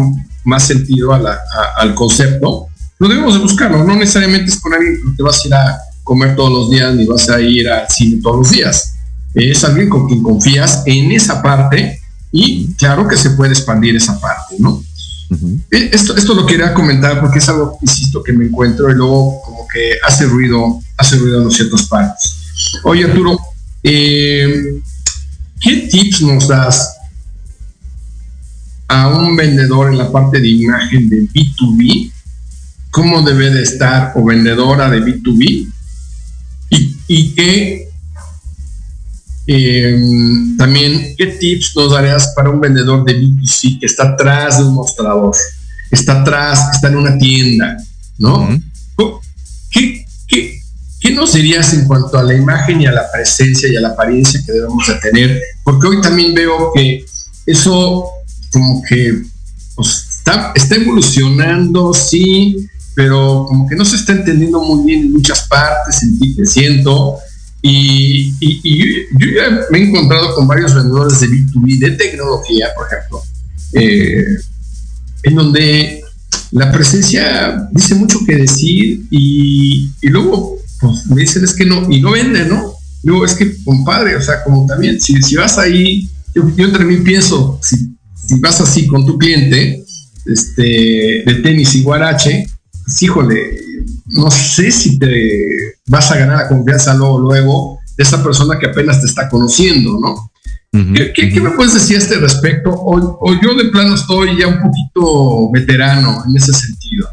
más 0.44 0.66
sentido 0.66 1.12
al 1.12 1.94
concepto, 1.94 2.68
lo 2.98 3.08
debemos 3.08 3.34
de 3.34 3.40
buscarlo, 3.40 3.84
no 3.84 3.96
necesariamente 3.96 4.50
es 4.50 4.60
con 4.60 4.72
alguien 4.72 4.96
que 4.96 5.16
te 5.16 5.22
vas 5.22 5.44
a 5.44 5.48
ir 5.48 5.54
a 5.54 5.78
comer 6.06 6.36
todos 6.36 6.52
los 6.52 6.70
días 6.70 6.94
ni 6.94 7.04
vas 7.04 7.28
a 7.28 7.40
ir 7.40 7.68
al 7.68 7.88
cine 7.88 8.20
todos 8.22 8.36
los 8.36 8.50
días. 8.52 8.94
Es 9.34 9.64
alguien 9.64 9.88
con 9.88 10.06
quien 10.06 10.22
confías 10.22 10.84
en 10.86 11.10
esa 11.10 11.42
parte 11.42 12.00
y 12.30 12.72
claro 12.74 13.08
que 13.08 13.16
se 13.16 13.30
puede 13.30 13.52
expandir 13.52 13.96
esa 13.96 14.18
parte, 14.20 14.54
¿no? 14.60 14.80
Eh, 15.72 15.90
esto, 15.92 16.16
esto 16.16 16.32
lo 16.34 16.46
quería 16.46 16.72
comentar 16.72 17.20
porque 17.20 17.40
es 17.40 17.48
algo, 17.48 17.76
insisto, 17.82 18.22
que 18.22 18.32
me 18.32 18.46
encuentro 18.46 18.88
y 18.88 18.94
luego 18.94 19.42
como 19.44 19.66
que 19.66 19.94
hace 20.06 20.26
ruido, 20.26 20.80
hace 20.96 21.16
ruido 21.16 21.38
en 21.38 21.44
los 21.44 21.54
ciertas 21.54 21.82
partes. 21.88 22.36
Oye, 22.84 23.04
Arturo, 23.04 23.36
eh, 23.82 24.80
¿qué 25.60 25.88
tips 25.90 26.22
nos 26.22 26.46
das 26.46 26.88
a 28.86 29.08
un 29.08 29.34
vendedor 29.34 29.90
en 29.90 29.98
la 29.98 30.12
parte 30.12 30.38
de 30.38 30.48
imagen 30.48 31.08
de 31.08 31.22
B2B? 31.22 32.12
¿Cómo 32.92 33.22
debe 33.22 33.50
de 33.50 33.62
estar 33.64 34.12
o 34.14 34.24
vendedora 34.24 34.88
de 34.88 35.00
B2B? 35.00 35.72
¿Y, 37.08 37.34
qué 37.34 37.86
Em, 39.46 40.56
también, 40.56 41.14
¿qué 41.16 41.26
tips 41.26 41.76
nos 41.76 41.92
darías 41.92 42.32
para 42.34 42.50
un 42.50 42.60
vendedor 42.60 43.04
de 43.04 43.20
B2C 43.20 43.78
que 43.78 43.86
está 43.86 44.10
atrás 44.10 44.58
de 44.58 44.64
un 44.64 44.74
mostrador, 44.74 45.36
está 45.90 46.20
atrás, 46.20 46.74
está 46.74 46.88
en 46.88 46.96
una 46.96 47.16
tienda, 47.16 47.76
¿no? 48.18 48.48
¿Qué, 49.70 50.04
qué, 50.26 50.60
qué 50.98 51.10
nos 51.12 51.34
dirías 51.34 51.72
en 51.74 51.86
cuanto 51.86 52.18
a 52.18 52.24
la 52.24 52.34
imagen 52.34 52.80
y 52.80 52.86
a 52.86 52.92
la 52.92 53.10
presencia 53.12 53.68
y 53.70 53.76
a 53.76 53.80
la 53.80 53.88
apariencia 53.88 54.42
que 54.44 54.50
debemos 54.50 54.84
de 54.88 54.94
tener? 54.94 55.40
Porque 55.62 55.86
hoy 55.86 56.00
también 56.00 56.34
veo 56.34 56.72
que 56.74 57.04
eso 57.46 58.04
como 58.50 58.82
que 58.82 59.22
pues, 59.76 60.06
está, 60.18 60.52
está 60.56 60.74
evolucionando, 60.74 61.94
sí, 61.94 62.66
pero 62.96 63.44
como 63.46 63.68
que 63.68 63.76
no 63.76 63.84
se 63.84 63.96
está 63.96 64.12
entendiendo 64.12 64.58
muy 64.58 64.86
bien 64.86 65.02
en 65.02 65.12
muchas 65.12 65.46
partes, 65.46 66.02
en 66.02 66.18
ti 66.18 66.34
te 66.34 66.46
siento, 66.46 67.18
y, 67.60 68.32
yo 69.18 69.26
ya 69.36 69.66
me 69.70 69.78
he 69.78 69.88
encontrado 69.88 70.34
con 70.34 70.48
varios 70.48 70.74
vendedores 70.74 71.20
de 71.20 71.28
B2B, 71.28 71.78
de 71.78 71.90
tecnología, 71.92 72.68
por 72.74 72.86
ejemplo, 72.86 73.22
eh, 73.74 74.24
en 75.24 75.34
donde 75.34 76.02
la 76.52 76.72
presencia 76.72 77.68
dice 77.70 77.96
mucho 77.96 78.20
que 78.26 78.36
decir 78.36 79.02
y, 79.10 79.90
luego 80.02 80.56
pues, 80.80 81.06
me 81.06 81.20
dicen 81.20 81.44
es 81.44 81.52
que 81.52 81.66
no, 81.66 81.90
y 81.90 82.00
no 82.00 82.12
vende, 82.12 82.46
¿no? 82.46 82.72
Luego 83.02 83.26
es 83.26 83.34
que, 83.34 83.62
compadre, 83.62 84.16
o 84.16 84.22
sea, 84.22 84.42
como 84.42 84.64
también, 84.66 84.98
si, 85.02 85.20
si 85.22 85.36
vas 85.36 85.58
ahí, 85.58 86.08
yo, 86.34 86.44
mí 86.44 86.96
pienso, 86.98 87.60
si, 87.62 87.76
si, 88.26 88.40
vas 88.40 88.58
así 88.62 88.86
con 88.86 89.04
tu 89.04 89.18
cliente, 89.18 89.84
este, 90.24 91.22
de 91.26 91.40
tenis 91.42 91.74
y 91.74 91.82
guarache, 91.82 92.46
híjole, 93.00 93.58
no 94.06 94.30
sé 94.30 94.70
si 94.70 94.98
te 94.98 95.50
vas 95.86 96.10
a 96.10 96.16
ganar 96.16 96.36
la 96.38 96.48
confianza 96.48 96.94
luego, 96.94 97.18
luego 97.18 97.78
de 97.96 98.04
esa 98.04 98.22
persona 98.22 98.58
que 98.58 98.66
apenas 98.66 99.00
te 99.00 99.06
está 99.06 99.28
conociendo, 99.28 99.98
¿no? 100.00 100.30
¿Qué, 100.94 101.40
me 101.40 101.50
puedes 101.50 101.74
decir 101.74 101.96
a 101.96 102.00
este 102.00 102.16
respecto? 102.16 102.70
O, 102.70 103.32
yo 103.40 103.54
de 103.54 103.70
plano 103.70 103.94
estoy 103.94 104.38
ya 104.38 104.46
un 104.46 104.60
poquito 104.60 105.50
veterano 105.50 106.22
en 106.28 106.36
ese 106.36 106.52
sentido. 106.52 107.08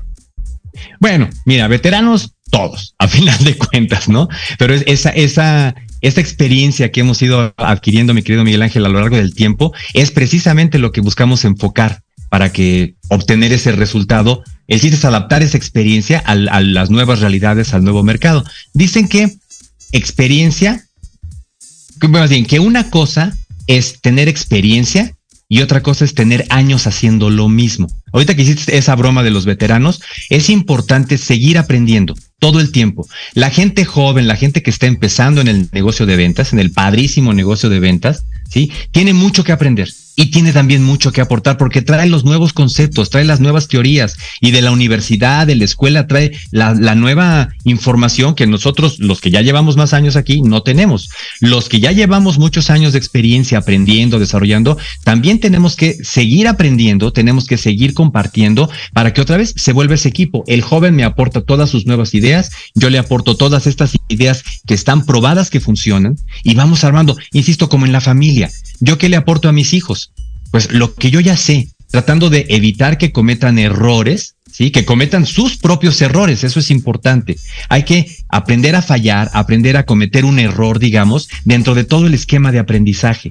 Bueno, 1.00 1.30
mira, 1.46 1.68
veteranos 1.68 2.36
todos, 2.52 2.94
a 3.00 3.08
final 3.10 3.42
de 3.44 3.58
cuentas, 3.58 4.10
¿no? 4.10 4.28
Pero 4.60 4.74
es 4.74 4.84
esa, 4.86 5.10
esa, 5.12 5.76
esta 6.02 6.22
experiencia 6.22 6.92
que 6.92 7.02
hemos 7.02 7.22
ido 7.22 7.54
adquiriendo, 7.58 8.14
mi 8.14 8.22
querido 8.22 8.44
Miguel 8.44 8.64
Ángel, 8.64 8.86
a 8.86 8.90
lo 8.90 9.00
largo 9.00 9.16
del 9.16 9.34
tiempo, 9.34 9.74
es 9.94 10.12
precisamente 10.12 10.78
lo 10.78 10.92
que 10.92 11.02
buscamos 11.02 11.46
enfocar 11.46 12.04
para 12.34 12.52
que 12.52 12.96
obtener 13.10 13.54
ese 13.54 13.74
resultado. 13.74 14.44
El 14.68 14.82
chiste 14.82 14.96
es 14.96 15.06
adaptar 15.06 15.44
esa 15.44 15.56
experiencia 15.56 16.18
a, 16.18 16.34
las 16.34 16.90
nuevas 16.90 17.20
realidades, 17.20 17.76
al 17.76 17.84
nuevo 17.84 18.02
mercado. 18.02 18.44
Dicen 18.74 19.08
que 19.08 19.38
experiencia, 19.92 20.84
más 22.10 22.32
bien, 22.32 22.48
que 22.48 22.58
una 22.60 22.90
cosa 22.90 23.38
es 23.68 24.02
tener 24.02 24.30
experiencia 24.30 25.16
y 25.48 25.62
otra 25.62 25.84
cosa 25.84 26.06
es 26.06 26.16
tener 26.16 26.48
años 26.50 26.88
haciendo 26.88 27.30
lo 27.30 27.50
mismo. 27.50 27.86
Ahorita 28.12 28.36
que 28.36 28.42
hiciste 28.42 28.78
esa 28.78 28.96
broma 28.96 29.22
de 29.22 29.30
los 29.30 29.46
veteranos, 29.46 30.02
es 30.32 30.50
importante 30.50 31.20
seguir 31.20 31.60
aprendiendo 31.60 32.16
todo 32.40 32.60
el 32.60 32.72
tiempo. 32.72 33.08
La 33.36 33.52
gente 33.52 33.86
joven, 33.86 34.26
la 34.26 34.38
gente 34.38 34.64
que 34.64 34.72
está 34.72 34.88
empezando 34.88 35.40
en 35.40 35.50
el 35.50 35.70
negocio 35.72 36.08
de 36.08 36.16
ventas, 36.16 36.52
en 36.52 36.58
el 36.58 36.72
padrísimo 36.72 37.32
negocio 37.32 37.70
de 37.70 37.80
ventas, 37.80 38.26
¿sí? 38.50 38.72
Tiene 38.92 39.14
mucho 39.14 39.44
que 39.44 39.52
aprender 39.52 39.94
y 40.16 40.28
tiene 40.28 40.53
también 40.53 40.84
mucho 40.84 41.11
que 41.11 41.22
aportar 41.22 41.57
porque 41.57 41.82
trae 41.82 42.07
los 42.07 42.24
nuevos 42.24 42.53
conceptos, 42.53 43.09
trae 43.09 43.26
las 43.26 43.39
nuevas 43.39 43.68
teorías 43.68 44.16
y 44.41 44.51
de 44.51 44.61
la 44.61 44.72
universidad, 44.72 45.47
de 45.47 45.55
la 45.55 45.66
escuela, 45.66 46.07
trae 46.07 46.32
la, 46.51 46.74
la, 46.74 46.95
nueva 46.95 47.49
información 47.64 48.36
que 48.36 48.45
nosotros, 48.45 48.99
los 48.99 49.22
que 49.22 49.32
ya 49.32 49.41
llevamos 49.41 49.76
más 49.76 49.93
años 49.93 50.16
aquí, 50.16 50.41
no 50.41 50.61
tenemos. 50.61 51.09
Los 51.39 51.70
que 51.70 51.80
ya 51.80 51.91
llevamos 51.91 52.38
muchos 52.38 52.70
años 52.70 52.93
de 52.93 52.99
experiencia 52.99 53.57
aprendiendo, 53.57 54.20
desarrollando, 54.20 54.78
también 55.03 55.39
tenemos 55.39 55.76
que 55.76 55.97
seguir 56.03 56.47
aprendiendo, 56.47 57.11
tenemos 57.11 57.45
que 57.45 57.57
seguir 57.57 57.93
compartiendo 57.93 58.70
para 58.93 59.14
que 59.14 59.22
otra 59.22 59.38
vez 59.38 59.53
se 59.57 59.74
vuelva 59.74 59.95
ese 59.95 60.09
equipo. 60.09 60.43
El 60.47 60.61
joven 60.61 60.95
me 60.95 61.03
aporta 61.03 61.41
todas 61.41 61.70
sus 61.70 61.86
nuevas 61.86 62.14
ideas, 62.14 62.51
yo 62.76 62.89
le 62.89 62.99
aporto 62.99 63.36
todas 63.36 63.68
estas 63.68 63.97
ideas 64.07 64.43
que 64.68 64.74
están 64.74 65.05
probadas 65.05 65.49
que 65.49 65.59
funcionan 65.59 66.18
y 66.43 66.53
vamos 66.55 66.84
armando, 66.84 67.18
insisto, 67.32 67.70
como 67.70 67.86
en 67.86 67.91
la 67.91 68.01
familia. 68.01 68.51
¿Yo 68.84 68.98
qué 68.98 69.08
le 69.08 69.16
aporto 69.16 69.48
a 69.48 69.54
mis 69.54 69.74
hijos? 69.74 70.12
Pues 70.52 70.70
lo 70.74 70.94
que 70.94 71.10
yo 71.10 71.22
ya 71.22 71.38
sé, 71.38 71.70
tratando 71.90 72.30
de 72.30 72.48
evitar 72.50 72.98
que 72.98 73.14
cometan 73.14 73.58
errores, 73.58 74.36
¿sí? 74.52 74.72
Que 74.72 74.84
cometan 74.84 75.26
sus 75.26 75.56
propios 75.56 76.02
errores, 76.02 76.44
eso 76.44 76.60
es 76.60 76.70
importante. 76.70 77.38
Hay 77.70 77.84
que 77.84 78.14
aprender 78.28 78.76
a 78.76 78.82
fallar, 78.82 79.32
aprender 79.34 79.78
a 79.78 79.86
cometer 79.86 80.26
un 80.26 80.38
error, 80.38 80.80
digamos, 80.80 81.30
dentro 81.46 81.76
de 81.76 81.86
todo 81.86 82.08
el 82.08 82.14
esquema 82.14 82.52
de 82.52 82.60
aprendizaje. 82.60 83.30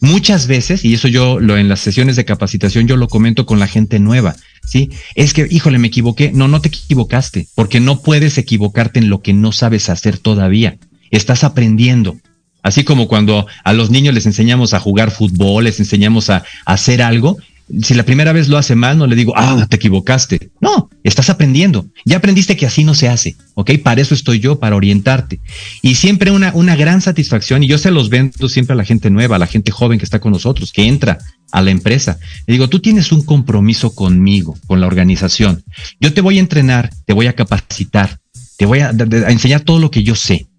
Muchas 0.00 0.46
veces, 0.46 0.84
y 0.84 0.92
eso 0.92 1.08
yo 1.08 1.40
lo 1.40 1.56
en 1.56 1.70
las 1.70 1.80
sesiones 1.80 2.16
de 2.16 2.26
capacitación 2.26 2.86
yo 2.86 2.98
lo 2.98 3.08
comento 3.08 3.46
con 3.46 3.58
la 3.58 3.68
gente 3.68 4.00
nueva, 4.00 4.36
¿sí? 4.66 4.90
Es 5.14 5.32
que, 5.32 5.46
híjole, 5.50 5.78
me 5.78 5.88
equivoqué. 5.88 6.30
No, 6.30 6.46
no 6.46 6.60
te 6.60 6.68
equivocaste, 6.68 7.48
porque 7.54 7.80
no 7.80 8.02
puedes 8.02 8.36
equivocarte 8.36 8.98
en 8.98 9.08
lo 9.08 9.22
que 9.22 9.32
no 9.32 9.52
sabes 9.52 9.88
hacer 9.88 10.18
todavía. 10.18 10.76
Estás 11.10 11.42
aprendiendo. 11.42 12.18
Así 12.62 12.84
como 12.84 13.08
cuando 13.08 13.46
a 13.64 13.72
los 13.72 13.90
niños 13.90 14.14
les 14.14 14.26
enseñamos 14.26 14.74
a 14.74 14.80
jugar 14.80 15.10
fútbol, 15.10 15.64
les 15.64 15.80
enseñamos 15.80 16.30
a, 16.30 16.44
hacer 16.66 17.02
algo, 17.02 17.38
si 17.82 17.94
la 17.94 18.02
primera 18.02 18.32
vez 18.32 18.48
lo 18.48 18.58
hace 18.58 18.74
mal, 18.74 18.98
no 18.98 19.06
le 19.06 19.14
digo, 19.14 19.32
ah, 19.36 19.66
te 19.68 19.76
equivocaste. 19.76 20.50
No, 20.60 20.90
estás 21.04 21.30
aprendiendo. 21.30 21.86
Ya 22.04 22.16
aprendiste 22.16 22.56
que 22.56 22.66
así 22.66 22.84
no 22.84 22.94
se 22.94 23.08
hace, 23.08 23.36
¿ok? 23.54 23.72
Para 23.82 24.00
eso 24.00 24.14
estoy 24.14 24.40
yo, 24.40 24.58
para 24.58 24.76
orientarte. 24.76 25.40
Y 25.80 25.94
siempre 25.94 26.32
una, 26.32 26.52
una 26.54 26.74
gran 26.74 27.00
satisfacción, 27.00 27.62
y 27.62 27.68
yo 27.68 27.78
se 27.78 27.90
los 27.90 28.08
vendo 28.08 28.48
siempre 28.48 28.72
a 28.72 28.76
la 28.76 28.84
gente 28.84 29.10
nueva, 29.10 29.36
a 29.36 29.38
la 29.38 29.46
gente 29.46 29.70
joven 29.70 29.98
que 29.98 30.04
está 30.04 30.18
con 30.18 30.32
nosotros, 30.32 30.72
que 30.72 30.86
entra 30.86 31.18
a 31.52 31.62
la 31.62 31.70
empresa. 31.70 32.18
Le 32.46 32.52
digo, 32.52 32.68
tú 32.68 32.80
tienes 32.80 33.12
un 33.12 33.24
compromiso 33.24 33.94
conmigo, 33.94 34.56
con 34.66 34.80
la 34.80 34.86
organización. 34.86 35.62
Yo 36.00 36.12
te 36.12 36.20
voy 36.20 36.38
a 36.38 36.40
entrenar, 36.40 36.90
te 37.06 37.12
voy 37.12 37.28
a 37.28 37.34
capacitar, 37.34 38.18
te 38.56 38.66
voy 38.66 38.80
a 38.80 38.90
enseñar 39.28 39.60
todo 39.60 39.78
lo 39.78 39.90
que 39.90 40.02
yo 40.02 40.16
sé 40.16 40.49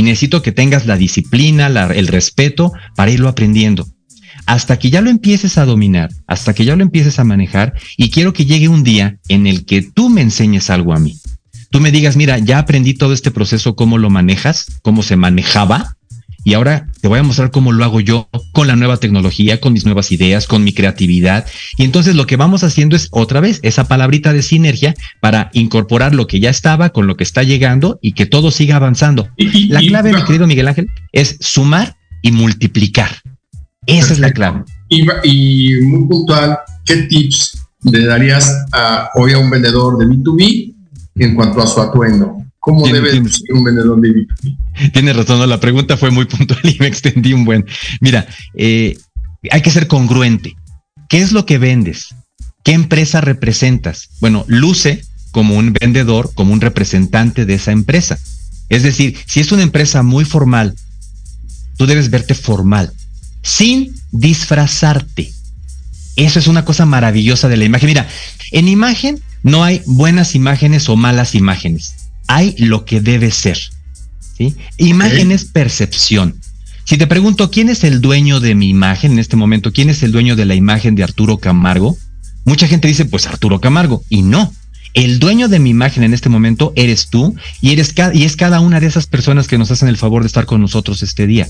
y 0.00 0.02
necesito 0.02 0.40
que 0.40 0.50
tengas 0.50 0.86
la 0.86 0.96
disciplina, 0.96 1.66
el 1.66 2.06
respeto 2.06 2.72
para 2.96 3.10
irlo 3.10 3.28
aprendiendo. 3.28 3.86
Hasta 4.46 4.78
que 4.78 4.88
ya 4.88 5.02
lo 5.02 5.10
empieces 5.10 5.58
a 5.58 5.66
dominar, 5.66 6.08
hasta 6.26 6.54
que 6.54 6.64
ya 6.64 6.74
lo 6.74 6.82
empieces 6.82 7.18
a 7.18 7.24
manejar 7.24 7.74
y 7.98 8.08
quiero 8.08 8.32
que 8.32 8.46
llegue 8.46 8.68
un 8.68 8.82
día 8.82 9.18
en 9.28 9.46
el 9.46 9.66
que 9.66 9.82
tú 9.82 10.08
me 10.08 10.22
enseñes 10.22 10.70
algo 10.70 10.94
a 10.94 10.98
mí. 10.98 11.18
Tú 11.70 11.80
me 11.80 11.92
digas, 11.92 12.16
mira, 12.16 12.38
ya 12.38 12.60
aprendí 12.60 12.94
todo 12.94 13.12
este 13.12 13.30
proceso, 13.30 13.76
cómo 13.76 13.98
lo 13.98 14.08
manejas, 14.08 14.80
cómo 14.80 15.02
se 15.02 15.16
manejaba, 15.16 15.98
y 16.44 16.54
ahora 16.54 16.86
te 17.00 17.08
voy 17.08 17.18
a 17.18 17.22
mostrar 17.22 17.50
cómo 17.50 17.72
lo 17.72 17.84
hago 17.84 18.00
yo 18.00 18.28
con 18.52 18.66
la 18.66 18.76
nueva 18.76 18.96
tecnología, 18.96 19.60
con 19.60 19.72
mis 19.72 19.84
nuevas 19.84 20.10
ideas, 20.12 20.46
con 20.46 20.64
mi 20.64 20.72
creatividad. 20.72 21.46
Y 21.76 21.84
entonces 21.84 22.14
lo 22.14 22.26
que 22.26 22.36
vamos 22.36 22.64
haciendo 22.64 22.96
es 22.96 23.08
otra 23.10 23.40
vez 23.40 23.60
esa 23.62 23.88
palabrita 23.88 24.32
de 24.32 24.42
sinergia 24.42 24.94
para 25.20 25.50
incorporar 25.52 26.14
lo 26.14 26.26
que 26.26 26.40
ya 26.40 26.50
estaba 26.50 26.90
con 26.90 27.06
lo 27.06 27.16
que 27.16 27.24
está 27.24 27.42
llegando 27.42 27.98
y 28.02 28.12
que 28.12 28.26
todo 28.26 28.50
siga 28.50 28.76
avanzando. 28.76 29.28
La 29.68 29.80
clave, 29.80 30.12
mi 30.12 30.24
querido 30.24 30.46
Miguel 30.46 30.68
Ángel, 30.68 30.90
es 31.12 31.36
sumar 31.40 31.96
y 32.22 32.32
multiplicar. 32.32 33.10
Esa 33.86 34.08
Perfecto. 34.08 34.12
es 34.12 34.18
la 34.18 34.32
clave. 34.32 34.64
Y, 34.88 35.06
y, 35.24 35.80
muy 35.82 36.06
puntual, 36.08 36.58
¿qué 36.84 36.96
tips 37.02 37.66
le 37.84 38.04
darías 38.04 38.66
a, 38.72 39.10
hoy 39.14 39.32
a 39.32 39.38
un 39.38 39.50
vendedor 39.50 39.98
de 39.98 40.06
B2B 40.06 40.74
en 41.16 41.34
cuanto 41.34 41.62
a 41.62 41.66
su 41.66 41.80
atuendo? 41.80 42.44
¿Cómo 42.60 42.86
debe 42.86 43.10
tienes- 43.10 43.36
ser 43.36 43.54
un 43.54 43.64
vendedor 43.64 44.00
de 44.00 44.08
B2B? 44.10 44.92
Tienes 44.92 45.16
razón, 45.16 45.38
no, 45.38 45.46
la 45.46 45.60
pregunta 45.60 45.96
fue 45.96 46.10
muy 46.10 46.24
puntual 46.26 46.60
y 46.62 46.76
me 46.78 46.86
extendí 46.86 47.32
un 47.32 47.44
buen. 47.44 47.64
Mira, 48.00 48.26
eh, 48.54 48.98
hay 49.50 49.62
que 49.62 49.70
ser 49.70 49.86
congruente. 49.86 50.54
¿Qué 51.08 51.18
es 51.20 51.32
lo 51.32 51.46
que 51.46 51.58
vendes? 51.58 52.14
¿Qué 52.62 52.72
empresa 52.72 53.20
representas? 53.20 54.10
Bueno, 54.20 54.44
luce 54.46 55.02
como 55.32 55.56
un 55.56 55.72
vendedor, 55.72 56.32
como 56.34 56.52
un 56.52 56.60
representante 56.60 57.46
de 57.46 57.54
esa 57.54 57.72
empresa. 57.72 58.18
Es 58.68 58.82
decir, 58.82 59.16
si 59.26 59.40
es 59.40 59.50
una 59.52 59.62
empresa 59.62 60.02
muy 60.02 60.24
formal, 60.24 60.74
tú 61.76 61.86
debes 61.86 62.10
verte 62.10 62.34
formal, 62.34 62.92
sin 63.42 63.94
disfrazarte. 64.12 65.32
Eso 66.16 66.38
es 66.38 66.46
una 66.46 66.64
cosa 66.64 66.84
maravillosa 66.86 67.48
de 67.48 67.56
la 67.56 67.64
imagen. 67.64 67.86
Mira, 67.88 68.06
en 68.52 68.68
imagen 68.68 69.20
no 69.42 69.64
hay 69.64 69.80
buenas 69.86 70.34
imágenes 70.34 70.88
o 70.88 70.96
malas 70.96 71.34
imágenes. 71.34 71.94
Hay 72.26 72.54
lo 72.58 72.84
que 72.84 73.00
debe 73.00 73.30
ser. 73.30 73.58
¿sí? 74.36 74.54
Imagen 74.78 75.32
es 75.32 75.44
percepción. 75.44 76.40
Si 76.84 76.96
te 76.96 77.06
pregunto 77.06 77.50
quién 77.50 77.68
es 77.68 77.84
el 77.84 78.00
dueño 78.00 78.40
de 78.40 78.54
mi 78.54 78.68
imagen 78.68 79.12
en 79.12 79.18
este 79.18 79.36
momento, 79.36 79.72
quién 79.72 79.90
es 79.90 80.02
el 80.02 80.12
dueño 80.12 80.34
de 80.34 80.44
la 80.44 80.54
imagen 80.54 80.94
de 80.94 81.04
Arturo 81.04 81.38
Camargo, 81.38 81.96
mucha 82.44 82.66
gente 82.66 82.88
dice, 82.88 83.04
pues 83.04 83.26
Arturo 83.26 83.60
Camargo, 83.60 84.02
y 84.08 84.22
no. 84.22 84.52
El 84.92 85.20
dueño 85.20 85.46
de 85.46 85.60
mi 85.60 85.70
imagen 85.70 86.02
en 86.02 86.14
este 86.14 86.28
momento 86.28 86.72
eres 86.74 87.08
tú 87.08 87.36
y 87.60 87.70
eres 87.70 87.94
y 88.12 88.24
es 88.24 88.34
cada 88.34 88.58
una 88.58 88.80
de 88.80 88.88
esas 88.88 89.06
personas 89.06 89.46
que 89.46 89.56
nos 89.56 89.70
hacen 89.70 89.88
el 89.88 89.96
favor 89.96 90.22
de 90.22 90.26
estar 90.26 90.46
con 90.46 90.60
nosotros 90.60 91.04
este 91.04 91.28
día. 91.28 91.46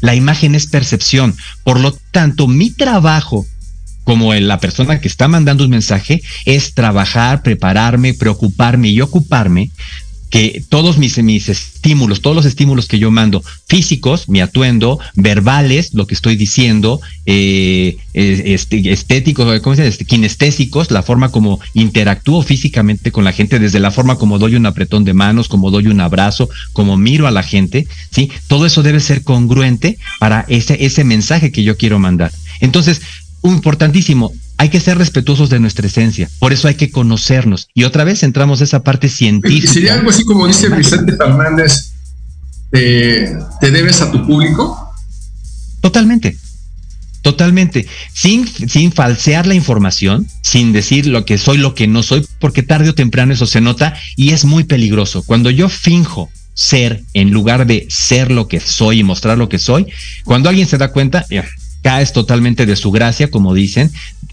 La 0.00 0.14
imagen 0.14 0.54
es 0.54 0.66
percepción. 0.66 1.34
Por 1.64 1.80
lo 1.80 1.96
tanto, 2.10 2.46
mi 2.46 2.70
trabajo 2.70 3.46
como 4.04 4.34
la 4.34 4.58
persona 4.58 5.00
que 5.00 5.08
está 5.08 5.28
mandando 5.28 5.64
un 5.64 5.70
mensaje 5.70 6.22
es 6.44 6.74
trabajar, 6.74 7.42
prepararme, 7.42 8.14
preocuparme 8.14 8.88
y 8.88 9.00
ocuparme 9.00 9.70
que 10.32 10.64
todos 10.70 10.96
mis, 10.96 11.22
mis 11.22 11.50
estímulos, 11.50 12.22
todos 12.22 12.34
los 12.34 12.46
estímulos 12.46 12.88
que 12.88 12.98
yo 12.98 13.10
mando, 13.10 13.44
físicos, 13.68 14.30
mi 14.30 14.40
atuendo, 14.40 14.98
verbales, 15.14 15.92
lo 15.92 16.06
que 16.06 16.14
estoy 16.14 16.36
diciendo, 16.36 17.02
eh, 17.26 17.98
este, 18.14 18.90
estéticos, 18.90 19.60
¿cómo 19.60 19.76
se 19.76 19.82
dice? 19.82 19.90
Este, 19.90 20.06
kinestésicos, 20.06 20.90
la 20.90 21.02
forma 21.02 21.30
como 21.30 21.60
interactúo 21.74 22.42
físicamente 22.42 23.12
con 23.12 23.24
la 23.24 23.32
gente, 23.32 23.58
desde 23.58 23.78
la 23.78 23.90
forma 23.90 24.16
como 24.16 24.38
doy 24.38 24.54
un 24.54 24.64
apretón 24.64 25.04
de 25.04 25.12
manos, 25.12 25.48
como 25.48 25.70
doy 25.70 25.88
un 25.88 26.00
abrazo, 26.00 26.48
como 26.72 26.96
miro 26.96 27.26
a 27.26 27.30
la 27.30 27.42
gente, 27.42 27.86
¿sí? 28.10 28.30
Todo 28.46 28.64
eso 28.64 28.82
debe 28.82 29.00
ser 29.00 29.24
congruente 29.24 29.98
para 30.18 30.46
ese, 30.48 30.82
ese 30.82 31.04
mensaje 31.04 31.52
que 31.52 31.62
yo 31.62 31.76
quiero 31.76 31.98
mandar. 31.98 32.32
Entonces, 32.60 33.02
importantísimo, 33.42 34.32
hay 34.62 34.68
que 34.68 34.78
ser 34.78 34.96
respetuosos 34.96 35.50
de 35.50 35.58
nuestra 35.58 35.88
esencia. 35.88 36.30
Por 36.38 36.52
eso 36.52 36.68
hay 36.68 36.76
que 36.76 36.92
conocernos. 36.92 37.66
Y 37.74 37.82
otra 37.82 38.04
vez 38.04 38.22
entramos 38.22 38.60
a 38.60 38.64
esa 38.64 38.84
parte 38.84 39.08
científica. 39.08 39.72
Sería 39.72 39.94
algo 39.94 40.10
así 40.10 40.24
como 40.24 40.46
dice 40.46 40.68
Vicente 40.68 41.16
Fernández, 41.16 41.94
eh, 42.70 43.36
¿te 43.60 43.72
debes 43.72 44.00
a 44.02 44.12
tu 44.12 44.24
público? 44.24 44.94
Totalmente. 45.80 46.36
Totalmente. 47.22 47.88
Sin, 48.14 48.46
sin 48.46 48.92
falsear 48.92 49.48
la 49.48 49.54
información, 49.54 50.28
sin 50.42 50.72
decir 50.72 51.06
lo 51.06 51.24
que 51.24 51.38
soy, 51.38 51.58
lo 51.58 51.74
que 51.74 51.88
no 51.88 52.04
soy, 52.04 52.24
porque 52.38 52.62
tarde 52.62 52.90
o 52.90 52.94
temprano 52.94 53.32
eso 53.32 53.46
se 53.46 53.60
nota 53.60 53.94
y 54.14 54.30
es 54.30 54.44
muy 54.44 54.62
peligroso. 54.62 55.24
Cuando 55.24 55.50
yo 55.50 55.68
finjo 55.68 56.30
ser 56.54 57.02
en 57.14 57.32
lugar 57.32 57.66
de 57.66 57.88
ser 57.90 58.30
lo 58.30 58.46
que 58.46 58.60
soy 58.60 59.00
y 59.00 59.02
mostrar 59.02 59.38
lo 59.38 59.48
que 59.48 59.58
soy, 59.58 59.86
cuando 60.24 60.48
alguien 60.48 60.68
se 60.68 60.78
da 60.78 60.92
cuenta, 60.92 61.26
ya, 61.28 61.44
caes 61.82 62.12
totalmente 62.12 62.64
de 62.64 62.76
su 62.76 62.90
gracia, 62.90 63.30
como 63.30 63.54
dicen, 63.54 63.90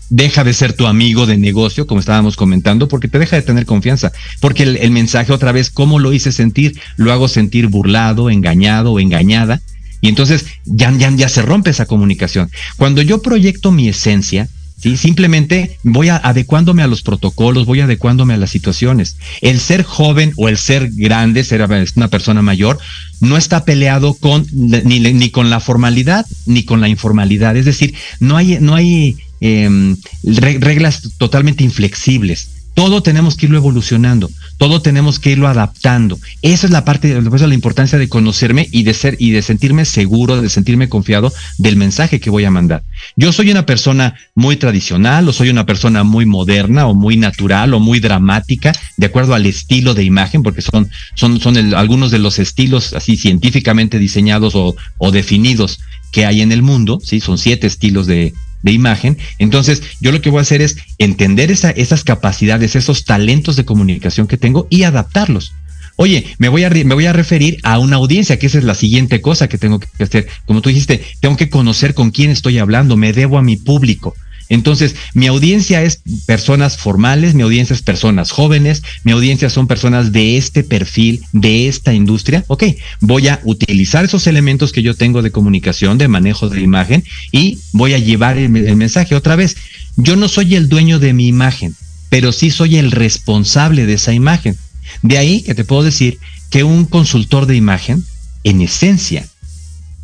deja 0.09 0.43
de 0.43 0.53
ser 0.53 0.73
tu 0.73 0.87
amigo 0.87 1.25
de 1.25 1.37
negocio, 1.37 1.87
como 1.87 1.99
estábamos 1.99 2.35
comentando, 2.35 2.87
porque 2.87 3.07
te 3.07 3.19
deja 3.19 3.35
de 3.35 3.41
tener 3.41 3.65
confianza. 3.65 4.11
Porque 4.39 4.63
el, 4.63 4.91
mensaje 4.91 5.31
otra 5.31 5.51
vez, 5.51 5.69
¿cómo 5.69 5.99
lo 5.99 6.13
hice 6.13 6.31
sentir? 6.31 6.79
Lo 6.97 7.11
hago 7.11 7.27
sentir 7.27 7.67
burlado, 7.67 8.29
engañado 8.29 8.91
o 8.91 8.99
engañada. 8.99 9.61
Y 10.01 10.09
entonces 10.09 10.45
ya, 10.65 10.91
ya, 10.97 11.11
ya 11.11 11.29
se 11.29 11.41
rompe 11.41 11.69
esa 11.69 11.85
comunicación. 11.85 12.49
Cuando 12.77 13.01
yo 13.01 13.21
proyecto 13.21 13.71
mi 13.71 13.87
esencia, 13.89 14.47
¿sí? 14.77 14.97
Simplemente 14.97 15.77
voy 15.83 16.09
a, 16.09 16.15
adecuándome 16.15 16.83
a 16.83 16.87
los 16.87 17.01
protocolos, 17.01 17.65
voy 17.65 17.81
adecuándome 17.81 18.33
a 18.33 18.37
las 18.37 18.49
situaciones. 18.49 19.17
El 19.41 19.59
ser 19.59 19.83
joven 19.83 20.33
o 20.37 20.47
el 20.47 20.57
ser 20.57 20.89
grande, 20.91 21.43
ser 21.43 21.67
una 21.95 22.07
persona 22.07 22.41
mayor, 22.41 22.79
no 23.19 23.37
está 23.37 23.65
peleado 23.65 24.13
con 24.13 24.47
ni, 24.53 24.99
ni 24.99 25.29
con 25.29 25.49
la 25.49 25.59
formalidad 25.59 26.25
ni 26.45 26.63
con 26.63 26.81
la 26.81 26.87
informalidad. 26.87 27.57
Es 27.57 27.65
decir, 27.65 27.93
no 28.19 28.37
hay, 28.37 28.57
no 28.61 28.73
hay 28.73 29.17
eh, 29.41 29.95
reglas 30.23 31.01
totalmente 31.17 31.63
inflexibles. 31.63 32.49
Todo 32.79 33.03
tenemos 33.03 33.35
que 33.35 33.47
irlo 33.47 33.57
evolucionando, 33.57 34.31
todo 34.57 34.81
tenemos 34.81 35.19
que 35.19 35.31
irlo 35.31 35.49
adaptando. 35.49 36.17
Esa 36.41 36.65
es 36.65 36.71
la 36.71 36.85
parte, 36.85 37.11
esa 37.17 37.35
es 37.35 37.41
la 37.41 37.53
importancia 37.53 37.97
de 37.99 38.07
conocerme 38.07 38.69
y 38.71 38.83
de 38.83 38.93
ser 38.93 39.17
y 39.19 39.31
de 39.31 39.41
sentirme 39.41 39.83
seguro, 39.83 40.41
de 40.41 40.47
sentirme 40.47 40.87
confiado 40.87 41.33
del 41.57 41.75
mensaje 41.75 42.21
que 42.21 42.29
voy 42.29 42.45
a 42.45 42.51
mandar. 42.51 42.83
Yo 43.17 43.33
soy 43.33 43.51
una 43.51 43.65
persona 43.65 44.15
muy 44.33 44.55
tradicional, 44.55 45.27
o 45.27 45.33
soy 45.33 45.49
una 45.49 45.65
persona 45.65 46.05
muy 46.05 46.25
moderna, 46.25 46.87
o 46.87 46.93
muy 46.93 47.17
natural, 47.17 47.73
o 47.73 47.81
muy 47.81 47.99
dramática, 47.99 48.71
de 48.95 49.07
acuerdo 49.07 49.33
al 49.33 49.45
estilo 49.45 49.93
de 49.93 50.05
imagen, 50.05 50.41
porque 50.41 50.61
son, 50.61 50.89
son, 51.15 51.41
son 51.41 51.57
algunos 51.73 52.11
de 52.11 52.19
los 52.19 52.39
estilos 52.39 52.93
así 52.93 53.17
científicamente 53.17 53.99
diseñados 53.99 54.55
o, 54.55 54.77
o 54.99 55.11
definidos 55.11 55.79
que 56.13 56.25
hay 56.25 56.39
en 56.41 56.53
el 56.53 56.61
mundo, 56.61 56.99
sí, 57.03 57.19
son 57.19 57.37
siete 57.37 57.67
estilos 57.67 58.07
de, 58.07 58.33
de 58.61 58.71
imagen. 58.71 59.17
Entonces, 59.37 59.81
yo 60.01 60.11
lo 60.11 60.21
que 60.21 60.29
voy 60.29 60.39
a 60.39 60.41
hacer 60.41 60.61
es 60.61 60.77
entender 60.97 61.51
esa, 61.51 61.71
esas 61.71 62.03
capacidades, 62.03 62.75
esos 62.75 63.05
talentos 63.05 63.55
de 63.55 63.65
comunicación 63.65 64.27
que 64.27 64.37
tengo 64.37 64.67
y 64.69 64.83
adaptarlos. 64.83 65.53
Oye, 65.95 66.25
me 66.37 66.47
voy, 66.47 66.63
a, 66.63 66.69
me 66.69 66.95
voy 66.95 67.07
a 67.07 67.13
referir 67.13 67.57
a 67.63 67.77
una 67.77 67.97
audiencia, 67.97 68.39
que 68.39 68.47
esa 68.47 68.57
es 68.57 68.63
la 68.63 68.75
siguiente 68.75 69.19
cosa 69.19 69.49
que 69.49 69.57
tengo 69.57 69.79
que 69.79 69.87
hacer. 70.01 70.27
Como 70.45 70.61
tú 70.61 70.69
dijiste, 70.69 71.03
tengo 71.19 71.35
que 71.35 71.49
conocer 71.49 71.93
con 71.93 72.11
quién 72.11 72.31
estoy 72.31 72.57
hablando, 72.57 72.95
me 72.95 73.11
debo 73.11 73.37
a 73.37 73.41
mi 73.41 73.57
público. 73.57 74.15
Entonces, 74.49 74.95
mi 75.13 75.27
audiencia 75.27 75.83
es 75.83 76.01
personas 76.25 76.75
formales, 76.75 77.35
mi 77.35 77.43
audiencia 77.43 77.75
es 77.75 77.83
personas 77.83 78.31
jóvenes, 78.31 78.81
mi 79.03 79.11
audiencia 79.11 79.47
son 79.47 79.67
personas 79.67 80.11
de 80.11 80.37
este 80.37 80.63
perfil, 80.63 81.23
de 81.33 81.67
esta 81.67 81.93
industria. 81.93 82.43
Ok, 82.47 82.63
voy 82.99 83.27
a 83.27 83.39
utilizar 83.43 84.03
esos 84.03 84.25
elementos 84.25 84.71
que 84.71 84.81
yo 84.81 84.95
tengo 84.95 85.21
de 85.21 85.31
comunicación, 85.31 85.99
de 85.99 86.07
manejo 86.07 86.49
de 86.49 86.61
imagen 86.61 87.03
y 87.31 87.59
voy 87.73 87.93
a 87.93 87.99
llevar 87.99 88.39
el, 88.39 88.49
mensaje 88.49 89.13
otra 89.13 89.35
vez. 89.35 89.55
Yo 89.97 90.15
no 90.15 90.27
soy 90.27 90.55
el 90.55 90.67
dueño 90.67 90.97
de 90.97 91.13
mi 91.13 91.27
imagen, 91.27 91.75
pero 92.09 92.31
sí 92.31 92.49
soy 92.49 92.77
el 92.77 92.89
responsable 92.89 93.85
de 93.85 93.93
esa 93.93 94.13
imagen. 94.13 94.57
De 95.03 95.19
ahí 95.19 95.43
que 95.43 95.53
te 95.53 95.63
puedo 95.63 95.83
decir 95.83 96.17
que 96.49 96.63
un 96.63 96.85
consultor 96.85 97.45
de 97.45 97.55
imagen, 97.55 98.03
en 98.43 98.61
esencia, 98.61 99.27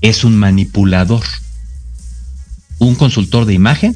es 0.01 0.23
un 0.23 0.37
manipulador. 0.37 1.23
Un 2.77 2.93
consultor 2.93 3.45
de 3.45 3.53
imagen 3.53 3.95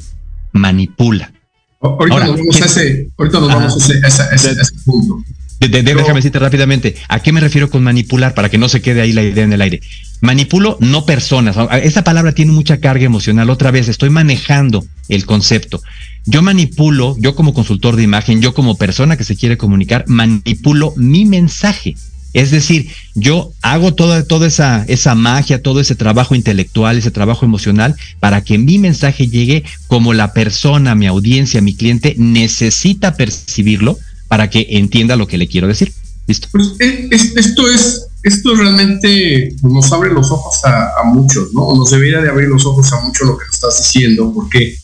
manipula. 0.52 1.32
Ahorita 1.80 2.14
Ahora, 2.14 2.26
nos 2.26 2.36
vamos, 2.38 2.60
a 2.60 2.64
ese, 2.64 3.08
ahorita 3.16 3.40
nos 3.40 3.48
vamos 3.48 3.74
a 3.74 3.78
ese, 3.78 4.06
ese, 4.06 4.22
ese, 4.34 4.60
ese 4.60 4.72
punto. 4.84 5.22
De, 5.60 5.68
de, 5.68 5.82
Pero, 5.82 5.98
déjame 5.98 6.16
decirte 6.20 6.38
rápidamente, 6.38 6.96
¿a 7.08 7.20
qué 7.20 7.32
me 7.32 7.40
refiero 7.40 7.68
con 7.68 7.82
manipular? 7.82 8.32
Para 8.32 8.48
que 8.48 8.56
no 8.56 8.70
se 8.70 8.80
quede 8.80 9.02
ahí 9.02 9.12
la 9.12 9.22
idea 9.22 9.44
en 9.44 9.52
el 9.52 9.60
aire. 9.60 9.80
Manipulo 10.22 10.78
no 10.80 11.04
personas. 11.04 11.56
Esa 11.82 12.02
palabra 12.02 12.32
tiene 12.32 12.52
mucha 12.52 12.78
carga 12.78 13.04
emocional. 13.04 13.50
Otra 13.50 13.70
vez, 13.70 13.88
estoy 13.88 14.08
manejando 14.08 14.86
el 15.10 15.26
concepto. 15.26 15.82
Yo 16.24 16.40
manipulo, 16.40 17.14
yo 17.18 17.34
como 17.34 17.52
consultor 17.52 17.96
de 17.96 18.04
imagen, 18.04 18.40
yo 18.40 18.54
como 18.54 18.78
persona 18.78 19.18
que 19.18 19.24
se 19.24 19.36
quiere 19.36 19.58
comunicar, 19.58 20.04
manipulo 20.06 20.94
mi 20.96 21.26
mensaje. 21.26 21.94
Es 22.32 22.50
decir, 22.50 22.88
yo 23.14 23.52
hago 23.60 23.94
toda, 23.94 24.24
toda 24.24 24.46
esa, 24.46 24.84
esa 24.86 25.14
magia, 25.14 25.62
todo 25.62 25.80
ese 25.80 25.96
trabajo 25.96 26.34
intelectual, 26.34 26.96
ese 26.96 27.10
trabajo 27.10 27.44
emocional, 27.44 27.96
para 28.20 28.42
que 28.42 28.56
mi 28.58 28.78
mensaje 28.78 29.26
llegue 29.26 29.64
como 29.88 30.14
la 30.14 30.32
persona, 30.32 30.94
mi 30.94 31.06
audiencia, 31.06 31.60
mi 31.60 31.74
cliente 31.74 32.14
necesita 32.18 33.16
percibirlo 33.16 33.98
para 34.28 34.48
que 34.48 34.66
entienda 34.70 35.16
lo 35.16 35.26
que 35.26 35.38
le 35.38 35.48
quiero 35.48 35.66
decir. 35.66 35.92
Listo. 36.28 36.46
Pues 36.52 36.74
es, 36.78 37.36
esto 37.36 37.68
es, 37.68 38.06
esto 38.22 38.54
realmente 38.54 39.52
nos 39.62 39.90
abre 39.92 40.12
los 40.12 40.30
ojos 40.30 40.64
a, 40.64 41.00
a 41.00 41.04
muchos, 41.04 41.52
¿no? 41.52 41.74
Nos 41.74 41.90
debería 41.90 42.20
de 42.20 42.28
abrir 42.28 42.48
los 42.48 42.64
ojos 42.64 42.92
a 42.92 43.00
mucho 43.00 43.24
lo 43.24 43.36
que 43.36 43.46
nos 43.46 43.54
estás 43.54 43.78
diciendo, 43.78 44.32
porque 44.32 44.76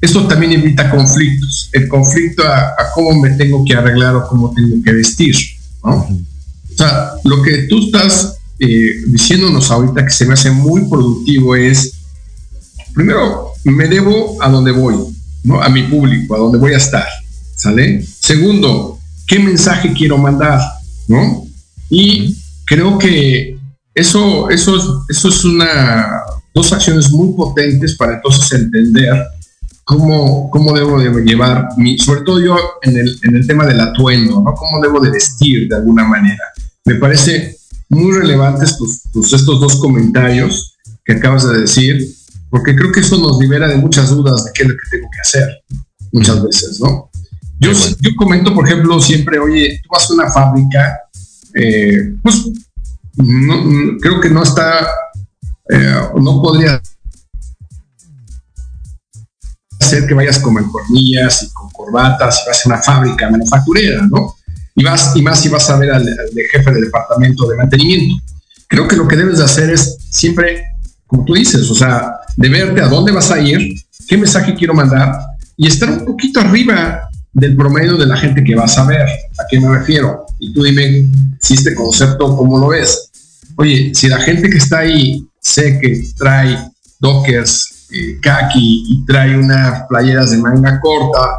esto 0.00 0.26
también 0.26 0.52
evita 0.52 0.90
conflictos, 0.90 1.70
el 1.72 1.86
conflicto 1.86 2.42
a, 2.42 2.70
a, 2.70 2.90
cómo 2.92 3.20
me 3.20 3.30
tengo 3.30 3.64
que 3.64 3.74
arreglar 3.74 4.16
o 4.16 4.26
cómo 4.26 4.52
tengo 4.52 4.82
que 4.82 4.92
vestir, 4.92 5.36
¿no? 5.84 6.08
O 6.74 6.76
sea, 6.76 7.12
lo 7.24 7.42
que 7.42 7.64
tú 7.68 7.86
estás 7.86 8.36
eh, 8.58 9.02
diciéndonos 9.06 9.70
ahorita 9.70 10.04
que 10.04 10.12
se 10.12 10.24
me 10.26 10.34
hace 10.34 10.50
muy 10.50 10.88
productivo 10.88 11.56
es, 11.56 11.92
primero, 12.94 13.52
me 13.64 13.88
debo 13.88 14.42
a 14.42 14.48
donde 14.48 14.72
voy, 14.72 14.94
¿no? 15.44 15.62
A 15.62 15.68
mi 15.68 15.82
público, 15.84 16.34
a 16.34 16.38
donde 16.38 16.58
voy 16.58 16.72
a 16.72 16.78
estar, 16.78 17.06
¿sale? 17.56 18.04
Segundo, 18.20 18.98
¿qué 19.26 19.38
mensaje 19.38 19.92
quiero 19.92 20.18
mandar, 20.18 20.60
¿no? 21.08 21.44
Y 21.90 22.36
creo 22.64 22.98
que 22.98 23.58
eso, 23.94 24.48
eso, 24.48 24.76
es, 24.76 25.16
eso 25.16 25.28
es 25.28 25.44
una, 25.44 26.22
dos 26.54 26.72
acciones 26.72 27.10
muy 27.10 27.34
potentes 27.34 27.96
para 27.96 28.14
entonces 28.14 28.52
entender 28.52 29.26
cómo, 29.84 30.50
cómo 30.50 30.72
debo 30.72 31.00
de 31.00 31.10
llevar, 31.22 31.68
mi, 31.76 31.98
sobre 31.98 32.22
todo 32.22 32.40
yo 32.40 32.56
en 32.82 32.96
el, 32.96 33.18
en 33.22 33.36
el 33.36 33.46
tema 33.46 33.66
del 33.66 33.80
atuendo, 33.80 34.40
¿no? 34.40 34.54
Cómo 34.54 34.80
debo 34.80 35.00
de 35.00 35.10
vestir 35.10 35.68
de 35.68 35.76
alguna 35.76 36.04
manera. 36.04 36.42
Me 36.84 36.96
parece 36.96 37.56
muy 37.88 38.12
relevantes 38.12 38.76
tus, 38.76 39.02
tus, 39.12 39.32
estos 39.32 39.60
dos 39.60 39.76
comentarios 39.76 40.76
que 41.04 41.14
acabas 41.14 41.48
de 41.48 41.60
decir, 41.60 42.14
porque 42.50 42.76
creo 42.76 42.92
que 42.92 43.00
eso 43.00 43.18
nos 43.18 43.38
libera 43.38 43.68
de 43.68 43.76
muchas 43.76 44.10
dudas 44.10 44.44
de 44.44 44.50
qué 44.54 44.62
es 44.62 44.68
lo 44.68 44.74
que 44.74 44.96
tengo 44.96 45.08
que 45.12 45.20
hacer 45.20 45.48
muchas 46.12 46.42
veces, 46.42 46.80
¿no? 46.80 47.10
Yo, 47.58 47.70
yo 48.00 48.10
comento, 48.16 48.54
por 48.54 48.66
ejemplo, 48.66 49.00
siempre, 49.00 49.38
oye, 49.38 49.80
tú 49.82 49.88
vas 49.92 50.10
a 50.10 50.14
una 50.14 50.30
fábrica, 50.30 50.98
eh, 51.54 52.14
pues 52.22 52.44
no, 53.16 53.98
creo 54.00 54.20
que 54.20 54.30
no 54.30 54.42
está, 54.42 54.88
eh, 55.70 55.94
no 56.20 56.42
podría 56.42 56.82
que 60.06 60.14
vayas 60.14 60.38
con 60.38 60.54
mancornillas 60.54 61.42
y 61.42 61.50
con 61.52 61.70
corbatas 61.70 62.42
y 62.44 62.48
vas 62.48 62.64
a 62.64 62.68
una 62.68 62.82
fábrica 62.82 63.30
manufacturera, 63.30 64.06
¿no? 64.10 64.36
Y, 64.74 64.82
vas, 64.84 65.12
y 65.14 65.22
más 65.22 65.40
si 65.40 65.48
vas 65.48 65.68
a 65.70 65.76
ver 65.76 65.90
al, 65.90 66.02
al 66.02 66.30
jefe 66.50 66.72
del 66.72 66.84
departamento 66.84 67.46
de 67.48 67.56
mantenimiento. 67.56 68.22
Creo 68.66 68.88
que 68.88 68.96
lo 68.96 69.06
que 69.06 69.16
debes 69.16 69.38
de 69.38 69.44
hacer 69.44 69.70
es 69.70 69.98
siempre, 70.10 70.64
como 71.06 71.24
tú 71.24 71.34
dices, 71.34 71.70
o 71.70 71.74
sea, 71.74 72.14
de 72.36 72.48
verte 72.48 72.80
a 72.80 72.88
dónde 72.88 73.12
vas 73.12 73.30
a 73.30 73.38
ir, 73.38 73.74
qué 74.08 74.16
mensaje 74.16 74.54
quiero 74.54 74.74
mandar 74.74 75.14
y 75.56 75.66
estar 75.66 75.90
un 75.90 76.04
poquito 76.04 76.40
arriba 76.40 77.08
del 77.32 77.56
promedio 77.56 77.96
de 77.96 78.06
la 78.06 78.16
gente 78.16 78.42
que 78.44 78.54
vas 78.54 78.76
a 78.78 78.86
ver. 78.86 79.02
¿A 79.02 79.44
qué 79.50 79.60
me 79.60 79.68
refiero? 79.78 80.26
Y 80.38 80.52
tú 80.52 80.62
dime 80.62 81.06
si 81.40 81.54
este 81.54 81.74
concepto, 81.74 82.36
¿cómo 82.36 82.58
lo 82.58 82.68
ves? 82.68 83.10
Oye, 83.56 83.92
si 83.94 84.08
la 84.08 84.20
gente 84.20 84.48
que 84.48 84.58
está 84.58 84.78
ahí 84.80 85.26
sé 85.40 85.78
que 85.80 86.04
trae 86.16 86.58
dockers, 87.00 87.71
eh, 87.92 88.18
kaki 88.20 88.84
y 88.88 89.04
trae 89.04 89.36
unas 89.36 89.86
playeras 89.88 90.30
de 90.30 90.38
manga 90.38 90.80
corta 90.80 91.36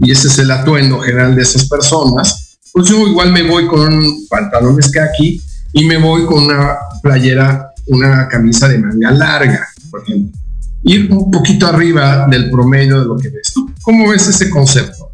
y 0.00 0.10
ese 0.10 0.28
es 0.28 0.38
el 0.38 0.50
atuendo 0.50 1.00
general 1.00 1.34
de 1.34 1.42
esas 1.42 1.68
personas, 1.68 2.58
pues 2.72 2.88
yo 2.88 3.06
igual 3.06 3.32
me 3.32 3.42
voy 3.42 3.66
con 3.66 4.02
pantalones 4.28 4.90
kaki 4.90 5.40
y 5.72 5.84
me 5.84 5.96
voy 5.96 6.24
con 6.26 6.44
una 6.44 6.76
playera, 7.02 7.70
una 7.86 8.28
camisa 8.28 8.68
de 8.68 8.78
manga 8.78 9.10
larga, 9.10 9.66
por 9.90 10.02
ejemplo. 10.02 10.38
Ir 10.84 11.12
un 11.12 11.30
poquito 11.30 11.66
arriba 11.66 12.26
del 12.28 12.50
promedio 12.50 13.00
de 13.00 13.06
lo 13.06 13.18
que 13.18 13.30
ves. 13.30 13.52
¿Tú 13.52 13.70
cómo 13.82 14.08
ves 14.08 14.28
ese 14.28 14.48
concepto? 14.48 15.10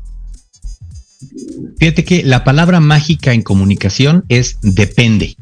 Fíjate 1.78 2.05
que 2.05 2.22
la 2.22 2.45
palabra 2.45 2.80
mágica 2.80 3.32
en 3.32 3.43
comunicación 3.43 4.24
es 4.28 4.59
depende. 4.62 5.37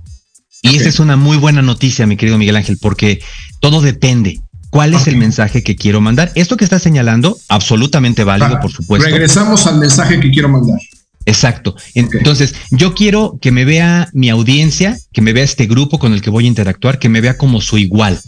Y 0.62 0.68
okay. 0.68 0.80
esa 0.80 0.88
es 0.88 1.00
una 1.00 1.16
muy 1.16 1.36
buena 1.36 1.60
noticia, 1.60 2.06
mi 2.06 2.16
querido 2.16 2.38
Miguel 2.38 2.56
Ángel, 2.56 2.78
porque 2.80 3.20
todo 3.60 3.80
depende. 3.80 4.40
¿Cuál 4.72 4.94
es 4.94 5.06
el 5.06 5.18
mensaje 5.18 5.62
que 5.62 5.76
quiero 5.76 6.00
mandar? 6.00 6.32
Esto 6.34 6.56
que 6.56 6.64
estás 6.64 6.82
señalando, 6.82 7.36
absolutamente 7.48 8.24
válido, 8.24 8.58
por 8.58 8.72
supuesto. 8.72 9.06
Regresamos 9.06 9.66
al 9.66 9.76
mensaje 9.76 10.18
que 10.18 10.30
quiero 10.30 10.48
mandar. 10.48 10.78
Exacto. 11.26 11.76
Entonces, 11.94 12.54
okay. 12.54 12.78
yo 12.78 12.94
quiero 12.94 13.38
que 13.38 13.52
me 13.52 13.66
vea 13.66 14.08
mi 14.14 14.30
audiencia, 14.30 14.98
que 15.12 15.20
me 15.20 15.34
vea 15.34 15.44
este 15.44 15.66
grupo 15.66 15.98
con 15.98 16.14
el 16.14 16.22
que 16.22 16.30
voy 16.30 16.46
a 16.46 16.48
interactuar, 16.48 16.98
que 16.98 17.10
me 17.10 17.20
vea 17.20 17.36
como 17.36 17.60
su 17.60 17.76
igual, 17.76 18.18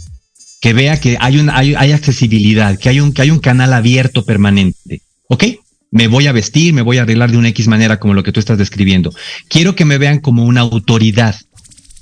que 0.61 0.75
vea 0.75 1.01
que 1.01 1.17
hay, 1.19 1.39
un, 1.39 1.49
hay, 1.49 1.77
hay 1.77 1.93
accesibilidad, 1.93 2.79
que 2.79 2.91
hay, 2.91 3.01
un, 3.01 3.15
que 3.15 3.23
hay 3.23 3.31
un 3.31 3.39
canal 3.39 3.73
abierto 3.73 4.27
permanente. 4.27 5.01
¿Ok? 5.29 5.45
Me 5.93 6.09
voy 6.09 6.27
a 6.27 6.33
vestir, 6.33 6.75
me 6.75 6.83
voy 6.83 6.99
a 6.99 7.05
arreglar 7.05 7.31
de 7.31 7.39
una 7.39 7.49
X 7.49 7.69
manera 7.69 7.99
como 7.99 8.13
lo 8.13 8.23
que 8.23 8.33
tú 8.33 8.41
estás 8.41 8.59
describiendo. 8.59 9.15
Quiero 9.49 9.75
que 9.75 9.87
me 9.87 9.97
vean 9.97 10.19
como 10.19 10.45
una 10.45 10.61
autoridad. 10.61 11.37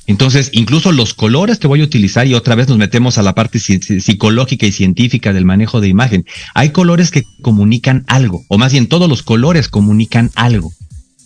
Entonces, 0.07 0.51
incluso 0.53 0.91
los 0.91 1.15
colores 1.15 1.59
que 1.59 1.69
voy 1.69 1.81
a 1.81 1.85
utilizar, 1.85 2.27
y 2.27 2.35
otra 2.35 2.55
vez 2.55 2.69
nos 2.69 2.79
metemos 2.79 3.19
a 3.19 3.23
la 3.23 3.35
parte 3.35 3.59
psicológica 3.61 4.67
y 4.67 4.73
científica 4.73 5.33
del 5.33 5.45
manejo 5.45 5.81
de 5.81 5.89
imagen, 5.89 6.25
hay 6.55 6.71
colores 6.71 7.11
que 7.11 7.23
comunican 7.41 8.05
algo, 8.09 8.43
o 8.49 8.59
más 8.59 8.73
bien 8.73 8.89
todos 8.89 9.09
los 9.09 9.23
colores 9.23 9.69
comunican 9.69 10.31
algo. 10.35 10.73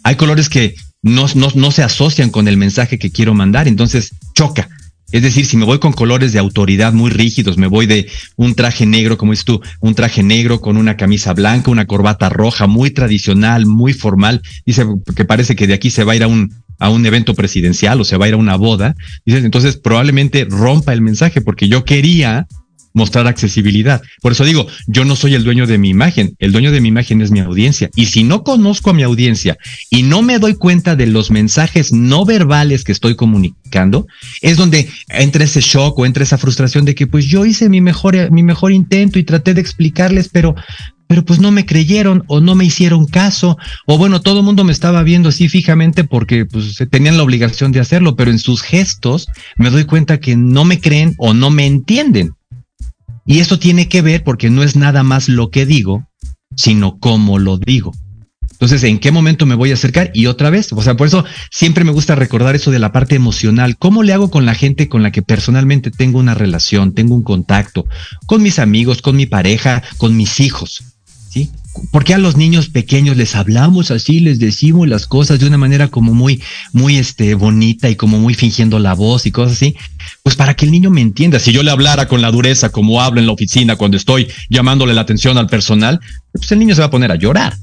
Hay 0.02 0.16
colores 0.16 0.48
que 0.48 0.74
no, 1.02 1.26
no, 1.34 1.48
no 1.54 1.70
se 1.70 1.82
asocian 1.82 2.30
con 2.30 2.48
el 2.48 2.56
mensaje 2.56 2.98
que 2.98 3.10
quiero 3.10 3.34
mandar, 3.34 3.66
entonces 3.66 4.10
choca. 4.34 4.68
Es 5.12 5.22
decir, 5.22 5.46
si 5.46 5.56
me 5.56 5.64
voy 5.64 5.78
con 5.78 5.92
colores 5.92 6.32
de 6.32 6.40
autoridad 6.40 6.92
muy 6.92 7.10
rígidos, 7.10 7.56
me 7.56 7.68
voy 7.68 7.86
de 7.86 8.08
un 8.34 8.56
traje 8.56 8.86
negro, 8.86 9.16
como 9.16 9.32
dices 9.32 9.44
tú, 9.44 9.60
un 9.80 9.94
traje 9.94 10.24
negro 10.24 10.60
con 10.60 10.76
una 10.76 10.96
camisa 10.96 11.32
blanca, 11.32 11.70
una 11.70 11.86
corbata 11.86 12.28
roja, 12.28 12.66
muy 12.66 12.90
tradicional, 12.90 13.66
muy 13.66 13.92
formal, 13.92 14.42
dice 14.66 14.84
que 15.14 15.24
parece 15.24 15.54
que 15.54 15.68
de 15.68 15.74
aquí 15.74 15.90
se 15.90 16.02
va 16.02 16.12
a 16.12 16.16
ir 16.16 16.24
a 16.24 16.26
un, 16.26 16.52
a 16.78 16.90
un 16.90 17.04
evento 17.06 17.34
presidencial 17.34 18.00
o 18.00 18.04
se 18.04 18.16
va 18.16 18.26
a 18.26 18.28
ir 18.28 18.34
a 18.34 18.38
una 18.38 18.56
boda, 18.56 18.94
dices, 19.24 19.44
entonces 19.44 19.76
probablemente 19.76 20.46
rompa 20.48 20.92
el 20.92 21.00
mensaje 21.00 21.40
porque 21.40 21.68
yo 21.68 21.84
quería 21.84 22.46
mostrar 22.96 23.26
accesibilidad. 23.26 24.00
Por 24.22 24.32
eso 24.32 24.42
digo, 24.44 24.66
yo 24.86 25.04
no 25.04 25.16
soy 25.16 25.34
el 25.34 25.44
dueño 25.44 25.66
de 25.66 25.76
mi 25.76 25.90
imagen, 25.90 26.34
el 26.38 26.50
dueño 26.50 26.72
de 26.72 26.80
mi 26.80 26.88
imagen 26.88 27.20
es 27.20 27.30
mi 27.30 27.40
audiencia. 27.40 27.90
Y 27.94 28.06
si 28.06 28.24
no 28.24 28.42
conozco 28.42 28.88
a 28.88 28.94
mi 28.94 29.02
audiencia 29.02 29.58
y 29.90 30.02
no 30.02 30.22
me 30.22 30.38
doy 30.38 30.54
cuenta 30.54 30.96
de 30.96 31.06
los 31.06 31.30
mensajes 31.30 31.92
no 31.92 32.24
verbales 32.24 32.84
que 32.84 32.92
estoy 32.92 33.14
comunicando, 33.14 34.06
es 34.40 34.56
donde 34.56 34.88
entra 35.10 35.44
ese 35.44 35.60
shock 35.60 35.98
o 35.98 36.06
entra 36.06 36.22
esa 36.22 36.38
frustración 36.38 36.86
de 36.86 36.94
que 36.94 37.06
pues 37.06 37.26
yo 37.26 37.44
hice 37.44 37.68
mi 37.68 37.82
mejor, 37.82 38.30
mi 38.30 38.42
mejor 38.42 38.72
intento 38.72 39.18
y 39.18 39.24
traté 39.24 39.52
de 39.52 39.60
explicarles, 39.60 40.30
pero 40.30 40.54
pero 41.06 41.24
pues 41.24 41.40
no 41.40 41.50
me 41.50 41.66
creyeron 41.66 42.24
o 42.26 42.40
no 42.40 42.54
me 42.54 42.64
hicieron 42.64 43.06
caso, 43.06 43.58
o 43.86 43.98
bueno, 43.98 44.20
todo 44.20 44.40
el 44.40 44.44
mundo 44.44 44.64
me 44.64 44.72
estaba 44.72 45.02
viendo 45.02 45.28
así 45.28 45.48
fijamente 45.48 46.04
porque 46.04 46.46
pues 46.46 46.76
tenían 46.90 47.16
la 47.16 47.22
obligación 47.22 47.72
de 47.72 47.80
hacerlo, 47.80 48.16
pero 48.16 48.30
en 48.30 48.38
sus 48.38 48.62
gestos 48.62 49.28
me 49.56 49.70
doy 49.70 49.84
cuenta 49.84 50.18
que 50.20 50.36
no 50.36 50.64
me 50.64 50.80
creen 50.80 51.14
o 51.18 51.34
no 51.34 51.50
me 51.50 51.66
entienden. 51.66 52.34
Y 53.24 53.40
esto 53.40 53.58
tiene 53.58 53.88
que 53.88 54.02
ver 54.02 54.22
porque 54.22 54.50
no 54.50 54.62
es 54.62 54.76
nada 54.76 55.02
más 55.02 55.28
lo 55.28 55.50
que 55.50 55.66
digo, 55.66 56.06
sino 56.56 56.98
cómo 56.98 57.38
lo 57.38 57.58
digo. 57.58 57.92
Entonces, 58.56 58.84
¿en 58.84 58.98
qué 58.98 59.12
momento 59.12 59.44
me 59.44 59.54
voy 59.54 59.70
a 59.70 59.74
acercar? 59.74 60.10
Y 60.14 60.26
otra 60.26 60.48
vez, 60.48 60.72
o 60.72 60.80
sea, 60.80 60.96
por 60.96 61.06
eso 61.06 61.26
siempre 61.50 61.84
me 61.84 61.92
gusta 61.92 62.14
recordar 62.14 62.54
eso 62.54 62.70
de 62.70 62.78
la 62.78 62.90
parte 62.90 63.14
emocional. 63.14 63.76
¿Cómo 63.76 64.02
le 64.02 64.14
hago 64.14 64.30
con 64.30 64.46
la 64.46 64.54
gente 64.54 64.88
con 64.88 65.02
la 65.02 65.12
que 65.12 65.20
personalmente 65.20 65.90
tengo 65.90 66.18
una 66.18 66.34
relación, 66.34 66.94
tengo 66.94 67.14
un 67.14 67.22
contacto? 67.22 67.84
Con 68.24 68.42
mis 68.42 68.58
amigos, 68.58 69.02
con 69.02 69.14
mi 69.14 69.26
pareja, 69.26 69.82
con 69.98 70.16
mis 70.16 70.40
hijos. 70.40 70.95
¿Sí? 71.36 71.50
porque 71.90 72.14
a 72.14 72.18
los 72.18 72.36
niños 72.36 72.68
pequeños 72.68 73.16
les 73.16 73.34
hablamos 73.34 73.90
así, 73.90 74.20
les 74.20 74.38
decimos 74.38 74.88
las 74.88 75.06
cosas 75.06 75.38
de 75.38 75.46
una 75.46 75.58
manera 75.58 75.88
como 75.88 76.14
muy, 76.14 76.42
muy 76.72 76.96
este, 76.96 77.34
bonita 77.34 77.88
y 77.88 77.96
como 77.96 78.18
muy 78.18 78.34
fingiendo 78.34 78.78
la 78.78 78.94
voz 78.94 79.26
y 79.26 79.30
cosas 79.30 79.54
así? 79.56 79.76
Pues 80.22 80.36
para 80.36 80.54
que 80.54 80.64
el 80.64 80.70
niño 80.70 80.90
me 80.90 81.00
entienda. 81.00 81.38
Si 81.38 81.52
yo 81.52 81.62
le 81.62 81.70
hablara 81.70 82.08
con 82.08 82.22
la 82.22 82.30
dureza 82.30 82.70
como 82.70 83.00
hablo 83.02 83.20
en 83.20 83.26
la 83.26 83.32
oficina 83.32 83.76
cuando 83.76 83.96
estoy 83.96 84.28
llamándole 84.48 84.94
la 84.94 85.02
atención 85.02 85.38
al 85.38 85.48
personal, 85.48 86.00
pues 86.32 86.50
el 86.52 86.58
niño 86.58 86.74
se 86.74 86.80
va 86.80 86.86
a 86.86 86.90
poner 86.90 87.12
a 87.12 87.16
llorar. 87.16 87.54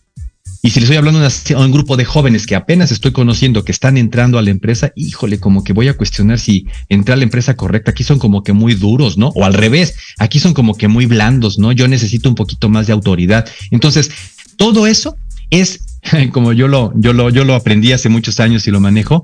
Y 0.66 0.70
si 0.70 0.80
le 0.80 0.86
estoy 0.86 0.96
hablando 0.96 1.20
a 1.20 1.60
un 1.60 1.72
grupo 1.74 1.98
de 1.98 2.06
jóvenes 2.06 2.48
que 2.48 2.56
apenas 2.56 2.90
estoy 2.94 3.12
conociendo, 3.12 3.66
que 3.66 3.74
están 3.74 3.98
entrando 3.98 4.40
a 4.40 4.42
la 4.42 4.50
empresa, 4.50 4.94
híjole, 4.96 5.38
como 5.38 5.62
que 5.62 5.74
voy 5.74 5.90
a 5.90 5.98
cuestionar 5.98 6.40
si 6.40 6.68
entra 6.88 7.16
a 7.16 7.18
la 7.18 7.26
empresa 7.26 7.58
correcta. 7.58 7.92
Aquí 7.92 8.06
son 8.06 8.18
como 8.18 8.44
que 8.46 8.54
muy 8.54 8.74
duros, 8.74 9.18
¿no? 9.18 9.28
O 9.36 9.44
al 9.44 9.54
revés, 9.54 9.96
aquí 10.20 10.40
son 10.40 10.54
como 10.54 10.78
que 10.78 10.88
muy 10.88 11.06
blandos, 11.06 11.60
¿no? 11.60 11.74
Yo 11.74 11.90
necesito 11.90 12.30
un 12.30 12.36
poquito 12.36 12.70
más 12.70 12.88
de 12.88 12.94
autoridad. 12.94 13.46
Entonces, 13.72 14.10
todo 14.56 14.88
eso 14.88 15.18
es, 15.50 15.82
como 16.32 16.54
yo 16.54 16.70
lo, 16.70 16.94
yo 16.96 17.12
lo, 17.12 17.30
yo 17.30 17.44
lo 17.44 17.56
aprendí 17.56 17.92
hace 17.92 18.08
muchos 18.08 18.40
años 18.40 18.66
y 18.66 18.72
lo 18.72 18.80
manejo, 18.80 19.22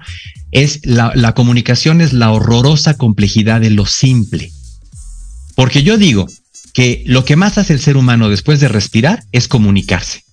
es 0.51 0.81
la 0.83 1.33
comunicación 1.35 2.01
es 2.01 2.11
la 2.11 2.31
horrorosa 2.31 2.97
complejidad 2.97 3.61
de 3.61 3.69
lo 3.69 3.85
simple. 3.85 4.51
Porque 5.55 5.83
yo 5.83 5.97
digo 5.97 6.27
que 6.73 7.01
lo 7.05 7.23
que 7.23 7.37
más 7.37 7.57
hace 7.57 7.71
el 7.71 7.79
ser 7.79 7.95
humano 7.95 8.27
después 8.27 8.59
de 8.59 8.67
respirar 8.67 9.23
es 9.31 9.47
comunicarse. 9.47 10.23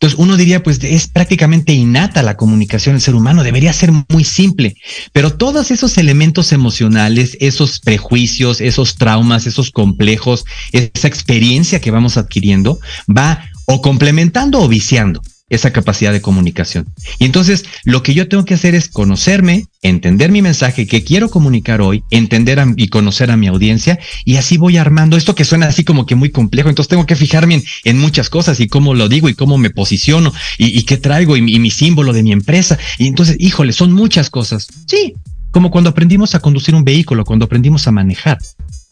Entonces 0.00 0.16
uno 0.20 0.36
diría, 0.36 0.62
pues 0.62 0.78
es 0.84 1.08
prácticamente 1.08 1.72
innata 1.72 2.22
la 2.22 2.36
comunicación 2.36 2.94
del 2.94 3.02
ser 3.02 3.16
humano, 3.16 3.42
debería 3.42 3.72
ser 3.72 3.90
muy 4.08 4.22
simple, 4.22 4.76
pero 5.12 5.34
todos 5.34 5.72
esos 5.72 5.98
elementos 5.98 6.52
emocionales, 6.52 7.36
esos 7.40 7.80
prejuicios, 7.80 8.60
esos 8.60 8.94
traumas, 8.94 9.48
esos 9.48 9.72
complejos, 9.72 10.44
esa 10.70 11.08
experiencia 11.08 11.80
que 11.80 11.90
vamos 11.90 12.16
adquiriendo, 12.16 12.78
va 13.08 13.50
o 13.66 13.82
complementando 13.82 14.60
o 14.60 14.68
viciando 14.68 15.20
esa 15.50 15.72
capacidad 15.72 16.12
de 16.12 16.20
comunicación. 16.20 16.86
Y 17.18 17.24
entonces 17.24 17.64
lo 17.84 18.02
que 18.02 18.14
yo 18.14 18.28
tengo 18.28 18.44
que 18.44 18.54
hacer 18.54 18.74
es 18.74 18.88
conocerme, 18.88 19.66
entender 19.82 20.30
mi 20.30 20.42
mensaje 20.42 20.86
que 20.86 21.04
quiero 21.04 21.30
comunicar 21.30 21.80
hoy, 21.80 22.02
entender 22.10 22.62
y 22.76 22.88
conocer 22.88 23.30
a 23.30 23.36
mi 23.36 23.46
audiencia 23.46 23.98
y 24.24 24.36
así 24.36 24.56
voy 24.56 24.76
armando 24.76 25.16
esto 25.16 25.34
que 25.34 25.44
suena 25.44 25.66
así 25.66 25.84
como 25.84 26.06
que 26.06 26.14
muy 26.14 26.30
complejo. 26.30 26.68
Entonces 26.68 26.88
tengo 26.88 27.06
que 27.06 27.16
fijarme 27.16 27.62
en, 27.84 27.98
muchas 27.98 28.30
cosas 28.30 28.60
y 28.60 28.68
cómo 28.68 28.94
lo 28.94 29.08
digo 29.08 29.28
y 29.28 29.34
cómo 29.34 29.58
me 29.58 29.70
posiciono 29.70 30.32
y, 30.56 30.82
qué 30.82 30.96
traigo 30.96 31.36
y, 31.36 31.54
y 31.54 31.58
mi 31.58 31.70
símbolo 31.70 32.12
de 32.12 32.22
mi 32.22 32.32
empresa. 32.32 32.78
Y 32.98 33.06
entonces, 33.06 33.36
híjole, 33.38 33.72
son 33.72 33.92
muchas 33.92 34.30
cosas. 34.30 34.68
Sí, 34.86 35.14
como 35.50 35.70
cuando 35.70 35.90
aprendimos 35.90 36.34
a 36.34 36.40
conducir 36.40 36.74
un 36.74 36.84
vehículo, 36.84 37.24
cuando 37.24 37.46
aprendimos 37.46 37.86
a 37.86 37.92
manejar. 37.92 38.38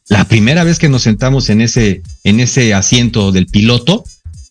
La 0.08 0.24
primera 0.26 0.62
vez 0.64 0.78
que 0.78 0.88
nos 0.88 1.02
sentamos 1.02 1.50
en 1.50 1.60
ese, 1.60 2.02
en 2.22 2.40
ese 2.40 2.74
asiento 2.74 3.32
del 3.32 3.46
piloto, 3.46 4.04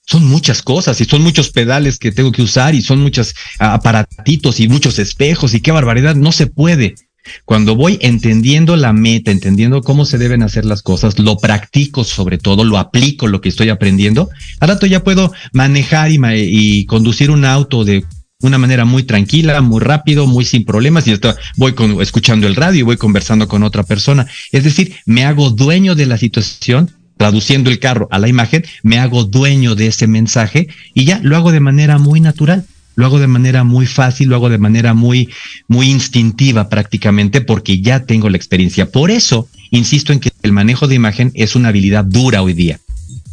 son 0.05 0.25
muchas 0.25 0.61
cosas 0.61 0.99
y 1.01 1.05
son 1.05 1.21
muchos 1.21 1.49
pedales 1.49 1.97
que 1.97 2.11
tengo 2.11 2.31
que 2.31 2.41
usar 2.41 2.75
y 2.75 2.81
son 2.81 3.01
muchos 3.01 3.33
aparatitos 3.59 4.59
y 4.59 4.67
muchos 4.67 4.99
espejos 4.99 5.53
y 5.53 5.61
qué 5.61 5.71
barbaridad, 5.71 6.15
no 6.15 6.31
se 6.31 6.47
puede. 6.47 6.95
Cuando 7.43 7.75
voy 7.75 7.97
entendiendo 8.01 8.75
la 8.75 8.93
meta, 8.93 9.31
entendiendo 9.31 9.81
cómo 9.81 10.05
se 10.05 10.19
deben 10.19 10.43
hacer 10.43 10.63
las 10.63 10.83
cosas, 10.83 11.17
lo 11.17 11.37
practico 11.37 12.03
sobre 12.03 12.37
todo, 12.37 12.63
lo 12.63 12.77
aplico 12.77 13.25
lo 13.27 13.41
que 13.41 13.49
estoy 13.49 13.69
aprendiendo, 13.69 14.29
al 14.59 14.69
rato 14.69 14.85
ya 14.85 15.03
puedo 15.03 15.33
manejar 15.51 16.11
y, 16.11 16.19
y 16.33 16.85
conducir 16.85 17.31
un 17.31 17.45
auto 17.45 17.83
de 17.83 18.05
una 18.41 18.59
manera 18.59 18.85
muy 18.85 19.01
tranquila, 19.03 19.59
muy 19.61 19.79
rápido, 19.79 20.27
muy 20.27 20.45
sin 20.45 20.65
problemas 20.65 21.07
y 21.07 21.13
hasta 21.13 21.35
voy 21.55 21.73
con, 21.73 21.99
escuchando 21.99 22.45
el 22.45 22.55
radio 22.55 22.81
y 22.81 22.83
voy 22.83 22.97
conversando 22.97 23.47
con 23.47 23.63
otra 23.63 23.81
persona. 23.81 24.27
Es 24.51 24.63
decir, 24.63 24.95
me 25.07 25.25
hago 25.25 25.49
dueño 25.49 25.95
de 25.95 26.05
la 26.05 26.17
situación 26.17 26.91
traduciendo 27.17 27.69
el 27.69 27.79
carro 27.79 28.07
a 28.11 28.19
la 28.19 28.27
imagen, 28.27 28.63
me 28.83 28.99
hago 28.99 29.23
dueño 29.23 29.75
de 29.75 29.87
ese 29.87 30.07
mensaje 30.07 30.67
y 30.93 31.05
ya 31.05 31.19
lo 31.23 31.35
hago 31.35 31.51
de 31.51 31.59
manera 31.59 31.97
muy 31.97 32.19
natural, 32.19 32.65
lo 32.95 33.05
hago 33.05 33.19
de 33.19 33.27
manera 33.27 33.63
muy 33.63 33.85
fácil, 33.85 34.29
lo 34.29 34.35
hago 34.35 34.49
de 34.49 34.57
manera 34.57 34.93
muy, 34.93 35.29
muy 35.67 35.89
instintiva 35.89 36.69
prácticamente 36.69 37.41
porque 37.41 37.81
ya 37.81 38.05
tengo 38.05 38.29
la 38.29 38.37
experiencia. 38.37 38.89
Por 38.91 39.11
eso, 39.11 39.47
insisto 39.71 40.13
en 40.13 40.19
que 40.19 40.31
el 40.43 40.51
manejo 40.51 40.87
de 40.87 40.95
imagen 40.95 41.31
es 41.35 41.55
una 41.55 41.69
habilidad 41.69 42.05
dura 42.05 42.41
hoy 42.41 42.53
día. 42.53 42.79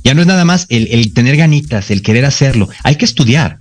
Ya 0.04 0.14
no 0.14 0.20
es 0.20 0.26
nada 0.26 0.44
más 0.44 0.66
el, 0.68 1.12
tener 1.14 1.36
ganitas, 1.36 1.90
el 1.90 2.02
querer 2.02 2.24
hacerlo, 2.24 2.68
hay 2.82 2.96
que 2.96 3.04
estudiar. 3.04 3.60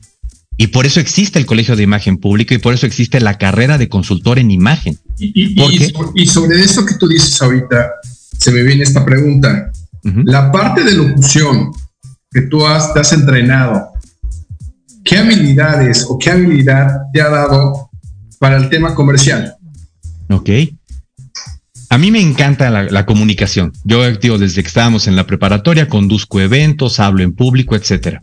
Y 0.57 0.67
por 0.67 0.85
eso 0.85 0.99
existe 0.99 1.39
el 1.39 1.45
Colegio 1.45 1.75
de 1.75 1.83
Imagen 1.83 2.17
Pública 2.17 2.53
y 2.53 2.59
por 2.59 2.73
eso 2.73 2.85
existe 2.85 3.19
la 3.19 3.37
carrera 3.37 3.77
de 3.77 3.87
consultor 3.87 4.37
en 4.37 4.51
imagen. 4.51 4.97
Y, 5.17 5.55
y 6.15 6.27
sobre 6.27 6.61
eso 6.61 6.85
que 6.85 6.95
tú 6.95 7.07
dices 7.07 7.41
ahorita, 7.41 7.91
se 8.37 8.51
me 8.51 8.63
viene 8.63 8.83
esta 8.83 9.05
pregunta. 9.05 9.71
La 10.03 10.51
parte 10.51 10.83
de 10.83 10.93
locución 10.93 11.71
que 12.31 12.41
tú 12.41 12.65
has, 12.65 12.93
te 12.93 12.99
has 13.01 13.13
entrenado, 13.13 13.89
¿qué 15.03 15.17
habilidades 15.17 16.05
o 16.09 16.17
qué 16.17 16.31
habilidad 16.31 17.01
te 17.13 17.21
ha 17.21 17.29
dado 17.29 17.89
para 18.39 18.57
el 18.57 18.69
tema 18.69 18.95
comercial? 18.95 19.55
Ok. 20.29 20.49
A 21.89 21.97
mí 21.97 22.09
me 22.09 22.21
encanta 22.21 22.69
la, 22.69 23.05
comunicación. 23.05 23.73
Yo, 23.83 24.03
activo 24.03 24.37
desde 24.37 24.61
que 24.61 24.67
estábamos 24.67 25.07
en 25.07 25.17
la 25.17 25.27
preparatoria, 25.27 25.89
conduzco 25.89 26.39
eventos, 26.39 27.01
hablo 27.01 27.21
en 27.21 27.33
público, 27.33 27.75
etcétera. 27.75 28.21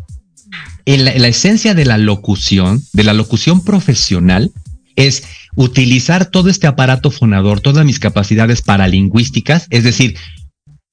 la, 0.87 1.15
la 1.15 1.29
esencia 1.29 1.75
de 1.75 1.85
la 1.85 1.99
locución, 1.99 2.83
de 2.95 3.05
la 3.05 3.13
locución 3.13 3.63
profesional, 3.63 4.53
es 4.97 5.23
utilizar 5.55 6.27
todo 6.27 6.49
este 6.49 6.67
aparato 6.67 7.11
fonador, 7.11 7.61
todas 7.61 7.85
mis 7.85 8.01
capacidades 8.01 8.63
paralingüísticas, 8.63 9.67
es 9.71 9.85
decir, 9.85 10.17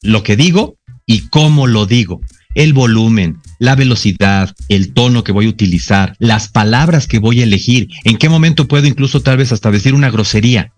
lo 0.05 0.23
que 0.23 0.35
digo 0.35 0.77
y 1.05 1.27
cómo 1.29 1.67
lo 1.67 1.85
digo, 1.85 2.21
el 2.55 2.73
volumen, 2.73 3.37
la 3.59 3.75
velocidad, 3.75 4.55
el 4.69 4.93
tono 4.93 5.23
que 5.23 5.31
voy 5.31 5.45
a 5.45 5.49
utilizar, 5.49 6.15
las 6.19 6.47
palabras 6.47 7.07
que 7.07 7.19
voy 7.19 7.41
a 7.41 7.43
elegir, 7.43 7.89
en 8.03 8.17
qué 8.17 8.29
momento 8.29 8.67
puedo 8.67 8.87
incluso 8.87 9.21
tal 9.21 9.37
vez 9.37 9.51
hasta 9.51 9.71
decir 9.71 9.93
una 9.93 10.09
grosería. 10.09 10.71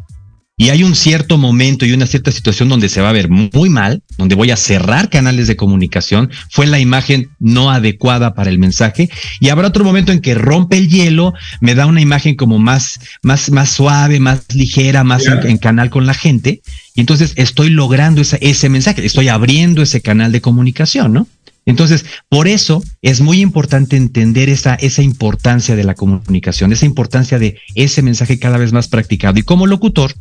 Y 0.60 0.72
hay 0.72 0.84
un 0.84 0.96
cierto 0.96 1.38
momento 1.38 1.86
y 1.86 1.92
una 1.92 2.08
cierta 2.08 2.32
situación 2.32 2.68
donde 2.68 2.90
se 2.90 3.00
va 3.00 3.10
a 3.10 3.14
ver 3.14 3.30
muy 3.30 3.70
mal, 3.70 4.02
donde 4.18 4.34
voy 4.34 4.50
a 4.50 4.58
cerrar 4.58 5.08
canales 5.08 5.46
de 5.46 5.56
comunicación, 5.56 6.32
fue 6.50 6.66
la 6.66 6.80
imagen 6.80 7.30
no 7.38 7.70
adecuada 7.70 8.34
para 8.34 8.50
el 8.50 8.58
mensaje, 8.58 9.08
y 9.40 9.50
habrá 9.50 9.68
otro 9.68 9.84
momento 9.84 10.12
en 10.12 10.20
que 10.20 10.34
rompe 10.34 10.78
el 10.78 10.90
hielo, 10.90 11.36
me 11.62 11.76
da 11.76 11.86
una 11.86 12.02
imagen 12.02 12.34
como 12.34 12.58
más, 12.58 13.00
más, 13.22 13.52
más 13.52 13.70
suave, 13.70 14.20
más 14.20 14.52
ligera, 14.56 15.04
más 15.04 15.28
en, 15.28 15.60
canal 15.60 15.92
con 15.92 16.08
la 16.08 16.16
gente, 16.16 16.64
y 16.96 17.02
entonces 17.02 17.34
estoy 17.36 17.70
logrando 17.70 18.24
ese 18.24 18.70
mensaje, 18.70 19.06
estoy 19.06 19.28
abriendo 19.28 19.84
ese 19.84 20.02
canal 20.02 20.32
de 20.32 20.42
comunicación, 20.42 21.14
¿no? 21.14 21.28
Entonces, 21.68 22.06
por 22.30 22.48
eso 22.48 22.82
es 23.02 23.20
muy 23.20 23.42
importante 23.42 23.98
entender 23.98 24.48
esa, 24.48 24.76
esa 24.76 25.04
importancia 25.04 25.76
de 25.76 25.84
la 25.84 25.96
comunicación, 25.96 26.72
esa 26.72 26.86
importancia 26.86 27.38
de 27.40 27.60
ese 27.76 28.02
mensaje 28.02 28.40
cada 28.40 28.58
vez 28.58 28.72
más 28.72 28.88
practicado. 28.88 29.38
Y 29.38 29.44
como 29.44 29.68
locutor, 29.68 30.16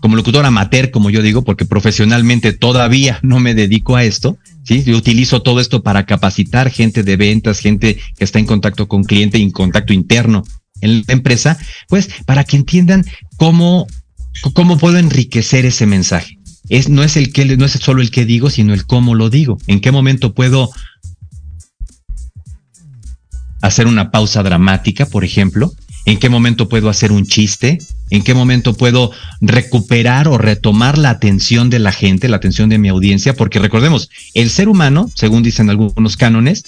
como 0.00 0.14
locutor 0.14 0.46
amateur, 0.46 0.92
como 0.92 1.10
yo 1.10 1.20
digo, 1.20 1.42
porque 1.42 1.64
profesionalmente 1.64 2.52
todavía 2.52 3.18
no 3.22 3.40
me 3.40 3.54
dedico 3.54 3.96
a 3.96 4.04
esto, 4.04 4.38
¿sí? 4.62 4.84
Yo 4.84 4.96
utilizo 4.96 5.42
todo 5.42 5.58
esto 5.60 5.82
para 5.82 6.06
capacitar 6.06 6.70
gente 6.70 7.02
de 7.02 7.16
ventas, 7.16 7.58
gente 7.58 7.98
que 8.16 8.24
está 8.24 8.38
en 8.38 8.46
contacto 8.46 8.86
con 8.86 9.02
cliente, 9.02 9.38
en 9.38 9.50
contacto 9.50 9.92
interno 9.92 10.44
en 10.82 11.04
la 11.08 11.14
empresa, 11.14 11.58
pues 11.88 12.10
para 12.26 12.44
que 12.44 12.56
entiendan 12.56 13.04
cómo, 13.36 13.88
cómo 14.54 14.78
puedo 14.78 14.98
enriquecer 14.98 15.66
ese 15.66 15.86
mensaje. 15.86 16.38
es, 16.68 16.88
no 16.88 17.02
es 17.02 17.16
el 17.16 17.32
que, 17.32 17.44
no 17.56 17.64
es 17.64 17.72
solo 17.72 18.02
el 18.02 18.12
que 18.12 18.24
digo, 18.24 18.50
sino 18.50 18.72
el 18.72 18.86
cómo 18.86 19.16
lo 19.16 19.30
digo. 19.30 19.58
En 19.66 19.80
qué 19.80 19.90
momento 19.90 20.32
puedo 20.32 20.70
hacer 23.62 23.86
una 23.86 24.10
pausa 24.10 24.42
dramática, 24.42 25.06
por 25.06 25.24
ejemplo, 25.24 25.72
en 26.04 26.18
qué 26.18 26.28
momento 26.28 26.68
puedo 26.68 26.90
hacer 26.90 27.12
un 27.12 27.26
chiste, 27.26 27.78
en 28.10 28.22
qué 28.22 28.34
momento 28.34 28.74
puedo 28.74 29.12
recuperar 29.40 30.28
o 30.28 30.36
retomar 30.36 30.98
la 30.98 31.10
atención 31.10 31.70
de 31.70 31.78
la 31.78 31.92
gente, 31.92 32.28
la 32.28 32.36
atención 32.36 32.68
de 32.68 32.78
mi 32.78 32.88
audiencia, 32.88 33.34
porque 33.34 33.60
recordemos, 33.60 34.10
el 34.34 34.50
ser 34.50 34.68
humano, 34.68 35.10
según 35.14 35.42
dicen 35.42 35.70
algunos 35.70 36.16
cánones, 36.16 36.64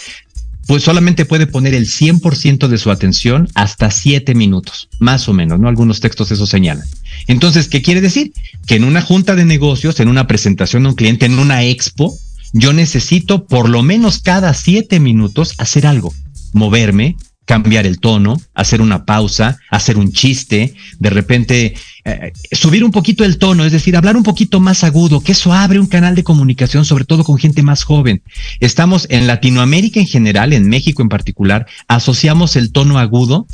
pues 0.67 0.83
solamente 0.83 1.27
puede 1.27 1.47
poner 1.47 1.75
el 1.75 1.87
100% 1.87 2.69
de 2.69 2.79
su 2.79 2.91
atención 2.91 3.49
hasta 3.55 3.91
7 3.91 4.35
minutos, 4.35 4.89
más 4.99 5.29
o 5.29 5.35
menos, 5.35 5.61
¿no? 5.61 5.69
Algunos 5.69 6.01
textos 6.01 6.31
eso 6.31 6.47
señalan. 6.47 6.87
Entonces, 7.27 7.69
¿qué 7.69 7.83
quiere 7.83 8.01
decir? 8.01 8.33
Que 8.67 8.77
en 8.77 8.85
una 8.85 9.03
junta 9.03 9.35
de 9.35 9.45
negocios, 9.45 10.01
en 10.01 10.09
una 10.09 10.27
presentación 10.27 10.87
a 10.87 10.91
un 10.91 10.95
cliente, 10.95 11.27
en 11.27 11.39
una 11.39 11.65
expo, 11.65 12.17
yo 12.53 12.73
necesito 12.73 13.47
por 13.47 13.69
lo 13.69 13.83
menos 13.83 14.21
cada 14.21 14.55
7 14.55 15.01
minutos 15.01 15.55
hacer 15.59 15.87
algo, 15.87 16.15
moverme, 16.55 17.17
cambiar 17.45 17.87
el 17.87 18.01
tono, 18.01 18.41
hacer 18.55 18.81
una 18.81 19.05
pausa, 19.05 19.59
hacer 19.71 19.99
un 19.99 20.13
chiste, 20.13 20.75
de 20.99 21.11
repente 21.11 21.75
eh, 22.05 22.33
subir 22.53 22.85
un 22.85 22.91
poquito 22.91 23.25
el 23.25 23.39
tono, 23.39 23.65
es 23.65 23.73
decir, 23.73 23.97
hablar 23.97 24.17
un 24.17 24.23
poquito 24.23 24.61
más 24.61 24.83
agudo, 24.83 25.21
que 25.21 25.33
eso 25.33 25.53
abre 25.53 25.79
un 25.79 25.87
canal 25.87 26.15
de 26.15 26.25
comunicación, 26.25 26.85
sobre 26.85 27.05
todo 27.05 27.25
con 27.25 27.39
gente 27.39 27.63
más 27.63 27.85
joven. 27.85 28.23
Estamos 28.61 29.07
en 29.11 29.27
Latinoamérica 29.27 30.01
en 30.01 30.07
general, 30.07 30.53
en 30.53 30.69
México 30.69 31.03
en 31.03 31.09
particular, 31.09 31.67
asociamos 31.87 32.57
el 32.57 32.73
tono 32.73 32.99
agudo 32.99 33.47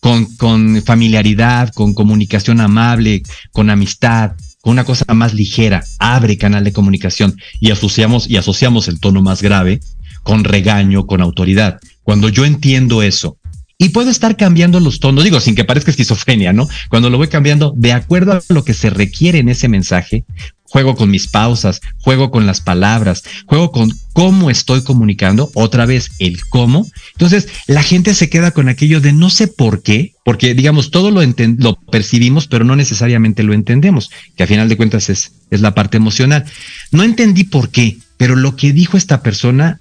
con, 0.00 0.26
con 0.36 0.82
familiaridad, 0.84 1.72
con 1.72 1.94
comunicación 1.94 2.60
amable, 2.60 3.22
con 3.50 3.70
amistad, 3.70 4.32
con 4.60 4.72
una 4.72 4.84
cosa 4.84 5.14
más 5.14 5.34
ligera, 5.34 5.84
abre 5.98 6.36
canal 6.36 6.64
de 6.64 6.72
comunicación 6.72 7.36
y 7.60 7.70
asociamos, 7.70 8.28
y 8.28 8.36
asociamos 8.36 8.88
el 8.88 9.00
tono 9.00 9.22
más 9.22 9.40
grave 9.40 9.80
con 10.28 10.44
regaño, 10.44 11.06
con 11.06 11.22
autoridad. 11.22 11.80
Cuando 12.02 12.28
yo 12.28 12.44
entiendo 12.44 13.02
eso 13.02 13.38
y 13.78 13.88
puedo 13.88 14.10
estar 14.10 14.36
cambiando 14.36 14.78
los 14.78 15.00
tonos, 15.00 15.24
digo, 15.24 15.40
sin 15.40 15.54
que 15.54 15.64
parezca 15.64 15.90
esquizofrenia, 15.90 16.52
¿no? 16.52 16.68
Cuando 16.90 17.08
lo 17.08 17.16
voy 17.16 17.28
cambiando 17.28 17.72
de 17.74 17.94
acuerdo 17.94 18.32
a 18.32 18.42
lo 18.50 18.62
que 18.62 18.74
se 18.74 18.90
requiere 18.90 19.38
en 19.38 19.48
ese 19.48 19.68
mensaje, 19.68 20.26
juego 20.64 20.96
con 20.96 21.10
mis 21.10 21.28
pausas, 21.28 21.80
juego 21.96 22.30
con 22.30 22.44
las 22.44 22.60
palabras, 22.60 23.24
juego 23.46 23.72
con 23.72 23.90
cómo 24.12 24.50
estoy 24.50 24.82
comunicando, 24.82 25.50
otra 25.54 25.86
vez 25.86 26.10
el 26.18 26.44
cómo. 26.50 26.86
Entonces, 27.12 27.48
la 27.66 27.82
gente 27.82 28.12
se 28.12 28.28
queda 28.28 28.50
con 28.50 28.68
aquello 28.68 29.00
de 29.00 29.14
no 29.14 29.30
sé 29.30 29.48
por 29.48 29.82
qué, 29.82 30.12
porque 30.26 30.52
digamos, 30.52 30.90
todo 30.90 31.10
lo, 31.10 31.22
lo 31.56 31.74
percibimos, 31.90 32.48
pero 32.48 32.66
no 32.66 32.76
necesariamente 32.76 33.44
lo 33.44 33.54
entendemos, 33.54 34.10
que 34.36 34.42
a 34.42 34.46
final 34.46 34.68
de 34.68 34.76
cuentas 34.76 35.08
es, 35.08 35.32
es 35.50 35.62
la 35.62 35.74
parte 35.74 35.96
emocional. 35.96 36.44
No 36.90 37.02
entendí 37.02 37.44
por 37.44 37.70
qué, 37.70 37.96
pero 38.18 38.36
lo 38.36 38.56
que 38.56 38.74
dijo 38.74 38.98
esta 38.98 39.22
persona 39.22 39.80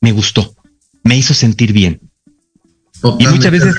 me 0.00 0.12
gustó 0.12 0.56
me 1.06 1.16
hizo 1.16 1.32
sentir 1.32 1.72
bien. 1.72 2.00
y 3.18 3.26
muchas 3.28 3.52
veces, 3.52 3.74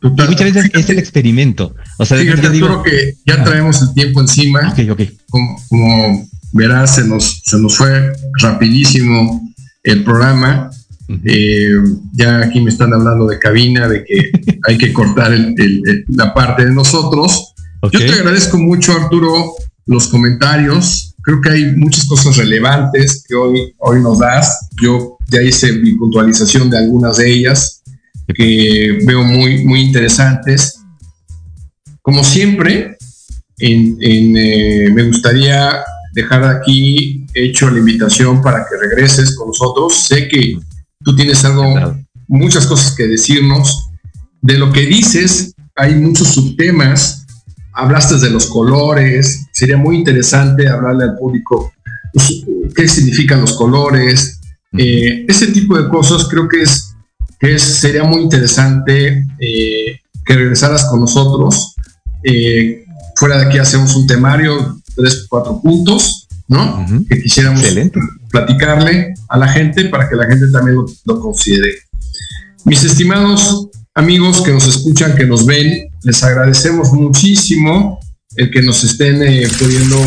muchas 0.00 0.54
veces 0.54 0.70
es 0.72 0.90
el 0.90 0.98
experimento. 0.98 1.74
O 1.98 2.04
sea, 2.04 2.20
yo 2.22 2.50
digo, 2.50 2.82
que 2.82 3.14
ya 3.26 3.44
traemos 3.44 3.82
el 3.82 3.92
tiempo 3.92 4.20
encima. 4.20 4.74
Como, 5.28 6.28
verás, 6.52 6.96
se 6.96 7.06
nos, 7.06 7.42
se 7.44 7.58
nos 7.58 7.76
fue 7.76 8.12
rapidísimo 8.40 9.52
el 9.82 10.02
programa. 10.02 10.70
Eh, 11.24 11.74
ya 12.14 12.38
aquí 12.38 12.60
me 12.60 12.70
están 12.70 12.92
hablando 12.92 13.26
de 13.26 13.38
cabina, 13.38 13.86
de 13.86 14.04
que 14.04 14.30
hay 14.66 14.78
que 14.78 14.92
cortar 14.92 15.32
la 16.08 16.32
parte 16.32 16.64
de 16.64 16.72
nosotros. 16.72 17.52
Yo 17.92 17.98
te 17.98 18.12
agradezco 18.12 18.56
mucho, 18.56 18.92
Arturo, 18.92 19.54
los 19.84 20.08
comentarios. 20.08 21.14
Creo 21.22 21.40
que 21.40 21.50
hay 21.50 21.76
muchas 21.76 22.06
cosas 22.06 22.36
relevantes 22.36 23.24
que 23.28 23.34
hoy, 23.34 23.74
hoy 23.78 24.00
nos 24.00 24.20
das. 24.20 24.68
Yo 24.80 25.15
ya 25.28 25.42
hice 25.42 25.72
mi 25.72 25.92
puntualización 25.94 26.70
de 26.70 26.78
algunas 26.78 27.16
de 27.16 27.32
ellas 27.32 27.82
que 28.34 28.98
veo 29.04 29.22
muy, 29.22 29.64
muy 29.64 29.80
interesantes. 29.82 30.80
Como 32.02 32.24
siempre, 32.24 32.96
eh, 33.58 34.90
me 34.92 35.02
gustaría 35.04 35.84
dejar 36.12 36.44
aquí 36.44 37.26
hecho 37.34 37.70
la 37.70 37.78
invitación 37.78 38.42
para 38.42 38.66
que 38.66 38.76
regreses 38.76 39.36
con 39.36 39.48
nosotros. 39.48 40.06
Sé 40.06 40.28
que 40.28 40.58
tú 41.04 41.14
tienes 41.14 41.44
algo, 41.44 41.96
muchas 42.28 42.66
cosas 42.66 42.94
que 42.94 43.06
decirnos. 43.06 43.90
De 44.40 44.58
lo 44.58 44.72
que 44.72 44.86
dices, 44.86 45.54
hay 45.74 45.94
muchos 45.94 46.28
subtemas. 46.28 47.26
Hablaste 47.72 48.16
de 48.18 48.30
los 48.30 48.46
colores. 48.46 49.46
Sería 49.52 49.76
muy 49.76 49.96
interesante 49.96 50.68
hablarle 50.68 51.04
al 51.04 51.16
público 51.16 51.72
pues, 52.12 52.44
qué 52.74 52.88
significan 52.88 53.40
los 53.40 53.52
colores, 53.52 54.35
eh, 54.78 55.24
ese 55.28 55.48
tipo 55.48 55.76
de 55.80 55.88
cosas 55.88 56.26
creo 56.28 56.48
que 56.48 56.62
es, 56.62 56.94
que 57.38 57.58
sería 57.58 58.04
muy 58.04 58.22
interesante 58.22 59.26
eh, 59.38 60.00
que 60.24 60.34
regresaras 60.34 60.84
con 60.84 61.00
nosotros. 61.00 61.74
Eh, 62.22 62.84
fuera 63.14 63.38
de 63.38 63.46
aquí 63.46 63.58
hacemos 63.58 63.94
un 63.96 64.06
temario, 64.06 64.80
tres, 64.94 65.26
cuatro 65.28 65.60
puntos, 65.60 66.26
¿no? 66.48 66.84
Que 67.08 67.22
quisiéramos 67.22 67.62
platicarle 68.30 69.14
a 69.28 69.38
la 69.38 69.48
gente 69.48 69.86
para 69.86 70.08
que 70.08 70.16
la 70.16 70.26
gente 70.26 70.50
también 70.50 70.78
lo, 71.04 71.20
considere. 71.20 71.72
Mis 72.64 72.84
estimados 72.84 73.68
amigos 73.94 74.42
que 74.42 74.52
nos 74.52 74.66
escuchan, 74.66 75.16
que 75.16 75.26
nos 75.26 75.46
ven, 75.46 75.88
les 76.02 76.22
agradecemos 76.22 76.92
muchísimo 76.92 78.00
el 78.36 78.50
que 78.50 78.62
nos 78.62 78.84
estén 78.84 79.18
pudiendo 79.58 79.98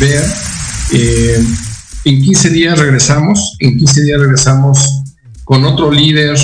ver. 0.00 0.24
En 2.04 2.20
15 2.20 2.50
días 2.50 2.78
regresamos, 2.78 3.56
en 3.60 3.78
15 3.78 4.02
días 4.02 4.20
regresamos 4.20 5.02
con 5.44 5.64
otro 5.64 5.90
líder 5.90 6.36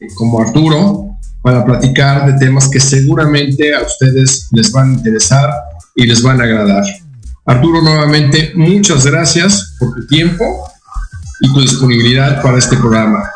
eh, 0.00 0.06
como 0.14 0.40
Arturo 0.40 1.16
para 1.40 1.64
platicar 1.64 2.26
de 2.26 2.38
temas 2.38 2.68
que 2.68 2.80
seguramente 2.80 3.74
a 3.74 3.82
ustedes 3.82 4.48
les 4.52 4.70
van 4.72 4.90
a 4.90 4.94
interesar 4.94 5.50
y 5.94 6.06
les 6.06 6.22
van 6.22 6.40
a 6.40 6.44
agradar. 6.44 6.84
Arturo, 7.46 7.80
nuevamente, 7.80 8.52
muchas 8.54 9.06
gracias 9.06 9.76
por 9.78 9.94
tu 9.94 10.06
tiempo 10.06 10.44
y 11.40 11.52
tu 11.54 11.60
disponibilidad 11.60 12.42
para 12.42 12.58
este 12.58 12.76
programa. 12.76 13.30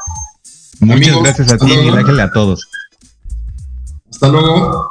Muchas 0.81 1.23
gracias 1.23 1.53
a 1.53 1.59
ti, 1.59 1.73
y 1.73 2.21
a 2.21 2.31
todos. 2.33 2.69
Hasta 4.11 4.29
luego. 4.29 4.91